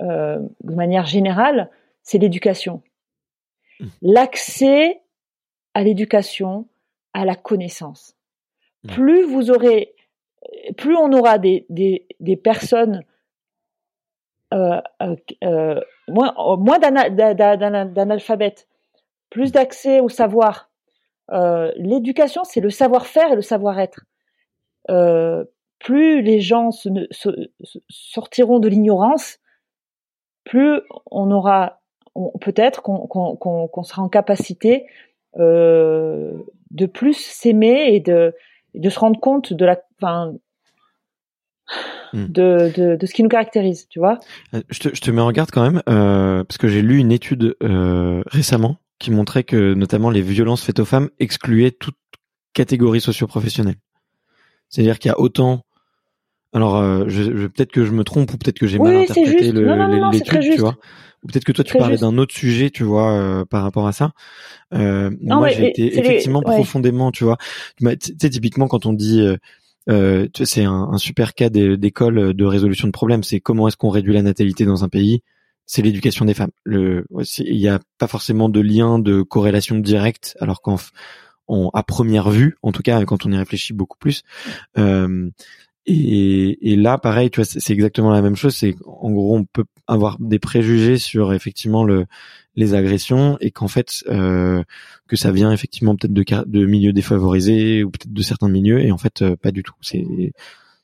[0.00, 1.70] de manière générale,
[2.02, 2.82] c'est l'éducation.
[3.80, 3.86] Mmh.
[4.02, 5.00] L'accès
[5.72, 6.68] à l'éducation,
[7.16, 8.14] à la connaissance.
[8.84, 8.88] Mmh.
[8.90, 9.94] Plus vous aurez,
[10.76, 13.02] plus on aura des, des, des personnes
[14.52, 18.68] euh, euh, euh moins, moins d'analphabètes,
[19.30, 20.70] plus d'accès au savoir.
[21.32, 24.04] Euh, l'éducation, c'est le savoir-faire et le savoir-être.
[25.78, 27.28] Plus les gens se, se,
[27.88, 29.38] sortiront de l'ignorance,
[30.44, 30.80] plus
[31.10, 31.80] on aura,
[32.40, 34.86] peut-être qu'on sera en capacité
[35.38, 36.32] euh,
[36.70, 38.34] de plus s'aimer et de,
[38.74, 40.34] de se rendre compte de la, enfin,
[42.12, 42.26] hmm.
[42.26, 44.18] de, de, de, ce qui nous caractérise, tu vois.
[44.54, 46.98] Euh, je te, je te mets en garde quand même, euh, parce que j'ai lu
[46.98, 51.96] une étude euh, récemment qui montrait que notamment les violences faites aux femmes excluaient toute
[52.54, 53.76] catégorie socio-professionnelle.
[54.68, 55.65] C'est-à-dire qu'il y a autant
[56.56, 59.52] alors, euh, je, je, peut-être que je me trompe ou peut-être que j'ai mal interprété
[59.52, 60.78] l'étude, tu vois.
[61.22, 63.92] Ou peut-être que toi tu parlais d'un autre sujet, tu vois, euh, par rapport à
[63.92, 64.12] ça.
[64.72, 67.36] Euh, moi, j'ai été effectivement profondément, tu vois.
[67.78, 67.86] Tu
[68.18, 69.36] sais, typiquement quand on dit, euh,
[69.90, 73.22] euh c'est un, un, super cas d'école de résolution de problèmes.
[73.22, 75.20] C'est comment est-ce qu'on réduit la natalité dans un pays?
[75.66, 76.52] C'est l'éducation des femmes.
[76.64, 77.04] Le,
[77.38, 80.78] il n'y a pas forcément de lien de corrélation directe, alors qu'en
[81.74, 84.22] à première vue, en tout cas quand on y réfléchit beaucoup plus,
[84.78, 85.30] euh,
[85.86, 88.54] et, et là, pareil, tu vois, c'est exactement la même chose.
[88.54, 92.06] C'est en gros, on peut avoir des préjugés sur effectivement le
[92.56, 94.62] les agressions et qu'en fait euh,
[95.06, 98.90] que ça vient effectivement peut-être de de milieux défavorisés ou peut-être de certains milieux et
[98.90, 99.74] en fait euh, pas du tout.
[99.80, 100.32] C'est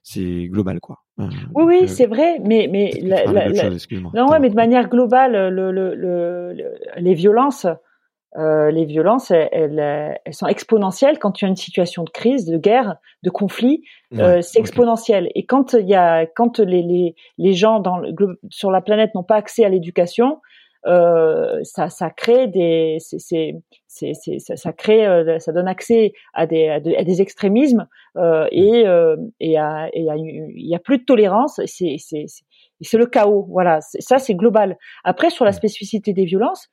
[0.03, 0.99] c'est global quoi.
[1.19, 1.25] Euh,
[1.55, 3.49] oui, oui, c'est vrai, mais mais la, la,
[4.15, 6.57] non, ouais, mais de manière globale, le, le, le,
[6.97, 7.67] les violences,
[8.39, 9.79] euh, les violences, elles,
[10.25, 13.83] elles, sont exponentielles quand tu as une situation de crise, de guerre, de conflit.
[14.19, 15.29] Euh, c'est exponentiel.
[15.35, 19.15] Et quand il y a, quand les les, les gens dans le, sur la planète
[19.15, 20.39] n'ont pas accès à l'éducation,
[20.87, 23.55] euh, ça, ça crée des, c'est, c'est,
[23.87, 27.87] c'est, ça, ça, crée, euh, ça donne accès à des, à, des extrémismes
[28.17, 31.61] euh, et euh, et il y a plus de tolérance.
[31.67, 32.25] C'est, c'est,
[32.81, 33.47] c'est le chaos.
[33.51, 34.77] Voilà, ça c'est global.
[35.05, 36.69] Après sur la spécificité des violences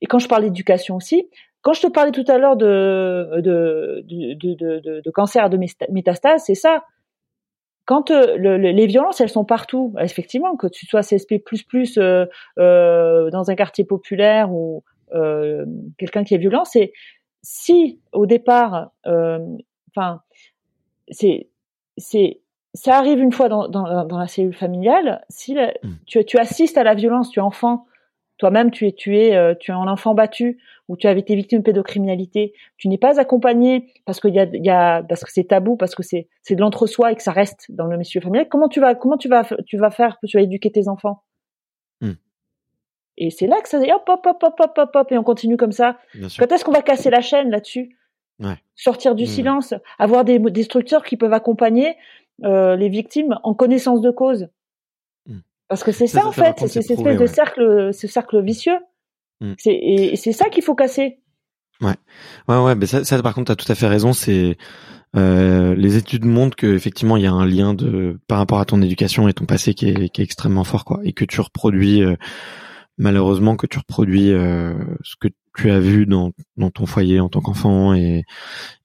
[0.00, 1.28] et quand je parle d'éducation aussi,
[1.62, 5.58] quand je te parlais tout à l'heure de de, de, de, cancer de
[5.90, 6.84] métastase, c'est ça
[7.88, 9.94] quand euh, les violences, elles sont partout.
[9.98, 11.42] Effectivement, que tu sois CSP++
[11.96, 12.26] euh,
[12.58, 14.84] euh, dans un quartier populaire ou
[15.14, 15.64] euh,
[15.96, 16.92] quelqu'un qui est violent, c'est
[17.40, 20.20] si au départ, enfin,
[21.08, 21.48] c'est
[21.96, 22.42] c'est
[22.74, 25.24] ça arrive une fois dans, dans, dans, la cellule familiale.
[25.30, 25.68] Si mmh.
[26.04, 27.86] tu, tu assistes à la violence, tu es enfant,
[28.38, 30.58] toi-même tu es tué, euh, tu es un enfant battu
[30.88, 34.44] ou tu as été victime de pédocriminalité, tu n'es pas accompagné parce qu'il y a,
[34.44, 37.22] il y a parce que c'est tabou, parce que c'est c'est de l'entre-soi et que
[37.22, 38.48] ça reste dans le monsieur familial.
[38.48, 41.22] Comment tu vas comment tu vas tu vas faire tu vas éduquer tes enfants
[42.00, 42.12] hmm.
[43.18, 45.56] Et c'est là que ça hop hop hop hop hop hop hop et on continue
[45.56, 45.98] comme ça.
[46.38, 47.96] Quand est-ce qu'on va casser la chaîne là-dessus?
[48.40, 48.56] Ouais.
[48.76, 49.26] Sortir du hmm.
[49.26, 51.96] silence, avoir des, des structures qui peuvent accompagner
[52.44, 54.48] euh, les victimes en connaissance de cause.
[55.68, 58.78] Parce que c'est ça, en fait, c'est cette espèce de cercle, ce cercle vicieux.
[59.40, 59.52] Mm.
[59.58, 61.20] C'est et, c'est ça qu'il faut casser.
[61.80, 61.94] Ouais,
[62.48, 62.74] ouais, ouais.
[62.74, 64.12] Mais ça, ça par contre, t'as tout à fait raison.
[64.12, 64.56] C'est
[65.16, 68.64] euh, les études montrent que effectivement, il y a un lien de par rapport à
[68.64, 71.40] ton éducation et ton passé qui est, qui est extrêmement fort, quoi, et que tu
[71.40, 72.16] reproduis euh,
[72.98, 77.28] malheureusement que tu reproduis euh, ce que tu as vu dans, dans ton foyer en
[77.28, 78.24] tant qu'enfant et,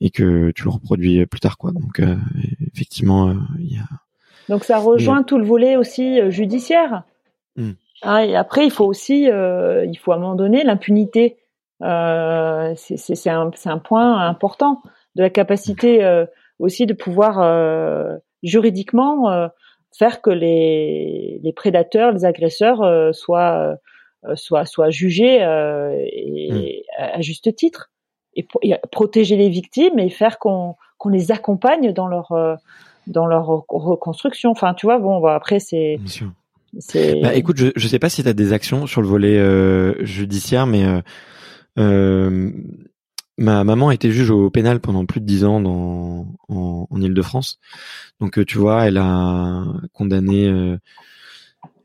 [0.01, 1.71] et que tu le reproduis plus tard, quoi.
[1.71, 2.15] Donc euh,
[2.73, 3.87] effectivement, il y a
[4.49, 7.03] donc ça rejoint tout le volet aussi euh, judiciaire.
[7.55, 7.73] Hmm.
[8.03, 11.37] Ah, et après, il faut aussi, euh, il faut à un moment donné l'impunité.
[11.81, 14.81] Euh, c'est un, un, point important
[15.15, 16.25] de la capacité euh,
[16.59, 18.09] aussi de pouvoir
[18.41, 19.49] juridiquement
[19.97, 23.75] faire que les, les, prédateurs, les agresseurs soient,
[24.35, 27.89] soient, soient jugés et, à, juste titre
[28.35, 28.45] et,
[28.91, 32.31] protéger les victimes et faire qu'on qu'on les accompagne dans leur
[33.07, 34.51] dans leur reconstruction.
[34.51, 35.99] Enfin, tu vois, bon, bah, après c'est.
[37.21, 40.03] Bah, écoute, je je sais pas si tu as des actions sur le volet euh,
[40.03, 41.01] judiciaire, mais euh,
[41.77, 42.51] euh,
[43.37, 47.01] ma maman a été juge au pénal pendant plus de dix ans dans en, en
[47.01, 47.59] Île-de-France.
[48.19, 50.77] Donc tu vois, elle a condamné.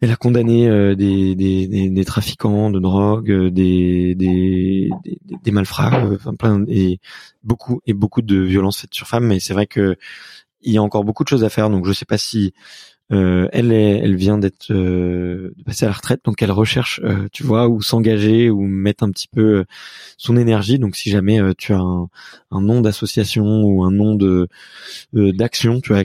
[0.00, 6.04] Elle a condamné des, des, des, des, trafiquants de drogue, des, des, des, des malfrats,
[6.14, 7.00] enfin plein et
[7.42, 9.26] beaucoup et beaucoup de violences faites sur femmes.
[9.26, 9.96] Mais c'est vrai que
[10.62, 11.70] il y a encore beaucoup de choses à faire.
[11.70, 12.52] Donc je sais pas si
[13.10, 17.00] euh, elle est, elle vient d'être euh, de passer à la retraite, donc elle recherche,
[17.04, 19.64] euh, tu vois, où s'engager ou mettre un petit peu
[20.18, 20.78] son énergie.
[20.78, 22.08] Donc si jamais tu as un,
[22.50, 24.48] un nom d'association ou un nom de
[25.14, 26.02] d'action, tu vois,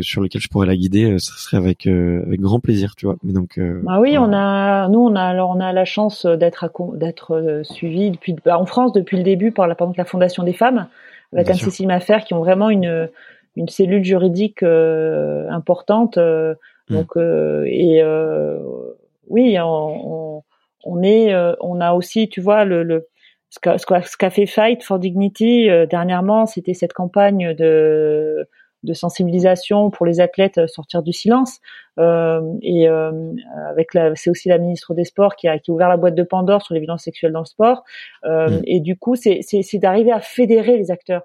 [0.00, 3.16] sur lequel je pourrais la guider, ce serait avec avec grand plaisir, tu vois.
[3.22, 6.70] Mais donc bah oui, on a nous on a alors on a la chance d'être
[6.96, 10.42] d'être suivi depuis bah, en France depuis le début par la par exemple la Fondation
[10.42, 10.88] des femmes
[11.34, 13.10] avec Anne-Cécile Maffer qui ont vraiment une
[13.56, 16.18] une cellule juridique euh, importante.
[16.18, 16.54] Euh,
[16.88, 16.94] hmm.
[16.94, 18.02] donc euh, et
[19.28, 20.42] oui, on,
[20.84, 23.08] on, est, on a aussi, tu vois, le, le
[23.50, 28.48] ce qu'a ce fait Fight for Dignity dernièrement, c'était cette campagne de
[28.86, 31.60] de sensibilisation pour les athlètes sortir du silence
[31.98, 33.32] euh, et euh,
[33.68, 36.14] avec la c'est aussi la ministre des sports qui a qui a ouvert la boîte
[36.14, 37.84] de Pandore sur les violences sexuelles dans le sport
[38.24, 38.62] euh, hmm.
[38.64, 41.22] et du coup c'est c'est d'arriver à fédérer les acteurs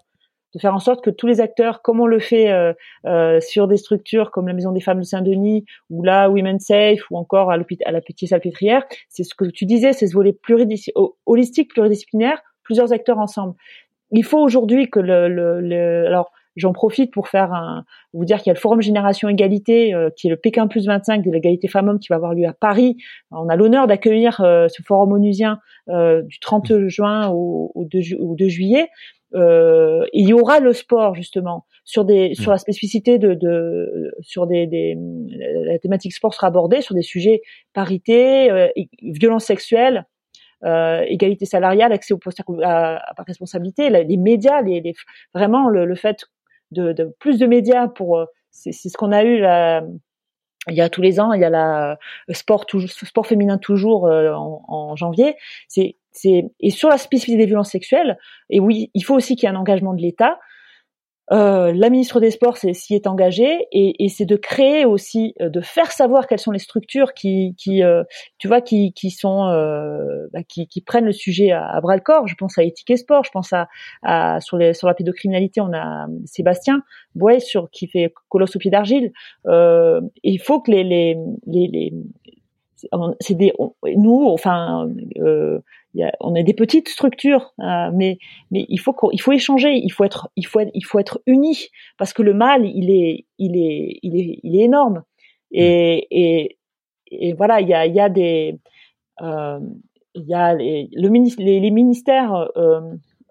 [0.53, 2.73] de faire en sorte que tous les acteurs, comme on le fait euh,
[3.05, 6.99] euh, sur des structures comme la Maison des Femmes de Saint-Denis ou la Women Safe
[7.09, 10.37] ou encore à, à la Petite Salpêtrière, c'est ce que tu disais, c'est ce volet
[11.25, 13.55] holistique, pluridisciplinaire, plusieurs acteurs ensemble.
[14.11, 18.37] Il faut aujourd'hui que le, le, le alors j'en profite pour faire un, vous dire
[18.37, 21.31] qu'il y a le Forum Génération Égalité, euh, qui est le Pékin plus 25 de
[21.31, 22.97] l'égalité femmes-hommes qui va avoir lieu à Paris.
[23.31, 25.59] On a l'honneur d'accueillir euh, ce forum onusien
[25.89, 28.89] euh, du 30 juin au, au, 2, au 2 juillet.
[29.33, 34.45] Euh, il y aura le sport justement sur des sur la spécificité de, de sur
[34.45, 34.97] des, des
[35.65, 37.41] la thématique sport sera abordée sur des sujets
[37.73, 38.67] parité, euh,
[39.01, 40.05] violence sexuelle,
[40.65, 44.93] euh, égalité salariale, accès au poste à, à, responsabilité, les médias, les, les
[45.33, 46.25] vraiment le, le, fait
[46.71, 49.81] de, de plus de médias pour c'est ce qu'on a eu là
[50.67, 51.97] il y a tous les ans, il y a la
[52.33, 55.35] sport sport féminin toujours en, en, janvier.
[55.67, 55.95] C'est
[56.25, 58.17] et sur la spécificité des violences sexuelles.
[58.49, 60.37] Et oui, il faut aussi qu'il y ait un engagement de l'État.
[61.31, 65.47] Euh, la ministre des Sports s'y est engagée et, et c'est de créer aussi, euh,
[65.49, 68.03] de faire savoir quelles sont les structures qui, qui euh,
[68.37, 72.01] tu vois, qui, qui sont, euh, bah, qui, qui, prennent le sujet à, bras le
[72.01, 72.27] corps.
[72.27, 73.69] Je pense à Éthique et Sport, je pense à,
[74.03, 76.83] à sur, les, sur la pédocriminalité, on a Sébastien
[77.15, 79.13] Bouet sur qui fait Colosse au pied d'argile.
[79.45, 81.15] il faut que les, les,
[81.47, 81.93] les, les
[83.19, 83.53] c'est des
[83.95, 85.59] nous enfin euh,
[85.93, 88.17] y a, on a des petites structures euh, mais
[88.49, 91.21] mais il faut il faut échanger il faut être il faut être, il faut être
[91.25, 95.03] unis parce que le mal il est il est il est il est énorme.
[95.51, 96.57] Et et,
[97.11, 98.59] et voilà il y a il y a des
[99.21, 99.59] euh,
[100.15, 102.81] il y a les, le les, les ministères euh,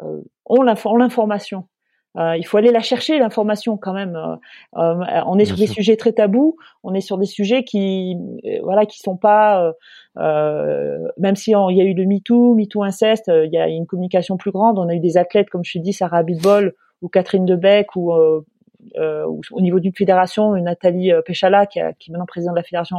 [0.03, 1.69] euh ont l'information
[2.17, 4.17] euh, il faut aller la chercher l'information quand même.
[4.17, 4.37] Euh,
[4.77, 8.17] euh, on est sur des sujets très tabous, on est sur des sujets qui,
[8.63, 9.73] voilà, qui sont pas,
[10.17, 14.37] même si il y a eu le MeToo, MeToo inceste, il y a une communication
[14.37, 14.79] plus grande.
[14.79, 18.13] On a eu des athlètes comme je te dis, Sarah Bitbol ou Catherine Debec ou
[18.13, 22.97] au niveau d'une fédération, Nathalie Péchala, qui, qui est maintenant présidente de la fédération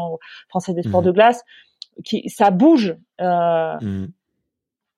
[0.48, 1.06] française des sports mmh.
[1.06, 1.44] de glace,
[2.06, 2.96] qui ça bouge.
[3.20, 4.06] Mmh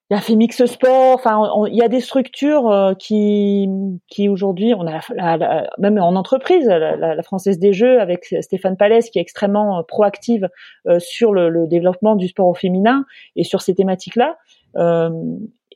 [0.09, 1.15] il y a Femix Sport.
[1.15, 3.67] Enfin, il y a des structures euh, qui,
[4.07, 9.19] qui aujourd'hui, on a même en entreprise, la, Française des Jeux avec Stéphane Palès qui
[9.19, 10.49] est extrêmement euh, proactive
[10.87, 13.05] euh, sur le, développement du sport au féminin
[13.35, 14.37] et sur ces thématiques-là.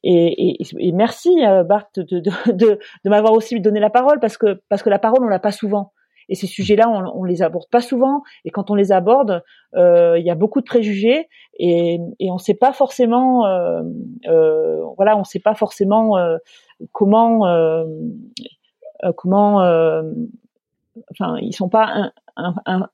[0.03, 4.99] Et, et, merci Bart de m'avoir aussi donné la parole parce que parce que la
[4.99, 5.91] parole on l'a pas souvent.
[6.29, 8.21] Et ces sujets-là, on, les aborde pas souvent.
[8.45, 9.43] Et quand on les aborde,
[9.75, 11.27] euh, il y a beaucoup de préjugés
[11.57, 13.81] et, et on ne sait pas forcément, euh,
[14.27, 16.37] euh, voilà, on sait pas forcément euh,
[16.91, 17.85] comment, euh,
[19.15, 19.57] comment,
[21.11, 22.11] enfin, ils sont pas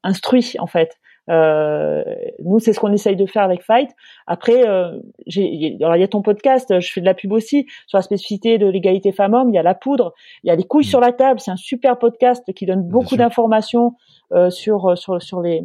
[0.03, 0.97] instruits en fait.
[1.29, 2.03] Euh,
[2.43, 3.89] nous, c'est ce qu'on essaye de faire avec Fight.
[4.27, 8.01] Après, euh, il y a ton podcast, je fais de la pub aussi sur la
[8.01, 9.49] spécificité de l'égalité femmes-hommes.
[9.49, 10.13] Il y a la poudre,
[10.43, 11.39] il y a les couilles sur la table.
[11.39, 13.93] C'est un super podcast qui donne beaucoup d'informations
[14.33, 15.63] euh, sur sur sur les,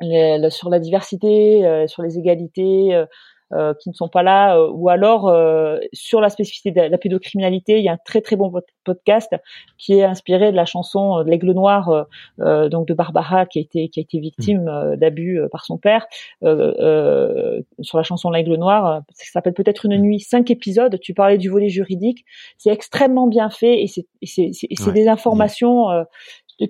[0.00, 3.04] les, sur la diversité, euh, sur les égalités,
[3.52, 6.96] euh, qui ne sont pas là, euh, ou alors euh, sur la spécificité de la
[6.96, 8.50] pédocriminalité, il y a un très très bon
[8.84, 9.32] podcast
[9.76, 12.06] qui est inspiré de la chanson de l'Aigle Noir,
[12.38, 14.96] donc de Barbara qui a été qui a été victime mmh.
[14.96, 16.06] d'abus par son père,
[16.40, 20.98] sur la chanson l'Aigle Noir, ça s'appelle peut-être une nuit, cinq épisodes.
[21.00, 22.24] Tu parlais du volet juridique,
[22.56, 25.88] c'est extrêmement bien fait et c'est c'est c'est des informations.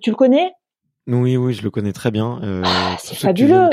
[0.03, 0.53] tu le connais?
[1.07, 2.41] Oui oui, je le connais très bien.
[2.65, 3.71] Ah, c'est fabuleux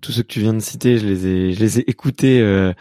[0.00, 2.40] tous ceux que tu viens de citer, je les ai, je les ai écoutés.
[2.40, 2.72] Euh,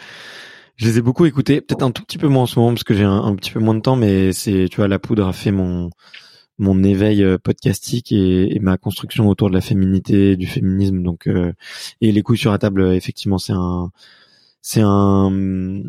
[0.78, 2.86] je les ai beaucoup écoutés, peut-être un tout petit peu moins en ce moment parce
[2.86, 5.34] que j'ai un, petit peu moins de temps, mais c'est, tu vois, la poudre a
[5.34, 5.90] fait mon
[6.58, 11.04] mon éveil euh, podcastique et, et, ma construction autour de la féminité, du féminisme.
[11.04, 11.54] Donc, euh,
[12.02, 13.92] et les couilles sur la table, effectivement, c'est un,
[14.62, 15.82] c'est un,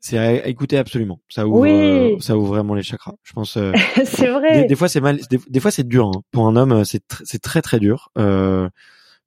[0.00, 1.20] c'est à écouter absolument.
[1.28, 2.20] Ça ouvre, oui.
[2.20, 3.14] ça ouvre vraiment les chakras.
[3.22, 3.58] Je pense.
[4.04, 4.66] c'est vrai.
[4.66, 5.20] Des, fois, c'est mal.
[5.30, 6.10] Des, fois, c'est dur.
[6.14, 6.22] Hein.
[6.32, 8.10] Pour un homme, c'est c'est très très dur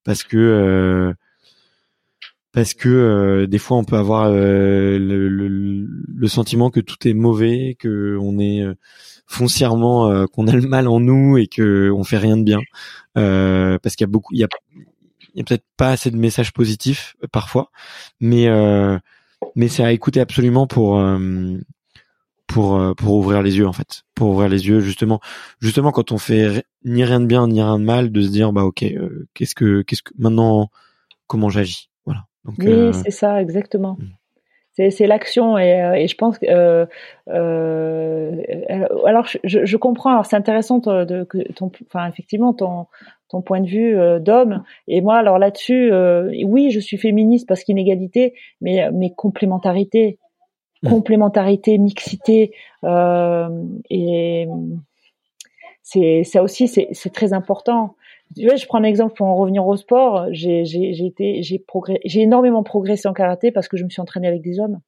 [0.04, 1.14] parce que
[2.54, 7.08] parce que euh, des fois on peut avoir euh, le, le, le, sentiment que tout
[7.08, 8.76] est mauvais, que on est euh,
[9.26, 12.60] foncièrement qu'on a le mal en nous et que on fait rien de bien,
[13.14, 17.16] parce qu'il y a beaucoup, il y a, a peut-être pas assez de messages positifs
[17.32, 17.72] parfois,
[18.20, 18.48] mais
[19.56, 21.02] mais c'est à écouter absolument pour
[22.48, 25.22] pour pour ouvrir les yeux en fait, pour ouvrir les yeux justement.
[25.62, 28.52] Justement quand on fait ni rien de bien ni rien de mal, de se dire
[28.52, 28.84] bah ok
[29.34, 30.70] qu'est-ce que qu'est-ce que maintenant
[31.28, 31.91] comment j'agis?
[32.46, 33.98] Oui, euh, c'est ça, exactement.
[34.00, 34.08] Hmm.
[34.74, 36.86] C'est l'action et, euh, et, je pense que euh,
[37.28, 38.42] euh,
[39.06, 42.88] alors je, je comprends alors c'est intéressant de, ton enfin effectivement ton
[43.28, 45.92] ton point de vue d'homme et moi alors là-dessus
[46.46, 50.20] oui je suis féministe parce qu'inégalité mais mais complémentarité
[50.84, 50.90] hmm.
[50.90, 52.54] complémentarité mixité
[53.90, 54.48] et
[55.84, 57.96] c'est ça aussi c'est très important
[58.38, 60.28] je prends un exemple pour en revenir au sport.
[60.32, 61.64] J'ai, j'ai, j'ai été, j'ai
[62.06, 64.80] j'ai énormément progressé en karaté parce que je me suis entraînée avec des hommes.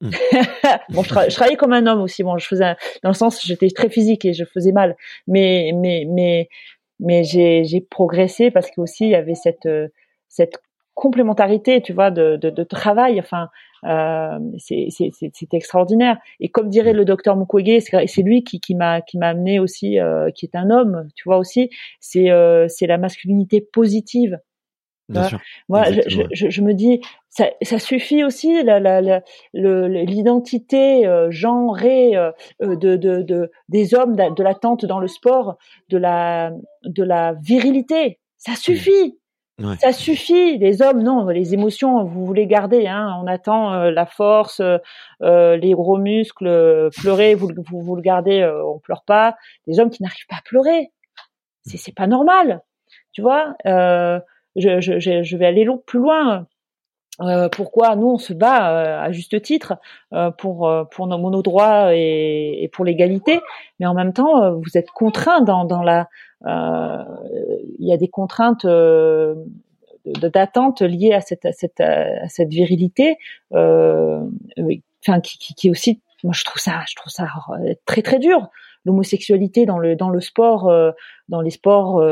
[0.00, 0.10] Hmm.
[0.90, 2.22] bon, je, travaillais comme un homme aussi.
[2.22, 4.96] Bon, je faisais, dans le sens, j'étais très physique et je faisais mal.
[5.26, 6.48] Mais, mais, mais,
[7.00, 9.68] mais j'ai, j'ai progressé parce que aussi il y avait cette,
[10.28, 10.58] cette
[10.94, 13.18] complémentarité, tu vois, de, de, de travail.
[13.20, 13.48] Enfin,
[13.84, 16.18] euh, c'est extraordinaire.
[16.40, 19.98] Et comme dirait le docteur Mukwege, c'est lui qui, qui m'a qui m'a amené aussi,
[19.98, 21.70] euh, qui est un homme, tu vois aussi.
[22.00, 24.38] C'est euh, c'est la masculinité positive.
[25.08, 25.40] Bien sûr.
[25.68, 29.22] Moi, je, je, je me dis, ça, ça suffit aussi la, la, la,
[29.52, 32.30] le- l'identité euh, genrée euh,
[32.60, 35.58] de, de, de des hommes, de, de l'attente dans le sport,
[35.90, 36.52] de la
[36.84, 38.20] de la virilité.
[38.38, 39.18] Ça suffit.
[39.80, 40.58] Ça suffit.
[40.58, 42.86] Les hommes, non, les émotions, vous voulez garder.
[42.86, 43.18] Hein.
[43.22, 44.78] On attend euh, la force, euh,
[45.22, 49.36] euh, les gros muscles, pleurer, vous, vous, vous le gardez, on pleure pas.
[49.66, 50.90] Les hommes qui n'arrivent pas à pleurer,
[51.62, 52.62] c'est pas normal.
[53.12, 56.46] Tu vois, je, je, je vais aller plus loin.
[57.20, 59.74] Euh, pourquoi nous on se bat euh, à juste titre
[60.14, 63.38] euh, pour euh, pour nos, nos droits et, et pour l'égalité,
[63.78, 66.08] mais en même temps euh, vous êtes contraints dans dans la
[66.44, 68.66] il y a des contraintes
[70.06, 73.16] d'attente liées à cette à cette à cette virilité,
[73.52, 77.28] enfin qui, qui, qui aussi moi je trouve ça je trouve ça
[77.84, 78.48] très très dur.
[78.84, 80.72] L'homosexualité dans le dans le sport
[81.28, 82.02] dans les sports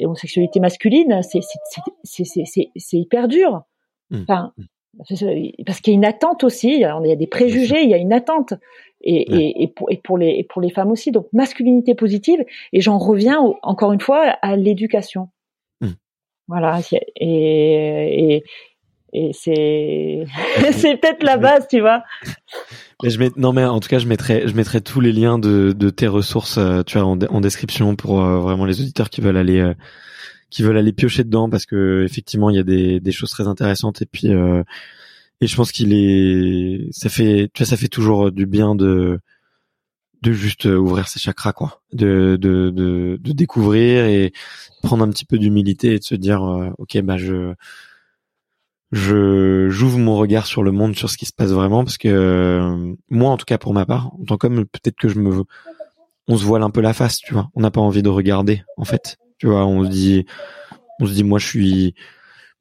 [0.00, 3.62] l'homosexualité masculine c'est hyper dur
[4.10, 4.22] Mm.
[4.22, 4.52] enfin
[5.04, 7.94] c'est- parce qu'il y a une attente aussi il y a des préjugés il y
[7.94, 8.54] a une attente
[9.02, 9.38] et, Ouais.
[9.42, 12.80] et, et, pour, et pour les et pour les femmes aussi donc masculinité positive et
[12.80, 15.28] j'en reviens au- encore une fois à l'éducation
[15.80, 15.88] Mm.
[16.48, 16.80] voilà
[17.20, 18.44] et
[19.16, 20.26] et, c'est
[20.72, 22.02] c'est peut-être la base tu vois.
[23.02, 25.38] Mais je mets, non mais en tout cas je mettrai, je mettrai tous les liens
[25.38, 29.10] de, de tes ressources, euh, tu vois, en, en description pour euh, vraiment les auditeurs
[29.10, 29.74] qui veulent aller, euh,
[30.50, 33.46] qui veulent aller piocher dedans parce que effectivement il y a des, des choses très
[33.46, 34.62] intéressantes et puis euh,
[35.42, 39.20] et je pense qu'il est, ça fait, tu vois, ça fait toujours du bien de
[40.22, 44.32] de juste ouvrir ses chakras quoi, de de de, de découvrir et
[44.82, 47.54] prendre un petit peu d'humilité et de se dire euh, ok bah je
[48.92, 52.08] je j'ouvre mon regard sur le monde, sur ce qui se passe vraiment, parce que
[52.08, 55.42] euh, moi, en tout cas pour ma part, en tant qu'homme, peut-être que je me,
[56.28, 57.50] on se voile un peu la face, tu vois.
[57.54, 59.16] On n'a pas envie de regarder, en fait.
[59.38, 60.26] Tu vois, on se dit,
[61.00, 61.94] on se dit, moi, je suis,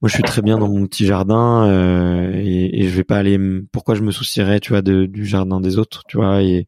[0.02, 3.18] moi, je suis très bien dans mon petit jardin euh, et, et je vais pas
[3.18, 3.40] aller.
[3.72, 6.66] Pourquoi je me soucierais, tu vois, du jardin des autres, tu vois Et,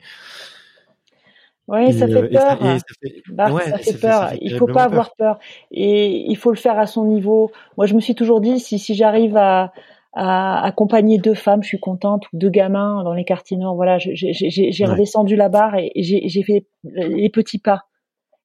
[1.68, 4.32] oui et, ça euh, fait peur ça fait- peur.
[4.42, 5.40] il faut pas avoir peur.
[5.72, 7.52] Et il faut le faire à son niveau.
[7.78, 9.74] Moi, je me suis toujours dit, si, si j'arrive à,
[10.14, 13.98] à accompagner deux femmes, je suis contente, ou deux gamins dans les quartiers nord, voilà,
[14.00, 14.86] j'ai Ouais.
[14.86, 17.84] redescendu la barre et j'ai j'ai fait les petits pas,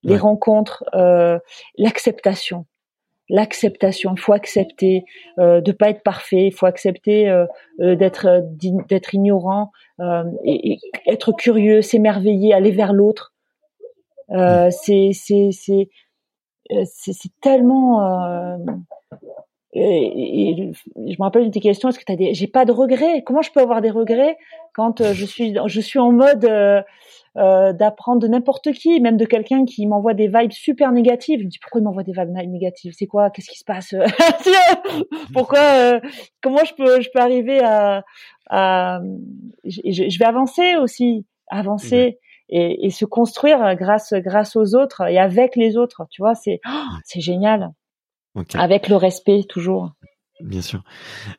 [0.02, 0.18] les Ouais.
[0.20, 1.38] rencontres, euh,
[1.78, 2.66] l'acceptation.
[3.32, 5.04] L'acceptation, il faut accepter
[5.38, 7.46] euh, de pas être parfait, il faut accepter euh,
[7.80, 8.40] euh, d'être euh,
[8.90, 13.32] d'être ignorant, euh, et, et être curieux, s'émerveiller, aller vers l'autre.
[14.32, 15.88] Euh, c'est c'est c'est
[16.84, 18.56] c'est c'est tellement euh,
[19.74, 22.64] et, et je me rappelle une des questions est-ce que tu as des j'ai pas
[22.64, 23.22] de regrets?
[23.24, 24.36] Comment je peux avoir des regrets
[24.74, 26.82] quand euh, je suis je suis en mode euh,
[27.38, 31.40] euh, d'apprendre de n'importe qui même de quelqu'un qui m'envoie des vibes super négatives?
[31.40, 32.92] Je me dis pourquoi il m'envoie des vibes négatives?
[32.94, 33.30] C'est quoi?
[33.30, 33.94] Qu'est-ce qui se passe?
[35.32, 36.00] Pourquoi euh,
[36.42, 38.04] comment je peux je peux arriver à,
[38.50, 39.00] à
[39.64, 42.18] je, je- vais avancer aussi avancer
[42.50, 46.34] et, et se construire grâce grâce aux autres et avec les autres tu vois?
[46.34, 46.70] C'est oh,
[47.04, 47.70] c'est génial
[48.34, 48.54] Ok.
[48.54, 49.92] avec le respect toujours
[50.40, 50.82] Bien sûr.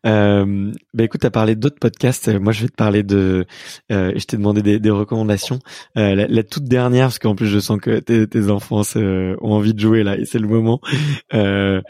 [0.06, 2.30] Euh, bah écoute, tu as parlé d'autres podcasts.
[2.30, 3.46] Euh, Moi, je vais te parler de.
[3.92, 5.60] Euh, je t'ai demandé des, des recommandations.
[5.98, 9.36] Euh, la, la toute dernière, parce qu'en plus, je sens que tes, tes enfants euh,
[9.42, 10.80] ont envie de jouer là, et c'est le moment.
[11.34, 11.82] Euh,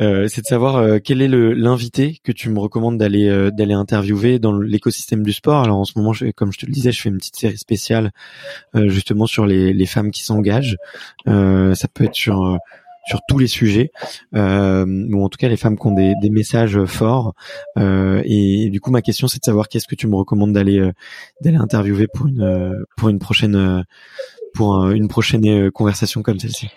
[0.00, 3.74] euh, c'est de savoir euh, quel est l'invité que tu me recommandes d'aller euh, d'aller
[3.74, 5.64] interviewer dans l'écosystème du sport.
[5.64, 7.58] Alors en ce moment, je, comme je te le disais, je fais une petite série
[7.58, 8.10] spéciale
[8.74, 10.76] euh, justement sur les, les femmes qui s'engagent.
[11.28, 12.56] Euh, ça peut être sur euh,
[13.06, 13.90] sur tous les sujets,
[14.34, 17.34] euh, ou en tout cas les femmes qui ont des, des messages forts.
[17.78, 20.78] Euh, et, du coup, ma question, c'est de savoir qu'est-ce que tu me recommandes d'aller
[20.80, 20.92] euh,
[21.42, 23.82] d'aller interviewer pour une euh, pour une prochaine euh,
[24.54, 26.68] pour un- une prochaine conversation comme celle-ci.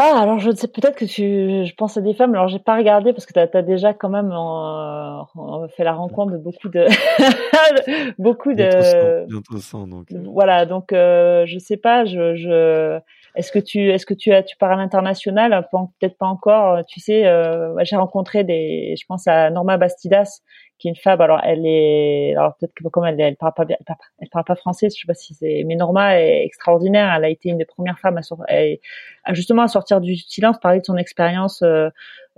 [0.00, 2.32] Ah, alors je sais peut-être que tu, je pense à des femmes.
[2.32, 6.32] Alors j'ai pas regardé parce que tu as, déjà quand même euh, fait la rencontre
[6.32, 6.86] de beaucoup de,
[8.18, 10.06] beaucoup Bientôt de, bientôt cent, donc.
[10.12, 10.66] voilà.
[10.66, 12.04] Donc euh, je sais pas.
[12.04, 13.00] Je, je,
[13.34, 16.84] est-ce que tu, est-ce que tu as, tu pars à l'international Pas- Peut-être pas encore.
[16.88, 20.40] Tu sais, euh, j'ai rencontré des, je pense à Norma Bastidas,
[20.78, 21.20] qui est une femme.
[21.20, 24.28] Alors elle est, alors peut-être que comme elle, elle parle pas bien, elle parle, elle
[24.30, 24.88] parle pas français.
[24.90, 27.12] Je sais pas si c'est, mais Norma est extraordinaire.
[27.16, 28.78] Elle a été une des premières femmes à, sor- elle-
[29.24, 31.62] à justement à sortir du silence, parler de son expérience.
[31.62, 31.88] Euh,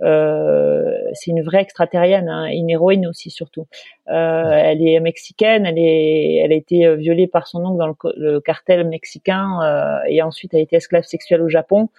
[0.01, 3.67] euh, c'est une vraie extraterrienne, hein, une héroïne aussi surtout.
[4.09, 7.87] Euh, elle est mexicaine, elle est, elle a été euh, violée par son oncle dans
[7.87, 11.89] le, le cartel mexicain euh, et ensuite a été esclave sexuelle au Japon.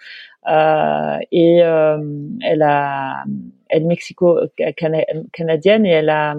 [0.47, 1.97] Euh, et euh,
[2.41, 3.23] elle a,
[3.69, 6.35] elle est mexico-canadienne et elle a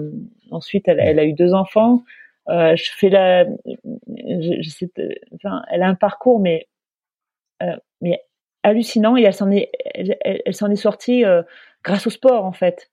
[0.51, 2.03] ensuite elle, a eu deux enfants.
[2.49, 4.91] Euh, je fais la, je, sais,
[5.33, 6.67] enfin, elle a un parcours mais
[7.63, 8.21] euh, mais
[8.63, 11.23] hallucinant et elle s'en est, elle, elle s'en est sortie
[11.83, 12.91] grâce au sport en fait.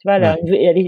[0.00, 0.18] Tu vois,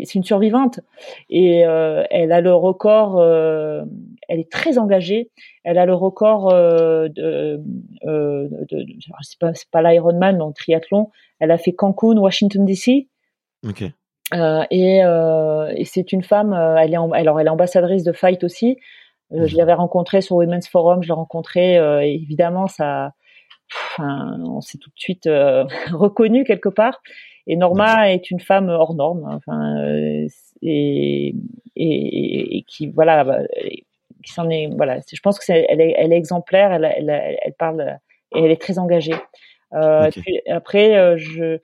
[0.05, 0.81] c'est une survivante
[1.29, 3.21] et euh, elle a le record.
[3.21, 3.85] Euh,
[4.27, 5.31] elle est très engagée.
[5.65, 7.61] Elle a le record euh, de,
[8.07, 8.87] euh, de, de
[9.21, 11.11] c'est pas, pas l'Ironman, mais en triathlon.
[11.41, 13.09] Elle a fait Cancun, Washington DC.
[13.69, 13.85] Ok.
[14.33, 16.55] Euh, et, euh, et c'est une femme.
[16.55, 18.79] elle est en, alors elle est ambassadrice de Fight aussi.
[19.31, 19.59] Je mhm.
[19.59, 21.03] l'avais rencontrée sur Women's Forum.
[21.03, 21.75] Je l'ai rencontrée.
[22.15, 23.13] évidemment, ça.
[23.99, 25.29] Enfin, on s'est tout de suite
[25.93, 27.01] reconnu quelque part.
[27.47, 30.27] Et Norma est une femme hors norme, hein, enfin, euh,
[30.63, 31.35] et,
[31.75, 33.41] et, et, qui voilà, bah,
[34.25, 35.01] qui s'en est voilà.
[35.13, 37.99] Je pense que c'est, elle est, elle est exemplaire, elle, elle, elle parle
[38.35, 39.15] et elle est très engagée.
[39.75, 41.59] Euh, puis après, euh, je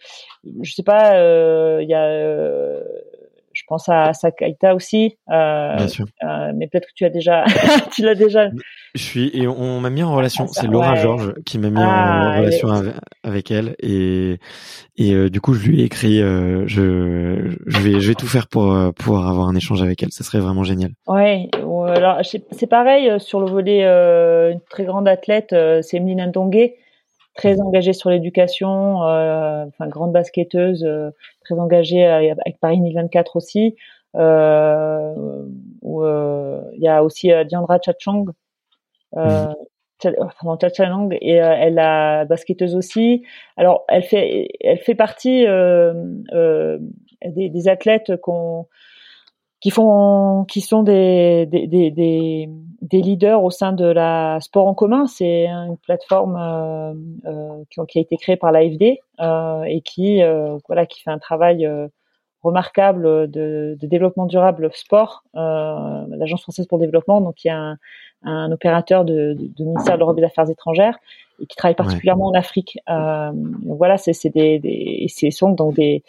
[0.63, 2.83] je sais pas, euh, il y a je
[3.69, 5.17] pense à Sakaita aussi.
[5.31, 6.07] Euh, Bien sûr.
[6.25, 7.45] Euh, mais peut-être que tu as déjà,
[7.95, 8.49] tu l'as déjà.
[8.95, 10.47] Je suis et on m'a mis en relation.
[10.49, 12.69] Ah, c'est Laura Georges qui m'a mis en ah, relation
[13.23, 14.39] avec, elle et
[14.97, 16.21] et euh, du coup je lui ai écrit.
[16.21, 20.11] Euh, je je vais je vais tout faire pour pouvoir avoir un échange avec elle.
[20.11, 20.91] Ça serait vraiment génial.
[21.07, 21.49] Ouais.
[21.63, 26.73] Alors c'est pareil sur le volet une très grande athlète, c'est Emeline Ndongue
[27.39, 31.11] très engagée sur l'éducation, euh, enfin grande basketteuse, euh,
[31.49, 33.77] très engagée avec Paris 2024 aussi.
[34.17, 35.15] Euh,
[35.83, 38.25] où il y a aussi Diandra Chachang,
[39.17, 39.47] euh,
[40.05, 41.09] mmh.
[41.21, 43.23] et elle a basketteuse aussi.
[43.57, 48.67] Alors elle fait elle fait partie des, des, athlètes qu'on
[49.61, 54.75] qui font, qui sont des, des, des, des, leaders au sein de la sport en
[54.75, 55.07] commun.
[55.07, 56.95] C'est une plateforme euh,
[57.27, 61.19] euh, qui, a été créée par l'AFD euh, et qui, euh, voilà, qui fait un
[61.19, 61.89] travail euh,
[62.43, 65.25] remarquable de, de, développement durable sport.
[65.35, 67.79] Euh, L'Agence française pour le développement, donc il y a un,
[68.23, 70.99] un opérateur de, de, ministère de l'Europe et des Affaires étrangères
[71.41, 72.79] et qui travaille particulièrement en Afrique.
[72.89, 73.33] Euh,
[73.65, 76.03] voilà, c'est des, des, c'est sont donc des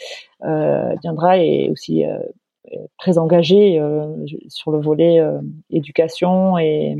[0.44, 2.04] euh, viendra et aussi
[2.98, 4.16] très engagé euh,
[4.48, 5.40] sur le volet euh,
[5.70, 6.98] éducation et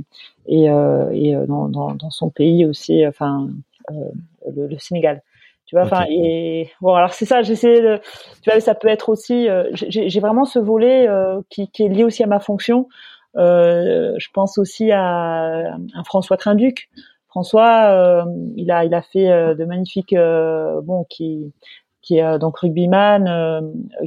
[0.48, 3.48] et, euh, et dans, dans, dans, son pays aussi, enfin
[3.90, 5.22] le, le, Sénégal.
[5.68, 7.44] Tu vois, enfin et bon alors c'est ça.
[7.44, 8.00] J'essaie de,
[8.42, 9.48] tu vois, ça peut être aussi.
[9.74, 11.08] j'ai vraiment ce volet
[11.50, 12.88] qui, qui, est lié aussi à ma fonction.
[13.36, 16.90] je pense aussi à, à François Trinduc.
[17.28, 18.26] François,
[18.56, 21.54] il a il a fait de magnifiques bon qui
[22.02, 23.62] qui est euh, donc rugbyman, euh,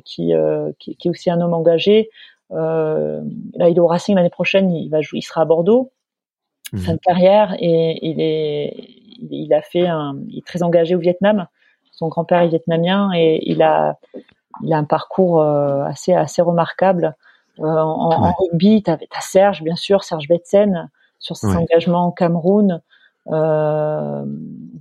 [0.04, 2.10] qui, euh, qui, qui, est aussi un homme engagé.
[2.50, 3.20] là,
[3.58, 5.92] il est au Racing l'année prochaine, il va jouer, il sera à Bordeaux,
[6.72, 6.78] mmh.
[6.78, 8.74] fin de carrière, et il est,
[9.30, 11.46] il a fait un, il est très engagé au Vietnam.
[11.92, 13.98] Son grand-père est vietnamien et il a,
[14.62, 17.14] il a un parcours assez, assez remarquable.
[17.58, 22.80] en, en, rugby, tu as, Serge, bien sûr, Serge Betsen, sur ses engagements au Cameroun
[23.28, 24.24] euh,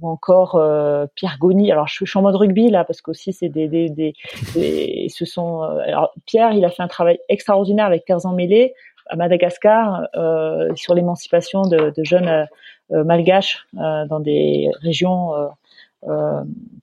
[0.01, 1.71] ou encore euh, Pierre Goni.
[1.71, 5.63] Alors je suis en mode rugby là parce qu'aussi c'est des, des, des, ce sont.
[5.63, 8.73] Euh, alors Pierre, il a fait un travail extraordinaire avec Tarzan Mêlé
[9.07, 12.47] à Madagascar euh, sur l'émancipation de, de, jeunes
[12.91, 15.31] euh, malgaches dans des régions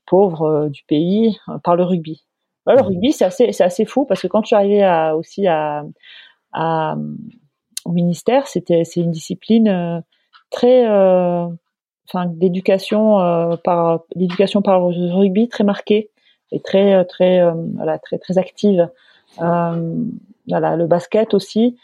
[0.07, 2.25] pauvres du pays par le rugby.
[2.67, 2.81] le mmh.
[2.81, 5.85] rugby c'est assez c'est assez fou parce que quand je suis arrivée à, aussi à,
[6.53, 6.97] à
[7.85, 10.03] au ministère, c'était c'est une discipline
[10.51, 11.47] très euh,
[12.09, 16.11] enfin d'éducation euh, par l'éducation par le rugby très marquée
[16.53, 17.43] et très euh, très
[17.75, 18.89] voilà très très active.
[19.39, 21.77] Voilà le basket aussi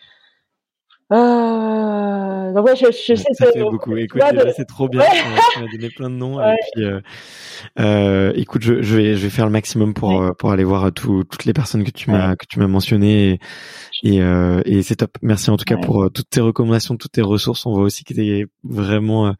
[1.12, 3.96] euh, donc ouais, je, je sais ça fait beaucoup.
[3.96, 4.22] Écoute,
[4.56, 5.02] c'est trop bien.
[5.52, 6.40] Tu m'as donné plein de noms.
[6.40, 7.00] Et puis, euh,
[7.78, 11.24] euh, écoute, je, je, vais, je vais faire le maximum pour pour aller voir tout,
[11.24, 13.40] toutes les personnes que tu m'as que tu m'as mentionnées
[14.02, 14.20] et et,
[14.64, 15.16] et c'est top.
[15.22, 17.66] Merci en tout cas pour toutes tes recommandations, toutes tes ressources.
[17.66, 19.34] On voit aussi que tu es vraiment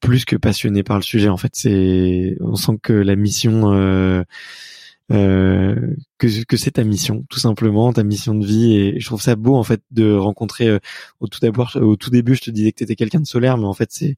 [0.00, 1.28] plus que passionné par le sujet.
[1.28, 4.24] En fait, c'est on sent que la mission
[5.10, 8.76] euh, que, que c'est ta mission, tout simplement, ta mission de vie.
[8.76, 10.68] Et je trouve ça beau en fait de rencontrer.
[10.68, 10.78] Euh,
[11.20, 13.58] au tout d'abord, au tout début, je te disais que tu étais quelqu'un de solaire,
[13.58, 14.16] mais en fait c'est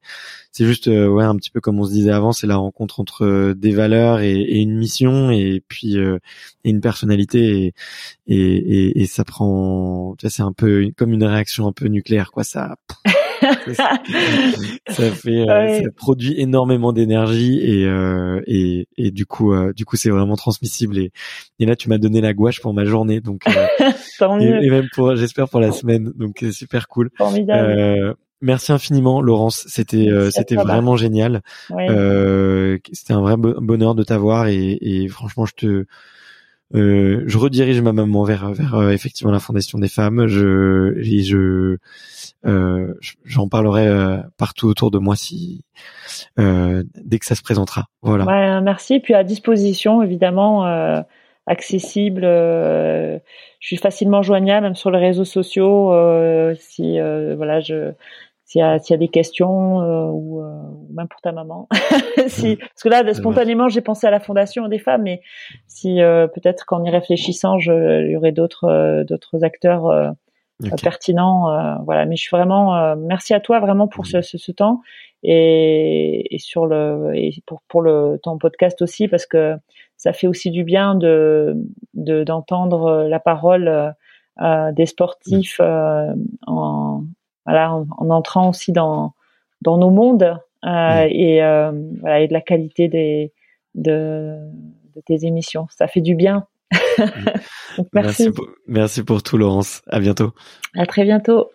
[0.51, 2.99] c'est juste euh, ouais un petit peu comme on se disait avant, c'est la rencontre
[2.99, 7.73] entre des valeurs et, et une mission, et puis et une personnalité,
[8.27, 10.15] et, et, et, ça prend.
[10.17, 12.43] Tu vois, c'est un peu comme une réaction un peu nucléaire, quoi.
[12.43, 12.75] Ça
[14.87, 19.85] ça, fait, euh, ça produit énormément d'énergie et, euh, et, et du coup, euh, du
[19.85, 20.97] coup, c'est vraiment transmissible.
[20.97, 21.11] Et,
[21.59, 25.15] et là, tu m'as donné la gouache pour ma journée, donc et, et, même pour,
[25.15, 27.09] j'espère pour la semaine, donc c'est super cool.
[28.41, 29.63] Merci infiniment, Laurence.
[29.67, 31.41] C'était c'était vraiment génial.
[31.69, 35.85] c'était un vrai bonheur de t'avoir et, et franchement, je te
[36.75, 40.27] euh, je redirige ma maman vers vers euh, effectivement la fondation des femmes.
[40.27, 41.77] Je je
[42.45, 42.93] euh,
[43.23, 45.63] j'en parlerai euh, partout autour de moi si
[46.37, 47.85] dès que ça se présentera.
[48.01, 48.25] Voilà.
[48.25, 48.99] Ouais, merci.
[48.99, 50.63] Puis à disposition évidemment
[51.45, 52.23] accessible.
[52.23, 53.19] je
[53.59, 55.91] suis facilement joignable même sur les réseaux sociaux.
[56.59, 57.91] si voilà je
[58.53, 60.53] s'il y, a, s'il y a des questions euh, ou, euh,
[60.91, 61.67] même pour ta maman.
[62.27, 62.57] si, mmh.
[62.57, 65.21] parce que là, spontanément, j'ai pensé à la fondation des femmes, mais
[65.65, 70.13] si euh, peut-être qu'en y réfléchissant, je, il y aurait d'autres d'autres acteurs
[70.83, 71.81] pertinents.
[71.83, 74.81] voilà, mais je suis vraiment merci à toi vraiment pour ce, ce, ce temps
[75.23, 79.55] et, et, sur le et pour pour le ton podcast aussi parce que
[79.97, 81.57] ça fait aussi du bien de
[81.95, 83.95] d'entendre la parole
[84.73, 87.03] des sportifs en
[87.45, 89.13] voilà, en, entrant aussi dans
[89.61, 93.31] dans nos mondes euh, et euh, voilà et de la qualité des
[93.75, 94.37] de,
[94.95, 95.67] de tes émissions.
[95.69, 96.47] Ça fait du bien.
[97.77, 98.29] Donc, merci.
[98.67, 99.81] Merci pour, tout, Laurence.
[99.87, 100.33] À bientôt.
[100.75, 101.49] À très bientôt.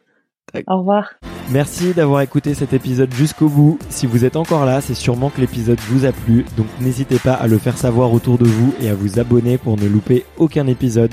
[0.67, 1.15] Au revoir.
[1.51, 3.79] Merci d'avoir écouté cet épisode jusqu'au bout.
[3.91, 6.45] Si vous êtes encore là, c'est sûrement que l'épisode vous a plu.
[6.57, 9.77] Donc n'hésitez pas à le faire savoir autour de vous et à vous abonner pour
[9.77, 11.13] ne louper aucun épisode.